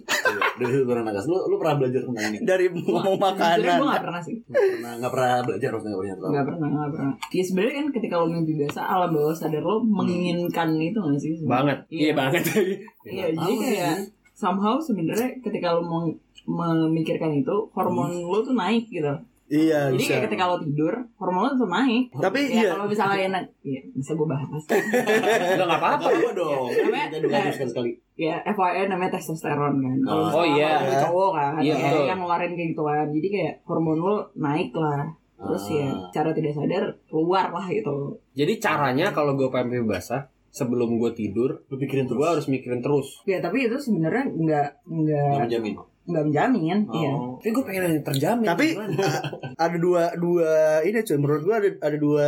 Dari 0.55 0.71
situ 0.71 0.87
baru 0.87 1.03
nakes. 1.03 1.27
Lu 1.27 1.35
lu 1.45 1.59
pernah 1.59 1.75
belajar 1.77 2.01
tentang 2.01 2.25
ini? 2.31 2.37
dari 2.41 2.65
ngomong 2.71 3.19
Jujur 3.19 3.21
makanan 3.21 3.59
gue 3.59 3.85
gak 3.85 4.01
pernah 4.01 4.21
sih 4.23 4.35
Nggak 4.39 4.63
pernah 4.71 4.91
nggak 4.95 5.11
pernah 5.11 5.33
belajar 5.43 5.67
harusnya 5.69 5.89
nggak 5.89 5.99
pernah 5.99 6.17
tahu. 6.17 6.31
Gak 6.31 6.45
pernah, 6.47 6.67
gak 6.71 6.91
pernah 6.95 7.11
Ya 7.29 7.43
sebenarnya 7.43 7.73
kan 7.75 7.87
ketika 7.91 8.13
lo 8.15 8.25
mimpi 8.25 8.53
biasa 8.55 8.79
Alam 8.81 9.09
bawah 9.11 9.35
sadar 9.35 9.61
lo 9.61 9.75
menginginkan 9.83 10.69
itu 10.75 10.97
gak 10.97 11.19
sih? 11.19 11.31
sebenarnya? 11.35 11.51
Banget. 11.51 11.77
Iya 11.89 11.99
Iya. 12.01 12.13
banget. 12.15 12.43
Iya, 12.47 12.63
Nggak 13.13 13.29
jadi 13.35 13.53
kayak 13.59 13.95
somehow 14.33 14.75
sebenarnya 14.79 15.29
ketika 15.43 15.67
lo 15.75 15.81
mau 15.83 16.01
memikirkan 16.47 17.35
itu 17.35 17.55
hormon 17.69 18.09
lo 18.23 18.39
tuh 18.39 18.55
naik 18.55 18.87
gitu. 18.87 19.11
Iya 19.49 19.89
Jadi 19.89 19.97
bisa 19.97 20.11
kayak 20.11 20.23
ketika 20.25 20.43
lo 20.45 20.57
tidur 20.59 20.93
hormon 21.15 21.41
lo 21.43 21.51
tuh 21.55 21.67
naik. 21.67 22.13
tapi 22.13 22.39
Ya, 22.43 22.53
iya 22.55 22.69
kalau 22.71 22.85
misalnya 22.85 23.17
enak, 23.27 23.43
ya 23.59 23.81
bisa 23.91 24.11
gue 24.13 24.25
bahas. 24.25 24.63
Udah 25.53 25.65
nggak 25.65 25.81
apa-apa. 25.81 25.99
Apa 25.99 26.15
apa 26.15 26.29
dong? 26.31 26.65
Namanya- 26.69 27.09
Kita 27.09 27.17
dua 27.19 27.49
sekali 27.49 27.69
sekali. 27.69 27.91
ya 28.15 28.35
FYI 28.45 28.87
namanya 28.87 29.11
testosteron 29.11 29.73
kan. 29.75 29.97
Oh, 30.05 30.23
misalnya 30.23 30.53
iya. 30.53 30.71
lo 30.79 30.93
cowok 31.01 31.29
kan, 31.31 31.51
Iya, 31.59 31.73
kayak 31.73 31.89
betul. 31.89 32.05
yang 32.05 32.19
ngeluarin 32.19 32.51
kayak 32.53 32.69
gitu 32.69 32.81
kan. 32.83 33.05
Jadi 33.09 33.27
kayak 33.29 33.53
hormon 33.63 33.97
lo 33.97 34.15
naik 34.35 34.71
lah. 34.73 35.01
Terus 35.35 35.63
ya 35.69 35.87
Ah. 35.87 36.11
cara 36.11 36.29
tidak 36.29 36.51
sadar 36.51 36.83
keluar 37.05 37.47
lah 37.47 37.65
gitu. 37.65 37.95
Jadi 38.33 38.53
caranya 38.57 39.09
kalau 39.09 39.33
gue 39.33 39.47
pengen 39.47 39.83
basah, 39.83 40.27
sebelum 40.49 40.97
gue 40.97 41.11
tidur, 41.13 41.63
Lu 41.63 41.75
pikirin 41.75 42.05
gue 42.05 42.13
terus. 42.13 42.27
harus 42.27 42.45
mikirin 42.47 42.81
terus. 42.81 43.23
Ya 43.23 43.39
tapi 43.39 43.63
itu 43.63 43.77
sebenarnya 43.77 44.27
nggak 44.27 44.67
Nggak 44.83 45.23
nggak 45.23 45.41
menjamin. 45.41 45.73
Nggak 46.09 46.25
menjamin. 46.25 46.77
Iya. 46.87 47.11
Oh. 47.11 47.37
Tapi 47.37 47.49
gue 47.49 47.63
pengen 47.63 47.81
yang 47.85 47.95
terjamin. 48.01 48.45
tapi 48.45 48.67
ada 49.63 49.77
dua 49.77 50.03
dua 50.13 50.51
ini 50.81 50.99
cuy 50.99 51.17
menurut 51.17 51.41
gua 51.41 51.55
ada 51.57 51.69
ada 51.79 51.97
dua 51.97 52.27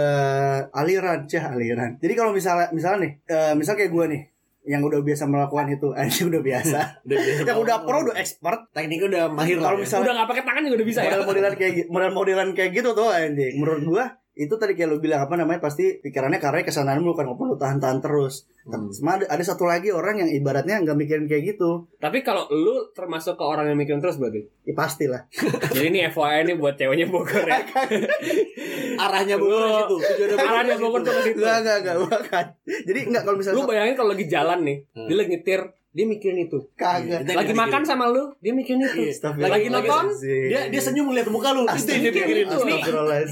aliran 0.71 1.23
cah 1.23 1.45
aliran 1.49 1.97
jadi 1.97 2.13
kalau 2.13 2.31
misalnya 2.31 2.69
misalnya 2.69 2.99
nih 3.01 3.11
eh, 3.25 3.53
misal 3.53 3.73
kayak 3.73 3.89
gua 3.89 4.05
nih 4.05 4.21
yang 4.63 4.79
udah 4.79 5.01
biasa 5.01 5.25
melakukan 5.25 5.65
itu 5.69 5.89
anjing 5.91 6.29
udah 6.31 6.39
biasa 6.39 6.79
Udah 7.07 7.17
biasa. 7.17 7.41
yang 7.43 7.59
udah 7.59 7.77
pro 7.81 7.97
udah 8.03 8.15
expert 8.15 8.69
Tekniknya 8.71 9.07
udah 9.09 9.23
mahir 9.27 9.57
lah. 9.57 9.63
Kalau 9.67 9.75
ya. 9.75 9.81
misalnya- 9.81 10.03
udah 10.03 10.13
nggak 10.15 10.29
pakai 10.29 10.43
tangan 10.43 10.61
juga 10.61 10.75
udah 10.75 10.87
bisa 10.87 10.99
ya. 10.99 11.05
model-modelan 11.09 11.53
kayak 11.55 11.73
gi- 11.73 11.89
model-modelan 11.89 12.47
kayak 12.51 12.71
gitu 12.71 12.89
tuh 12.91 13.09
anjing 13.09 13.53
menurut 13.57 13.81
gua 13.83 14.03
itu 14.33 14.53
tadi 14.53 14.73
kayak 14.73 14.87
lu 14.87 14.97
bilang 14.97 15.21
apa 15.21 15.35
namanya 15.35 15.59
pasti 15.59 15.99
pikirannya 15.99 16.37
karena 16.37 16.61
kesanaan 16.61 16.99
lu 16.99 17.11
kan 17.11 17.23
nggak 17.23 17.35
perlu 17.35 17.55
tahan-tahan 17.55 17.99
terus 17.99 18.47
Hmm. 18.61 18.93
Sama 18.93 19.17
ada, 19.17 19.25
ada 19.25 19.41
satu 19.41 19.65
lagi 19.65 19.89
orang 19.89 20.21
yang 20.21 20.29
ibaratnya 20.31 20.77
nggak 20.77 20.93
mikirin 20.93 21.25
kayak 21.25 21.49
gitu 21.49 21.89
Tapi 21.97 22.21
kalau 22.21 22.45
lu 22.47 22.93
termasuk 22.93 23.33
ke 23.33 23.41
orang 23.41 23.65
yang 23.65 23.73
mikirin 23.73 23.97
terus 23.97 24.15
berarti. 24.15 24.45
ya 24.61 24.77
pasti 24.77 25.09
lah 25.09 25.25
Jadi 25.73 25.89
ini 25.89 26.05
FYI 26.05 26.45
nih 26.45 26.55
buat 26.55 26.77
ceweknya 26.77 27.09
Bogor 27.09 27.41
ya. 27.41 27.57
arahnya 29.01 29.35
Bogor 29.35 29.89
Bogor 29.89 30.29
Arahnya 30.37 30.77
Bogor 30.77 31.01
ke 31.01 31.11
situ. 31.23 31.41
Enggak, 31.41 31.57
enggak, 31.57 31.77
enggak, 31.81 31.95
bukan. 31.99 32.45
Jadi 32.85 32.99
enggak 33.03 33.23
kalau 33.23 33.37
misalnya 33.37 33.57
Lu 33.57 33.65
bayangin 33.65 33.95
kalau 33.97 34.09
lagi 34.13 34.25
jalan 34.27 34.59
nih, 34.61 34.77
Hmm. 34.91 35.07
dia 35.07 35.15
lagi 35.17 35.29
nyetir, 35.31 35.61
dia 35.91 36.08
mikirin 36.08 36.47
itu. 36.47 36.56
kagak. 36.73 37.27
Yang 37.27 37.36
Lagi 37.36 37.51
makan 37.51 37.84
sama 37.84 38.08
lu, 38.08 38.32
dia 38.39 38.56
mikirin 38.56 38.80
itu. 38.82 38.95
Iya. 38.97 39.12
Astagfirullah. 39.12 39.51
Lagi 39.51 39.67
nonton, 39.67 40.04
Dia 40.23 40.62
dia 40.71 40.82
senyum 40.82 41.12
ngeliat 41.12 41.27
muka 41.27 41.51
lu. 41.51 41.67
Itu 41.67 41.91
dia 41.91 42.12
pikirin. 42.12 42.47
Itu. 42.47 42.63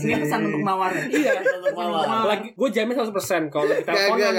Ini 0.04 0.14
pesan 0.20 0.40
untuk 0.52 0.62
mawar. 0.62 0.92
Iya. 0.92 1.40
Untuk 1.40 1.72
mawar. 1.74 2.28
Lagi 2.28 2.48
gue 2.52 2.70
jamin 2.70 2.94
100% 2.94 3.48
kalau 3.48 3.66
lagi 3.66 3.84
teleponan. 3.84 4.34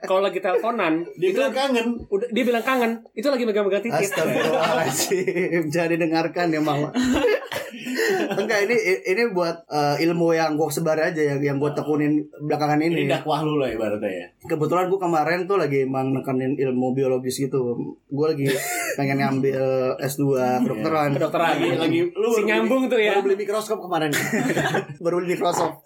Kalau 0.00 0.20
lagi 0.24 0.38
teleponan, 0.40 0.92
Dia 1.14 1.30
bilang 1.32 1.52
kangen. 1.52 1.86
udah 2.08 2.28
dia 2.32 2.44
bilang 2.44 2.64
kangen, 2.64 2.92
itu 3.12 3.28
lagi 3.28 3.44
megang-megang 3.44 3.84
titik. 3.84 4.08
Astagfirullahaladzim. 4.08 5.68
Jangan 5.68 5.90
didengarkan 5.92 6.46
ya 6.48 6.60
mama. 6.60 6.88
Enggak 8.40 8.58
ini 8.64 8.76
ini 9.04 9.22
buat 9.30 9.66
eh, 9.66 9.96
ilmu 10.02 10.32
yang 10.32 10.54
gue 10.54 10.66
sebar 10.66 10.96
aja 10.96 11.18
yang 11.18 11.38
yang 11.38 11.56
gue 11.56 11.70
tekunin 11.70 12.18
belakangan 12.38 12.78
Ini 12.78 12.92
ini. 12.96 13.02
dakwah 13.06 13.40
lu 13.40 13.56
lah 13.56 13.68
ibaratnya 13.68 14.08
ya. 14.08 14.26
Kebetulan 14.46 14.86
gue 14.86 14.96
kemarin 14.96 15.44
tuh 15.44 15.56
lagi 15.56 15.82
emang 15.82 16.12
nekenin 16.12 16.56
ilmu 16.56 16.92
biologis 16.92 17.36
gitu. 17.38 17.76
Gue 18.06 18.26
lagi 18.26 18.48
pengen 18.94 19.18
ngambil 19.18 19.60
S2 19.98 20.24
kedokteran. 20.62 21.10
Kedokteran. 21.12 21.54
Lagi 21.54 21.68
lagi 21.76 22.00
lu 22.08 22.28
si 22.30 22.42
nyambung 22.42 22.86
beli- 22.86 22.92
tuh 22.92 23.00
ya. 23.00 23.12
Baru 23.12 23.22
beli 23.24 23.36
mikroskop 23.38 23.78
kemarin. 23.78 24.10
Baru 25.04 25.16
di 25.18 25.28
Microsoft. 25.28 25.84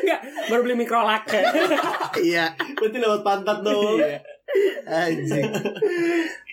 Enggak, 0.00 0.20
baru 0.46 0.60
beli 0.62 0.76
mikrolak. 0.78 1.24
Iya. 2.20 2.52
Berarti 2.76 2.98
lewat 2.98 3.22
pantat 3.22 3.62
dong. 3.62 3.96
Iya. 3.96 4.18
Anjing. 4.84 5.46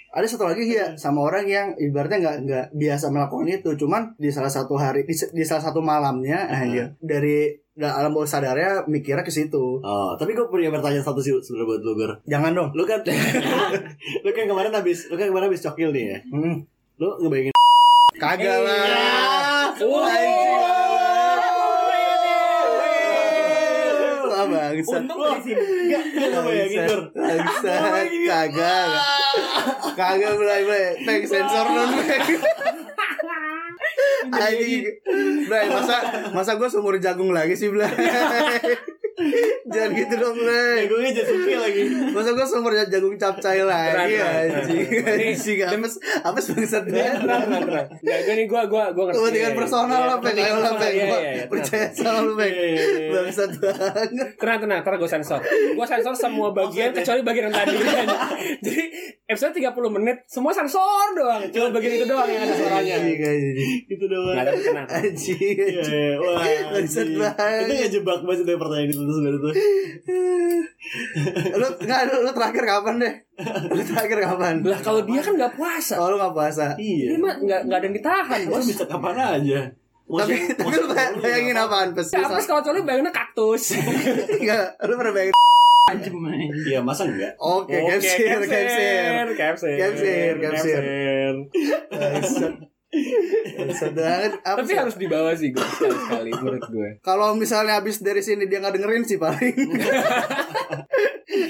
Ada 0.08 0.26
satu 0.26 0.48
lagi 0.48 0.64
ya 0.68 0.96
sama 0.96 1.24
orang 1.24 1.46
yang 1.46 1.68
ibaratnya 1.76 2.18
nggak 2.24 2.38
nggak 2.48 2.66
biasa 2.74 3.12
melakukan 3.12 3.48
itu, 3.52 3.70
cuman 3.76 4.16
di 4.16 4.32
salah 4.32 4.50
satu 4.50 4.80
hari 4.80 5.04
di, 5.04 5.14
di 5.14 5.44
salah 5.44 5.64
satu 5.68 5.84
malamnya 5.84 6.48
aja 6.48 6.88
dari 6.98 7.52
da- 7.78 7.94
alam 7.94 8.16
bawah 8.16 8.26
sadarnya 8.26 8.88
mikirnya 8.90 9.22
ke 9.22 9.30
situ. 9.30 9.78
Oh, 9.84 10.12
tapi 10.18 10.34
gue 10.34 10.48
punya 10.50 10.74
pertanyaan 10.74 11.06
satu 11.06 11.22
sih 11.22 11.36
sebenarnya 11.38 11.68
buat 11.70 11.82
lu 11.86 11.94
Gur. 11.94 12.12
Jangan 12.26 12.52
dong. 12.56 12.70
Lu 12.74 12.84
kan 12.88 13.06
lu 14.26 14.30
kan 14.34 14.46
kemarin 14.50 14.74
habis 14.74 15.06
lu 15.12 15.16
kan 15.16 15.30
kemarin 15.30 15.48
habis 15.54 15.62
cokil 15.62 15.94
nih 15.94 16.04
ya. 16.10 16.18
Hmm. 16.34 16.56
Lu 16.98 17.08
ngebayangin 17.22 17.54
Kagak 18.18 18.58
lah. 18.66 19.70
Oh. 19.78 20.77
Wah 24.48 24.68
bangsat. 24.72 25.02
Untung 25.04 25.18
gue 25.20 25.30
di 25.38 25.42
sini. 25.44 25.62
Enggak, 25.62 26.04
enggak 26.16 26.44
bayangin, 26.44 26.80
Dur. 26.88 27.02
Bangsat. 27.14 27.82
Kagak. 27.82 28.28
kagak. 28.28 28.88
Kagak 29.96 30.32
mulai 30.36 30.62
mulai. 30.64 30.94
Peng 31.04 31.24
sensor 31.28 31.66
non. 31.68 31.90
Anjing. 34.28 34.84
Blay, 35.48 35.66
masa 35.72 35.96
masa 36.36 36.52
gue 36.60 36.68
seumur 36.68 37.00
jagung 37.00 37.32
lagi 37.32 37.56
sih, 37.56 37.72
Blay. 37.72 37.88
Jangan 39.68 39.90
gitu 39.98 40.14
dong, 40.22 40.36
Blay. 40.38 40.86
Jagungnya 40.86 41.12
Jasuke 41.18 41.56
lagi. 41.58 41.82
Masa 42.14 42.30
gue 42.38 42.46
seumur 42.46 42.72
jagung 42.78 43.18
capcay 43.18 43.66
lagi 43.66 43.98
keren, 43.98 44.50
anjing. 44.54 44.86
Anjing 45.02 45.60
apes 45.66 45.94
apes 46.22 46.46
bangsat 46.54 46.84
banget. 46.86 47.18
Tenang. 47.26 47.44
Enggak, 47.98 48.20
gue 48.24 48.34
nih 48.38 48.46
gue 48.46 48.62
gue 48.70 48.84
gue 48.94 49.04
ngerti. 49.10 49.18
Kepentingan 49.18 49.48
Iya, 49.48 49.58
personal 49.58 50.02
iya, 50.02 50.10
lah, 50.10 50.18
Peng. 50.22 50.38
Ayo 50.38 50.56
lah, 50.60 50.74
Peng. 50.78 50.94
Iya, 50.94 51.06
iya, 51.06 51.32
iya. 51.34 51.46
Percaya 51.50 51.86
sama 51.94 52.20
lu, 52.22 52.34
Peng. 52.38 52.54
Iya, 52.54 52.66
iya, 52.68 52.84
iya. 52.86 53.10
Bangsat 53.10 53.52
banget. 53.58 54.28
Tenang, 54.38 54.58
tenang, 54.62 54.80
ntar 54.86 54.94
gue 54.98 55.10
sensor 55.10 55.40
Gue 55.48 55.86
sensor 55.88 56.14
semua 56.14 56.54
bagian 56.54 56.94
kecuali 56.94 57.22
bagian 57.26 57.50
yang 57.50 57.56
tadi 57.56 57.76
Jadi 58.66 58.84
episode 59.28 59.54
30 59.58 59.96
menit 59.98 60.18
Semua 60.30 60.52
sensor 60.54 61.16
doang 61.18 61.42
Cuma 61.50 61.68
bagian 61.74 61.94
itu 61.98 62.06
doang 62.06 62.30
yang 62.30 62.44
ada 62.46 62.54
suaranya. 62.54 62.96
Itu 63.90 64.06
doang. 64.06 64.36
Nggak, 64.38 64.46
tapi 64.46 64.60
tenang 64.62 64.88
Anjing. 64.88 65.56
Iya, 65.58 65.84
iya. 65.84 66.14
Wah, 66.22 66.46
Bangsat 66.78 67.08
banget. 67.18 67.62
Itu 67.66 67.74
ngejebak 67.74 68.20
banget 68.22 68.46
dari 68.46 68.60
pertanyaan 68.60 68.92
itu 68.92 69.07
sebenarnya 69.14 69.40
tuh. 69.40 69.54
lu 71.60 71.68
nggak 71.84 72.00
lu, 72.08 72.16
lu 72.24 72.32
terakhir 72.32 72.64
kapan 72.64 72.96
deh? 73.00 73.14
Lu 73.72 73.82
terakhir 73.84 74.18
kapan? 74.24 74.54
Lah 74.64 74.80
kalau 74.80 75.02
dia 75.04 75.20
kan 75.20 75.34
gak 75.36 75.54
puasa 75.54 75.94
Oh 76.00 76.08
lu 76.12 76.16
nggak 76.18 76.34
puasa. 76.34 76.66
Iya. 76.80 77.14
Ini 77.14 77.18
mah 77.20 77.36
gak, 77.44 77.62
gak 77.68 77.78
ada 77.78 77.86
yang 77.86 77.96
ditahan 77.96 78.40
Bos 78.48 78.66
bisa 78.66 78.86
kapan 78.88 79.16
aja. 79.16 79.60
Mau 80.08 80.24
Tapi 80.24 80.36
tapi 80.56 80.76
lu 80.80 80.88
bayangin 81.20 81.52
nggak 81.52 81.68
apaan 81.68 81.90
pes? 81.92 82.16
Ya, 82.16 82.24
Apa 82.24 82.40
kalau 82.40 82.62
cowok 82.64 82.88
bayanginnya 82.88 83.12
kaktus 83.12 83.76
Enggak, 84.40 84.80
lu 84.88 84.94
pernah 84.96 85.14
bayangin? 85.14 85.36
Main. 85.88 86.52
Iya, 86.68 86.80
masa 86.84 87.08
enggak? 87.08 87.36
Oke, 87.40 87.76
capsir, 87.76 88.44
capsir. 88.44 89.24
Capsir 89.40 89.76
Capsir, 89.80 90.34
capsir. 90.40 90.84
Banget. 92.88 94.32
Apa 94.48 94.64
Tapi 94.64 94.72
sih? 94.72 94.78
harus 94.80 94.96
dibawa 94.96 95.36
sih 95.36 95.52
gue 95.52 95.60
sekali-sekali 95.60 96.30
menurut 96.40 96.66
gue 96.72 96.90
Kalau 97.04 97.36
misalnya 97.36 97.84
habis 97.84 98.00
dari 98.00 98.24
sini 98.24 98.48
dia 98.48 98.64
nggak 98.64 98.80
dengerin 98.80 99.04
sih 99.04 99.20
paling. 99.20 99.56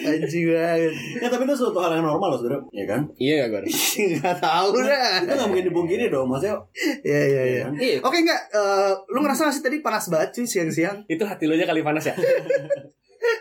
Anjing 0.08 0.46
banget. 0.50 0.94
Ya 1.22 1.28
tapi 1.30 1.46
itu 1.46 1.56
suatu 1.56 1.78
hal 1.80 2.02
yang 2.02 2.06
normal 2.10 2.34
loh 2.34 2.40
sebenarnya, 2.42 2.66
ya 2.74 2.86
kan? 2.90 3.02
Iya 3.16 3.34
gak 3.46 3.50
gue 3.64 3.72
Enggak 4.18 4.38
tahu 4.42 4.68
dah. 4.82 5.22
Itu 5.22 5.34
nggak 5.38 5.48
mungkin 5.54 5.66
dipungkiri 5.70 6.04
dong, 6.10 6.28
maksudnya. 6.28 6.58
Iya 7.06 7.22
iya 7.24 7.44
iya. 7.46 7.62
kan? 7.70 7.74
Iya 7.78 7.98
Oke 8.02 8.18
enggak, 8.26 8.42
eh, 8.52 8.92
lu 9.14 9.20
ngerasa 9.22 9.48
gak 9.48 9.56
sih 9.56 9.64
tadi 9.64 9.78
panas 9.86 10.10
banget 10.10 10.30
cuy 10.34 10.48
siang-siang? 10.50 11.06
Itu 11.06 11.24
hati 11.30 11.46
lo 11.46 11.54
aja 11.54 11.70
kali 11.70 11.86
panas 11.86 12.10
ya 12.10 12.16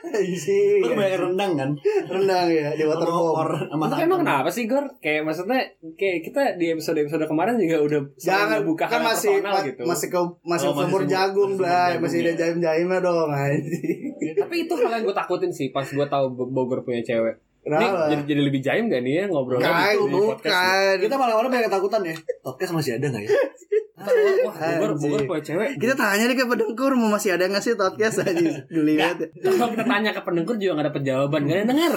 Anjing. 0.07 0.81
Lu 0.81 0.89
kebanyakan 0.89 1.21
rendang 1.27 1.53
kan? 1.55 1.71
Rendang 2.07 2.47
ya 2.47 2.69
di 2.73 2.83
water 2.83 3.09
Sama 3.67 3.85
Tapi 3.87 4.03
emang 4.03 4.21
kenapa 4.21 4.49
sih 4.49 4.65
Gor? 4.65 4.87
Kayak 4.99 5.23
maksudnya 5.25 5.61
Kayak 5.95 6.19
kita 6.23 6.43
di 6.55 6.73
episode-episode 6.73 7.25
kemarin 7.25 7.55
juga 7.57 7.77
udah 7.81 8.01
Jangan 8.15 8.61
ngebuka 8.61 8.85
kan 8.87 9.01
masih 9.03 9.35
ma- 9.41 9.61
gitu 9.61 9.83
masih 9.83 10.09
ke 10.09 10.19
masih 10.43 10.67
Oh, 10.67 10.75
masih 10.75 10.87
umur 10.87 11.03
jagung 11.05 11.53
masih 11.53 11.63
lah, 11.63 11.89
masih 11.99 12.19
ya. 12.19 12.25
ada 12.25 12.33
jaim-jaimnya 12.37 12.99
dong 13.01 13.29
anjing. 13.29 14.01
Tapi 14.37 14.55
itu 14.61 14.73
hal 14.75 14.91
yang 14.91 15.05
gue 15.05 15.17
takutin 15.17 15.51
sih 15.51 15.69
Pas 15.69 15.85
gue 15.85 16.07
tahu 16.07 16.25
Bogor 16.33 16.81
punya 16.81 17.01
cewek 17.01 17.37
Ini 17.59 17.67
Kenapa? 17.67 18.07
jadi, 18.09 18.23
jadi 18.25 18.41
lebih 18.43 18.61
jaim 18.61 18.87
gak 18.87 19.03
nih 19.03 19.15
ya 19.17 19.25
ngobrol 19.27 19.59
lagi 19.59 19.99
di 19.99 20.15
podcast 20.15 20.47
bukan. 20.47 20.97
Kita 21.03 21.15
malah-malah 21.17 21.51
banyak 21.51 21.67
ketakutan 21.67 22.01
ya. 22.05 22.15
Podcast 22.41 22.73
masih 22.73 22.93
ada 22.95 23.07
nggak 23.09 23.23
ya? 23.23 23.31
Wah, 23.97 24.53
Bogor. 24.77 24.93
Bogor 25.01 25.23
punya 25.25 25.41
cewek 25.41 25.81
Kita 25.81 25.97
tanya 25.97 26.29
nih 26.29 26.37
ke 26.37 26.45
pendengkur 26.45 26.93
mau 26.93 27.09
masih 27.09 27.33
ada 27.33 27.49
nggak 27.49 27.65
sih 27.65 27.73
podcast 27.75 28.21
aja 28.21 28.37
geli 28.69 29.01
banget. 29.01 29.33
Kalau 29.41 29.73
kita 29.73 29.85
tanya 29.85 30.11
ke 30.13 30.21
pendengkur 30.21 30.61
juga 30.61 30.77
gak 30.77 30.93
dapet 30.93 31.03
jawaban 31.09 31.41
Gak 31.43 31.51
ada 31.51 31.61
yang 31.65 31.71
denger 31.73 31.95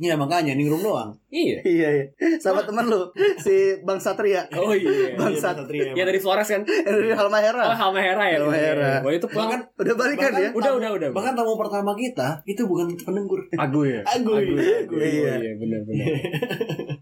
Iya 0.00 0.14
makanya 0.16 0.52
ningrum 0.56 0.80
doang. 0.80 1.12
Iya 1.28 1.60
Iya 1.60 1.88
iya. 1.92 2.04
Sama 2.40 2.64
teman 2.64 2.88
lu 2.88 3.04
si 3.36 3.76
Bang 3.84 4.00
Satria. 4.00 4.48
Oh 4.56 4.72
iya 4.72 5.12
Bangsat. 5.12 5.60
Iya, 5.68 5.92
Ya 5.92 6.04
dari 6.04 6.16
Flores 6.16 6.48
kan 6.48 6.64
Dari 6.88 7.12
Oh 7.12 7.20
Halmahera. 7.20 7.76
Halmahera 7.76 8.24
ya 8.26 8.36
Halmahera. 8.40 8.92
Wah 9.04 9.12
itu 9.12 9.28
Bahkan 9.28 9.60
pulang 9.60 9.76
Udah 9.76 9.94
balikan 9.94 10.30
bahkan 10.32 10.40
ya? 10.40 10.50
Udah, 10.56 10.72
udah, 10.72 10.90
udah. 10.96 11.08
Bahkan 11.12 11.32
tamu 11.36 11.54
pertama 11.54 11.92
kita 11.92 12.28
itu 12.44 12.64
bukan 12.64 12.96
pendengkur. 12.96 13.44
Aguy 13.54 13.92
ya 13.92 14.00
Aguy. 14.08 14.56
Aguy 14.56 15.04
Iya. 15.04 15.32
Iya 15.36 15.52
benar-benar 15.60 16.06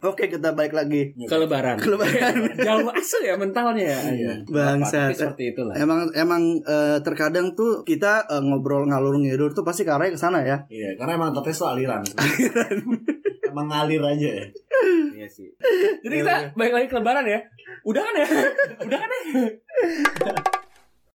Oke 0.02 0.26
kita 0.26 0.50
balik 0.52 0.74
lagi. 0.74 1.14
Ke 1.22 1.36
lebaran 1.38 1.78
Ke 1.78 1.86
lebaran. 1.86 2.34
Jauh 2.66 2.90
asli 2.90 3.30
ya 3.30 3.38
mentalnya 3.38 3.86
ya 3.86 4.00
Iya. 4.10 4.32
Bangsat. 4.48 5.12
Tapi 5.12 5.18
seperti 5.18 5.44
itulah 5.52 5.74
Emang 5.76 6.08
emang 6.14 6.42
eh, 6.62 6.98
terkadang 7.04 7.52
tuh 7.52 7.82
kita 7.84 8.24
eh, 8.30 8.42
ngobrol 8.42 8.88
ngalur 8.88 9.18
ngidur 9.20 9.50
tuh 9.52 9.66
pasti 9.66 9.82
ke 9.84 9.90
arahnya 9.92 10.14
ke 10.14 10.20
sana 10.20 10.40
ya. 10.44 10.56
Iya, 10.70 10.96
karena 10.96 11.18
emang 11.20 11.34
podcast 11.36 11.66
tuh 11.66 11.68
aliran. 11.74 12.00
emang 13.50 13.66
ngalir 13.66 14.02
aja 14.04 14.28
ya. 14.40 14.46
Iya 15.20 15.28
sih 15.28 15.48
Jadi 16.00 16.14
kita 16.24 16.56
balik 16.56 16.72
lagi 16.72 16.86
ke 16.88 16.96
lebaran 16.96 17.26
ya 17.28 17.40
Udah 17.84 18.00
kan 18.00 18.14
ya 18.16 18.28
Udah 18.80 18.98
kan 18.98 19.10
ya 19.12 19.20